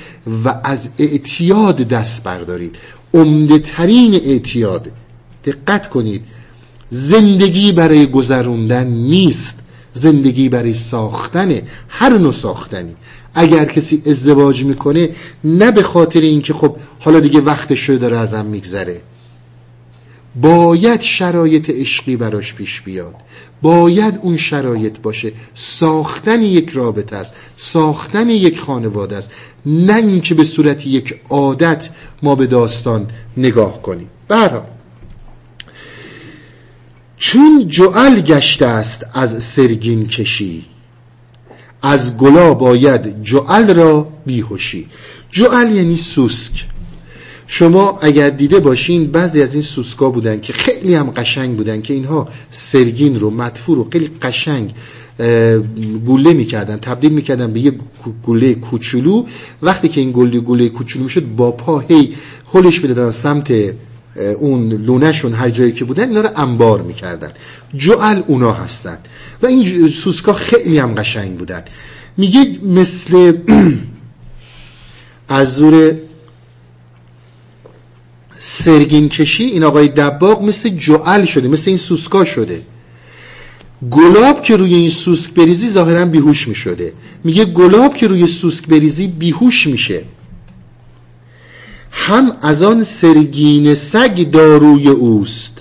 و 0.44 0.54
از 0.64 0.88
اعتیاد 0.98 1.76
دست 1.76 2.24
بردارید. 2.24 2.76
عمده 3.14 3.58
ترین 3.58 4.14
اعتیاد 4.14 4.90
دقت 5.52 5.88
کنید. 5.88 6.22
زندگی 6.90 7.72
برای 7.72 8.06
گذروندن 8.06 8.86
نیست. 8.86 9.58
زندگی 9.94 10.48
برای 10.48 10.74
ساختنه 10.74 11.62
هر 11.88 12.18
نوع 12.18 12.32
ساختنی. 12.32 12.94
اگر 13.34 13.64
کسی 13.64 14.02
ازدواج 14.06 14.64
می‌کنه 14.64 15.10
نه 15.44 15.70
به 15.70 15.82
خاطر 15.82 16.20
اینکه 16.20 16.54
خب 16.54 16.76
حالا 17.00 17.20
دیگه 17.20 17.40
وقتش 17.40 17.80
شده 17.80 17.98
داره 17.98 18.18
ازم 18.18 18.46
میگذره. 18.46 19.00
باید 20.40 21.00
شرایط 21.00 21.70
عشقی 21.70 22.16
براش 22.16 22.54
پیش 22.54 22.80
بیاد. 22.80 23.14
باید 23.62 24.18
اون 24.22 24.36
شرایط 24.36 24.98
باشه. 24.98 25.32
ساختن 25.54 26.42
یک 26.42 26.70
رابطه 26.70 27.16
است. 27.16 27.34
ساختن 27.56 28.28
یک 28.28 28.60
خانواده 28.60 29.16
است. 29.16 29.30
نه 29.66 29.96
اینکه 29.96 30.34
به 30.34 30.44
صورت 30.44 30.86
یک 30.86 31.20
عادت 31.28 31.88
ما 32.22 32.34
به 32.34 32.46
داستان 32.46 33.06
نگاه 33.36 33.82
کنیم. 33.82 34.08
برای 34.28 34.60
چون 37.18 37.64
جعل 37.68 38.20
گشته 38.20 38.66
است 38.66 39.06
از 39.14 39.42
سرگین 39.42 40.06
کشی 40.06 40.64
از 41.82 42.16
گلا 42.16 42.54
باید 42.54 43.22
جعل 43.22 43.74
را 43.74 44.08
بیهوشی 44.26 44.86
جعل 45.30 45.72
یعنی 45.72 45.96
سوسک. 45.96 46.64
شما 47.46 47.98
اگر 48.02 48.30
دیده 48.30 48.60
باشین 48.60 49.06
بعضی 49.06 49.42
از 49.42 49.54
این 49.54 49.62
سوسکا 49.62 50.10
بودن 50.10 50.40
که 50.40 50.52
خیلی 50.52 50.94
هم 50.94 51.10
قشنگ 51.10 51.56
بودن 51.56 51.82
که 51.82 51.94
اینها 51.94 52.28
سرگین 52.50 53.20
رو 53.20 53.30
مدفور 53.30 53.76
رو 53.76 53.88
خیلی 53.92 54.10
قشنگ 54.22 54.72
گوله 56.06 56.32
می‌کردن 56.32 56.76
تبدیل 56.76 57.12
می‌کردن 57.12 57.52
به 57.52 57.60
یه 57.60 57.72
گوله 58.22 58.54
کوچولو. 58.54 59.24
وقتی 59.62 59.88
که 59.88 60.00
این 60.00 60.12
گوله 60.12 60.40
گوله 60.40 60.68
کوچولو 60.68 61.04
می‌شد 61.04 61.24
با 61.36 61.50
پا 61.50 61.78
هی 61.78 62.14
هلش 62.54 62.82
می‌دادن 62.82 63.10
سمت 63.10 63.52
اون 64.18 64.72
لونهشون 64.72 65.32
هر 65.32 65.50
جایی 65.50 65.72
که 65.72 65.84
بودن 65.84 66.08
اینا 66.08 66.20
رو 66.20 66.30
انبار 66.36 66.82
می‌کردن. 66.82 67.30
جعل 67.76 68.22
اونا 68.26 68.52
هستن. 68.52 68.98
و 69.42 69.46
این 69.46 69.88
سوسکا 69.88 70.32
خیلی 70.32 70.78
هم 70.78 70.94
قشنگ 70.94 71.38
بودن. 71.38 71.62
میگه 72.16 72.58
مثل 72.62 73.36
از 75.28 75.54
زور 75.54 75.94
سرگین 78.38 79.08
کشی 79.08 79.44
این 79.44 79.64
آقای 79.64 79.88
دباغ 79.88 80.42
مثل 80.42 80.68
جعل 80.68 81.24
شده 81.24 81.48
مثل 81.48 81.70
این 81.70 81.78
سوسکا 81.78 82.24
شده. 82.24 82.62
گلاب 83.90 84.42
که 84.42 84.56
روی 84.56 84.74
این 84.74 84.90
سوسک 84.90 85.34
بریزی 85.34 85.68
ظاهرا 85.68 86.04
بیهوش 86.04 86.48
می 86.48 86.54
شده 86.54 86.92
میگه 87.24 87.44
گلاب 87.44 87.94
که 87.94 88.06
روی 88.06 88.26
سوسک 88.26 88.66
بریزی 88.66 89.06
بیهوش 89.06 89.66
میشه. 89.66 90.04
هم 91.98 92.36
از 92.42 92.62
آن 92.62 92.84
سرگین 92.84 93.74
سگ 93.74 94.30
داروی 94.30 94.88
اوست 94.88 95.58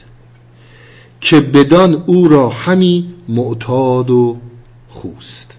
که 1.21 1.39
بدان 1.39 2.03
او 2.05 2.27
را 2.27 2.49
همی 2.49 3.13
معتاد 3.29 4.09
و 4.09 4.37
خوست. 4.89 5.51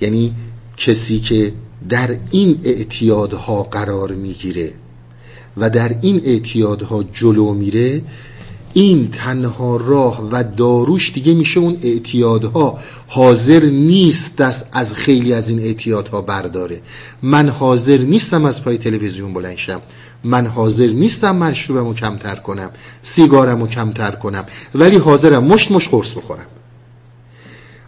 یعنی 0.00 0.34
کسی 0.76 1.20
که 1.20 1.52
در 1.88 2.18
این 2.30 2.60
اعتیادها 2.64 3.62
قرار 3.62 4.12
می‌گیره 4.12 4.72
و 5.56 5.70
در 5.70 5.96
این 6.02 6.20
اعتیادها 6.24 7.02
جلو 7.02 7.54
میره 7.54 8.02
این 8.76 9.08
تنها 9.10 9.76
راه 9.76 10.28
و 10.30 10.44
داروش 10.56 11.12
دیگه 11.12 11.34
میشه 11.34 11.60
اون 11.60 11.76
اعتیادها. 11.82 12.78
حاضر 13.06 13.64
نیست 13.64 14.36
دست 14.36 14.66
از 14.72 14.94
خیلی 14.94 15.32
از 15.32 15.48
این 15.48 15.58
اعتیادها 15.58 16.20
برداره. 16.20 16.80
من 17.22 17.48
حاضر 17.48 17.98
نیستم 17.98 18.44
از 18.44 18.64
پای 18.64 18.78
تلویزیون 18.78 19.34
بلنشم 19.34 19.82
من 20.24 20.46
حاضر 20.46 20.86
نیستم 20.86 21.36
مشروبمو 21.36 21.94
کمتر 21.94 22.34
کنم. 22.34 22.70
سیگارمو 23.02 23.66
کمتر 23.66 24.10
کنم. 24.10 24.44
ولی 24.74 24.96
حاضرم 24.96 25.44
مشت 25.44 25.70
مشت 25.70 25.90
قرص 25.90 26.12
بخورم. 26.12 26.46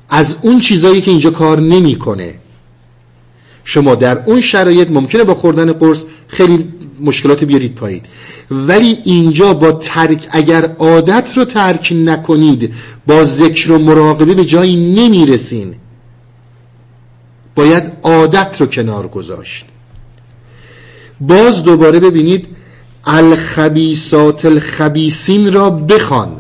از 0.09 0.37
اون 0.43 0.61
چیزایی 0.61 1.01
که 1.01 1.11
اینجا 1.11 1.31
کار 1.31 1.61
نمی‌کنه. 1.61 2.35
شما 3.65 3.95
در 3.95 4.23
اون 4.27 4.41
شرایط 4.41 4.91
ممکنه 4.91 5.25
با 5.25 5.35
خوردن 5.35 5.73
قرص 5.73 6.03
خیلی 6.29 6.69
مشکلات 7.01 7.45
بیارید 7.45 7.75
پایین. 7.75 8.03
ولی 8.51 8.99
اینجا 9.05 9.55
با 9.55 9.73
ترک 9.73 10.29
اگر 10.31 10.65
عادت 10.79 11.37
رو 11.37 11.45
ترک 11.45 11.93
نکنید 11.97 12.75
با 13.07 13.25
ذکر 13.25 13.73
و 13.73 13.79
مراقبه 13.79 14.35
به 14.35 14.45
جایی 14.45 14.77
نمی‌رسین. 14.77 15.75
باید 17.55 17.93
عادت 18.03 18.61
رو 18.61 18.67
کنار 18.67 19.09
گذاشت. 19.09 19.65
باز 21.21 21.63
دوباره 21.63 22.01
ببینید 22.01 22.47
الخبیسات 23.05 24.45
الخبیسین 24.45 25.53
را 25.53 25.71
بخوان. 25.71 26.37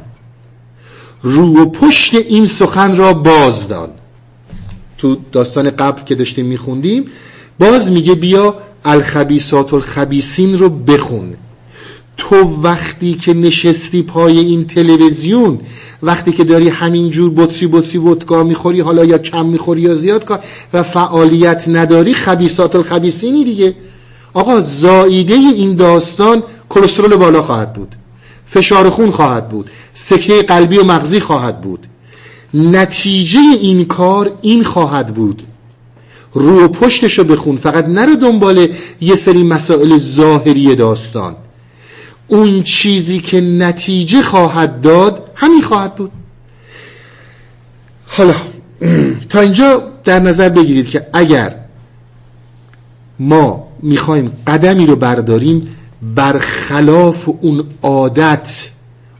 رو 1.22 1.62
و 1.62 1.66
پشت 1.66 2.14
این 2.14 2.46
سخن 2.46 2.96
را 2.96 3.14
بازدان 3.14 3.88
تو 4.98 5.16
داستان 5.32 5.70
قبل 5.70 6.02
که 6.02 6.14
داشتیم 6.14 6.46
میخوندیم 6.46 7.04
باز 7.58 7.92
میگه 7.92 8.14
بیا 8.14 8.54
الخبیسات 8.84 9.74
الخبیسین 9.74 10.58
رو 10.58 10.68
بخون. 10.68 11.36
تو 12.18 12.36
وقتی 12.36 13.14
که 13.14 13.34
نشستی 13.34 14.02
پای 14.02 14.38
این 14.38 14.66
تلویزیون 14.66 15.58
وقتی 16.02 16.32
که 16.32 16.44
داری 16.44 16.68
همینجور 16.68 17.30
بطری 17.30 17.66
بطری 17.66 17.98
ودکا 17.98 18.42
می‌خوری 18.42 18.80
حالا 18.80 19.04
یا 19.04 19.18
کم 19.18 19.46
می‌خوری 19.46 19.80
یا 19.80 19.94
زیاد 19.94 20.24
کار 20.24 20.40
و 20.72 20.82
فعالیت 20.82 21.64
نداری 21.68 22.14
خبیسات 22.14 22.76
الخبیسینی 22.76 23.44
دیگه. 23.44 23.74
آقا 24.34 24.60
زاییده 24.60 25.34
این 25.34 25.76
داستان 25.76 26.42
کلسترول 26.68 27.16
بالا 27.16 27.42
خواهد 27.42 27.72
بود 27.72 27.94
فشار 28.46 28.90
خون 28.90 29.10
خواهد 29.10 29.48
بود 29.48 29.70
سکته 29.94 30.42
قلبی 30.42 30.78
و 30.78 30.84
مغزی 30.84 31.20
خواهد 31.20 31.60
بود. 31.60 31.86
نتیجه 32.54 33.40
این 33.60 33.84
کار 33.84 34.32
این 34.42 34.64
خواهد 34.64 35.14
بود. 35.14 35.42
رو 36.34 36.68
پشتشو 36.68 37.24
بخون 37.24 37.56
فقط 37.56 37.88
نرو 37.88 38.14
دنبال 38.14 38.68
یه 39.00 39.14
سری 39.14 39.42
مسائل 39.42 39.98
ظاهری 39.98 40.74
داستان. 40.74 41.36
اون 42.28 42.62
چیزی 42.62 43.20
که 43.20 43.40
نتیجه 43.40 44.22
خواهد 44.22 44.80
داد 44.80 45.30
همین 45.34 45.62
خواهد 45.62 45.94
بود. 45.94 46.12
حالا 48.06 48.34
تا 49.30 49.40
اینجا 49.40 49.82
در 50.04 50.18
نظر 50.20 50.48
بگیرید 50.48 50.88
که 50.88 51.06
اگر 51.12 51.54
ما 53.18 53.68
می‌خوایم 53.82 54.32
قدمی 54.46 54.86
رو 54.86 54.96
برداریم 54.96 55.76
برخلاف 56.14 57.28
اون 57.40 57.64
عادت 57.82 58.68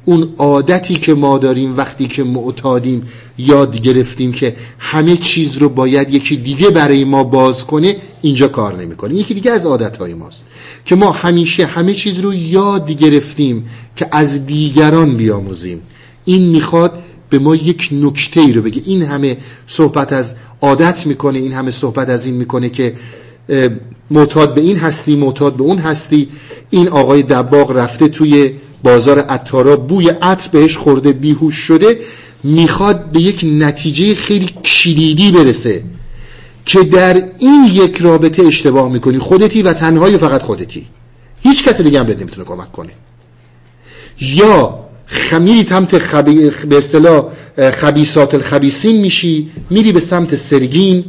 اون 0.09 0.29
عادتی 0.39 0.95
که 0.95 1.15
ما 1.15 1.39
داریم 1.39 1.77
وقتی 1.77 2.07
که 2.07 2.25
معتادیم 2.25 3.03
یاد 3.39 3.81
گرفتیم 3.81 4.33
که 4.33 4.57
همه 4.79 5.17
چیز 5.17 5.57
رو 5.57 5.69
باید 5.69 6.15
یکی 6.15 6.37
دیگه 6.37 6.71
برای 6.71 7.05
ما 7.05 7.25
باز 7.25 7.67
کنه 7.67 7.97
اینجا 8.23 8.49
کار 8.49 8.77
نمی‌کنه. 8.77 9.15
یکی 9.15 9.35
دیگه 9.35 9.51
از 9.51 9.67
عادتهای 9.67 10.15
ماست 10.15 10.45
که 10.85 10.95
ما 10.95 11.13
همیشه 11.13 11.67
همه 11.67 11.95
چیز 11.95 12.21
رو 12.21 12.35
یاد 12.35 12.91
گرفتیم 12.91 13.65
که 13.97 14.09
از 14.13 14.47
دیگران 14.47 15.17
بیاموزیم. 15.17 15.83
این 16.25 16.43
می‌خواد 16.43 17.03
به 17.31 17.39
ما 17.39 17.57
یک 17.57 17.89
نکته 17.93 18.41
ای 18.41 18.53
رو 18.53 18.63
بگه. 18.63 18.83
این 18.87 19.03
همه 19.03 19.37
صحبت 19.67 20.13
از 20.13 20.35
عادت 20.61 21.07
می‌کنه 21.07 21.39
این 21.39 21.53
همه 21.53 21.71
صحبت 21.71 22.09
از 22.09 22.27
این 22.27 22.35
می‌کنه 22.35 22.69
که 22.69 22.95
معتاد 24.11 24.55
به 24.55 24.61
این 24.61 24.77
هستی 24.77 25.17
معتاد 25.17 25.57
به 25.57 25.63
اون 25.63 25.79
هستی. 25.79 26.29
این 26.71 26.89
آقای 26.89 27.23
دباغ 27.23 27.71
رفته 27.71 28.09
توی 28.09 28.53
بازار 28.83 29.19
عطارا 29.19 29.77
بوی 29.77 30.09
عطر 30.09 30.49
بهش 30.53 30.77
خورده 30.77 31.13
بیهوش 31.13 31.55
شده 31.55 32.01
می‌خواد 32.45 33.05
به 33.05 33.21
یک 33.21 33.41
نتیجه 33.45 34.15
خیلی 34.15 34.51
کلیدی 34.65 35.31
برسه 35.31 35.85
که 36.67 36.83
در 36.83 37.23
این 37.39 37.65
یک 37.73 37.97
رابطه 37.97 38.43
اشتباه 38.43 38.93
می‌کنی 38.93 39.19
خودتی 39.19 39.63
و 39.63 39.73
تنهایی 39.73 40.19
فقط 40.19 40.43
خودتی. 40.43 40.87
هیچ 41.43 41.65
کسی 41.65 41.83
دیگه 41.83 42.01
هم 42.01 42.07
بهت 42.07 42.21
نمی‌تونه 42.21 42.47
کمک 42.47 42.73
کنه. 42.73 42.93
یا 44.21 44.79
خمیری 45.07 45.65
تمت 45.65 45.99
خبی... 45.99 46.51
به 46.51 46.77
اصطلاح 46.77 47.27
خبیسات 47.73 48.35
الخبیسین 48.35 49.01
میشی 49.01 49.51
میری 49.71 49.93
به 49.93 50.01
سمت 50.01 50.35
سرگین 50.35 51.05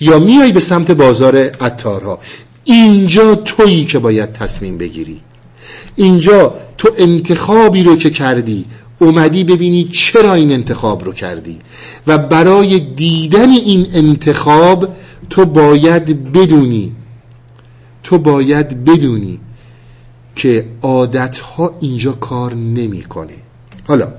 یا 0.00 0.18
میای 0.18 0.52
به 0.52 0.60
سمت 0.60 0.90
بازار 0.90 1.36
عطارها 1.36 2.18
اینجا 2.64 3.34
تویی 3.34 3.84
که 3.84 3.98
باید 3.98 4.32
تصمیم 4.32 4.78
بگیری. 4.78 5.20
اینجا 5.96 6.54
تو 6.78 6.90
انتخابی 6.98 7.82
رو 7.82 7.96
که 7.96 8.10
کردی 8.10 8.64
اومدی 8.98 9.44
ببینی 9.44 9.84
چرا 9.84 10.34
این 10.34 10.52
انتخاب 10.52 11.04
رو 11.04 11.12
کردی. 11.12 11.58
و 12.06 12.18
برای 12.18 12.78
دیدن 12.78 13.50
این 13.50 13.86
انتخاب 13.94 14.88
تو 15.30 15.44
باید 15.44 16.32
بدونی 16.32 16.92
تو 18.02 18.18
باید 18.18 18.84
بدونی 18.84 19.40
که 20.36 20.66
عادتها 20.82 21.74
اینجا 21.80 22.12
کار 22.12 22.54
نمی‌کنه. 22.54 23.34
حالا 23.84 24.12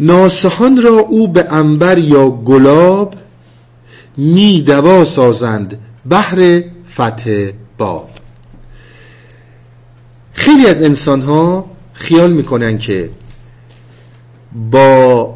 ناسهان 0.00 0.82
را 0.82 0.98
او 0.98 1.28
به 1.28 1.52
انبر 1.52 1.98
یا 1.98 2.30
گلاب 2.30 3.14
می 4.16 4.62
دوا 4.62 5.04
سازند 5.04 5.78
بهر 6.06 6.62
فتح 6.94 7.50
باب. 7.78 8.10
خیلی 10.40 10.66
از 10.66 10.82
انسان 10.82 11.22
ها 11.22 11.70
خیال 11.92 12.32
می‌کنن 12.32 12.78
که 12.78 13.10
با 14.70 15.34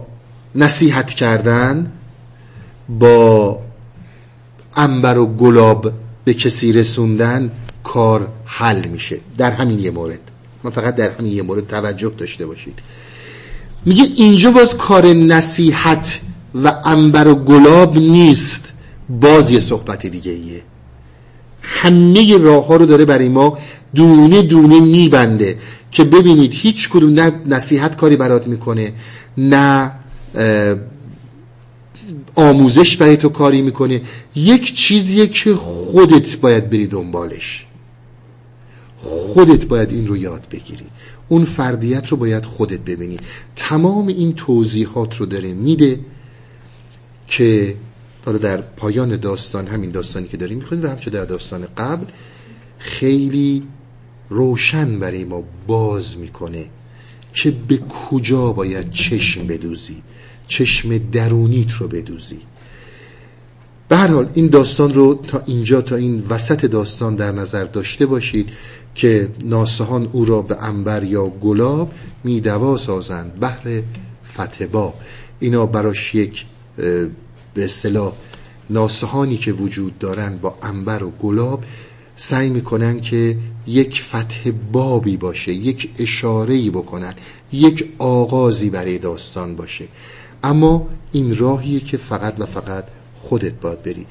نصیحت 0.54 1.14
کردن 1.14 1.92
با 2.88 3.58
انبر 4.76 5.18
و 5.18 5.26
گلاب 5.26 5.92
به 6.24 6.34
کسی 6.34 6.72
رسوندن 6.72 7.52
کار 7.84 8.28
حل 8.44 8.86
میشه 8.86 9.20
در 9.38 9.50
همین 9.50 9.78
یه 9.78 9.90
مورد. 9.90 10.20
ما 10.64 10.70
فقط 10.70 10.96
در 10.96 11.10
همین 11.10 11.32
یه 11.32 11.42
مورد 11.42 11.66
توجه 11.66 12.12
داشته 12.18 12.46
باشید. 12.46 12.78
میگه 13.84 14.04
اینجا 14.16 14.50
باز 14.50 14.76
کار 14.76 15.06
نصیحت 15.06 16.20
و 16.64 16.76
انبر 16.84 17.28
و 17.28 17.34
گلاب 17.34 17.96
نیست. 17.98 18.72
باز 19.08 19.50
یه 19.50 19.60
صحبت 19.60 20.06
دیگه 20.06 20.32
ایه 20.32 20.62
همه 21.74 22.38
راه 22.38 22.66
ها 22.66 22.76
رو 22.76 22.86
داره 22.86 23.04
برای 23.04 23.28
ما 23.28 23.58
دونه 23.94 24.42
دونه 24.42 24.80
میبنده 24.80 25.58
که 25.90 26.04
ببینید 26.04 26.54
هیچ 26.54 26.88
کدوم 26.90 27.20
نه 27.20 27.32
نصیحت 27.46 27.96
کاری 27.96 28.16
برات 28.16 28.46
می‌کنه 28.46 28.92
نه 29.38 29.92
آموزش 32.34 32.96
برای 32.96 33.16
تو 33.16 33.28
کاری 33.28 33.62
می‌کنه. 33.62 34.00
یک 34.34 34.74
چیزیه 34.74 35.26
که 35.26 35.54
خودت 35.54 36.36
باید 36.36 36.70
بری 36.70 36.86
دنبالش. 36.86 37.66
خودت 38.98 39.66
باید 39.66 39.90
این 39.90 40.06
رو 40.06 40.16
یاد 40.16 40.46
بگیری. 40.50 40.86
اون 41.28 41.44
فردیت 41.44 42.08
رو 42.08 42.16
باید 42.16 42.44
خودت 42.44 42.80
ببینی. 42.80 43.16
تمام 43.56 44.06
این 44.06 44.34
توضیحات 44.34 45.16
رو 45.16 45.26
داره 45.26 45.52
میده 45.52 46.00
که 47.28 47.74
حالا 48.24 48.38
در 48.38 48.60
پایان 48.60 49.16
داستان 49.16 49.66
همین 49.66 49.90
داستانی 49.90 50.28
که 50.28 50.36
داریم 50.36 50.58
می‌خونیم 50.58 50.84
و 50.84 50.88
همچه 50.88 51.10
در 51.10 51.24
داستان 51.24 51.66
قبل. 51.76 52.06
خیلی 52.78 53.62
روشن 54.30 55.00
برای 55.00 55.24
ما 55.24 55.42
باز 55.66 56.18
می‌کنه 56.18 56.64
که 57.32 57.50
به 57.50 57.78
کجا 57.78 58.52
باید 58.52 58.90
چشم 58.90 59.46
بدوزی 59.46 60.02
چشم 60.48 60.98
درونیت 60.98 61.72
رو 61.72 61.88
بدوزی. 61.88 62.40
به 63.88 63.96
هر 63.96 64.06
حال 64.06 64.30
این 64.34 64.46
داستان 64.46 64.94
رو 64.94 65.14
تا 65.14 65.42
اینجا 65.46 65.80
تا 65.80 65.96
این 65.96 66.22
وسط 66.28 66.64
داستان 66.66 67.14
در 67.14 67.32
نظر 67.32 67.64
داشته 67.64 68.06
باشید 68.06 68.48
که 68.94 69.28
ناسهان 69.44 70.08
او 70.12 70.24
را 70.24 70.42
به 70.42 70.64
انبر 70.64 71.04
یا 71.04 71.26
گلاب 71.28 71.92
میدوا 72.24 72.76
سازند. 72.76 73.34
بهر 73.34 73.82
فتبا. 74.34 74.94
اینا 75.40 75.66
براش 75.66 76.14
یک 76.14 76.44
به 77.54 77.64
اصطلاح 77.64 78.12
ناسهانی 78.70 79.36
که 79.36 79.52
وجود 79.52 79.98
دارن 79.98 80.36
با 80.36 80.58
انبر 80.62 81.02
و 81.02 81.10
گلاب 81.10 81.64
سعی 82.16 82.48
می‌کنن 82.48 83.00
که 83.00 83.36
یک 83.66 84.02
فتح 84.02 84.50
بابی 84.72 85.16
باشه 85.16 85.52
یک 85.52 85.90
اشارهی 85.98 86.70
بکنن 86.70 87.14
یک 87.52 87.92
آغازی 87.98 88.70
برای 88.70 88.98
داستان 88.98 89.56
باشه. 89.56 89.88
اما 90.42 90.88
این 91.12 91.36
راهیه 91.36 91.80
که 91.80 91.96
فقط 91.96 92.40
و 92.40 92.46
فقط 92.46 92.84
خودت 93.20 93.52
باید 93.52 93.82
بری. 93.82 94.06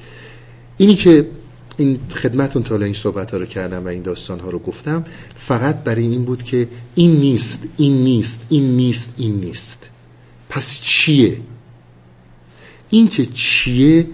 اینی 0.76 0.94
که 0.94 1.28
این 1.76 2.00
خدمتون 2.14 2.62
تا 2.62 2.76
این 2.76 2.94
صحبت 2.94 3.30
ها 3.30 3.38
رو 3.38 3.46
کردم 3.46 3.84
و 3.84 3.88
این 3.88 4.02
داستان 4.02 4.40
ها 4.40 4.50
رو 4.50 4.58
گفتم 4.58 5.04
فقط 5.36 5.76
برای 5.76 6.06
این 6.06 6.24
بود 6.24 6.42
که 6.42 6.68
این 6.94 7.16
نیست 7.16 7.62
این 7.76 8.04
نیست 8.04 8.42
این 8.48 8.76
نیست 8.76 9.14
این 9.16 9.40
نیست. 9.40 9.88
پس 10.48 10.80
چیه؟ 10.80 11.40
این 12.90 13.08
که 13.08 13.26
چیه 13.26 14.06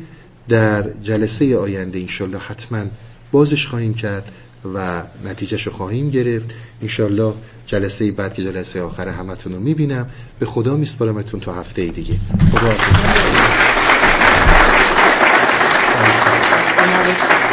در 0.48 0.90
جلسه 1.02 1.59
آینده 1.59 1.98
انشالله 1.98 2.38
حتما 2.38 2.84
بازش 3.32 3.66
خواهیم 3.66 3.94
کرد 3.94 4.32
و 4.74 5.02
نتیجهش 5.24 5.66
رو 5.66 5.72
خواهیم 5.72 6.10
گرفت. 6.10 6.51
انشالله 6.82 7.34
جلسه 7.66 8.12
بعد 8.12 8.34
که 8.34 8.44
جلسه 8.44 8.82
آخر 8.82 9.09
همتون 9.09 9.52
رو 9.52 9.60
می‌بینم. 9.60 10.06
به 10.38 10.47
خدا 10.47 10.76
میسپارمتون 10.76 11.40
تا 11.40 11.55
هفته 11.55 11.86
دیگه. 11.86 12.14
خدا 12.52 12.74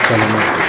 سلامت 0.10 0.67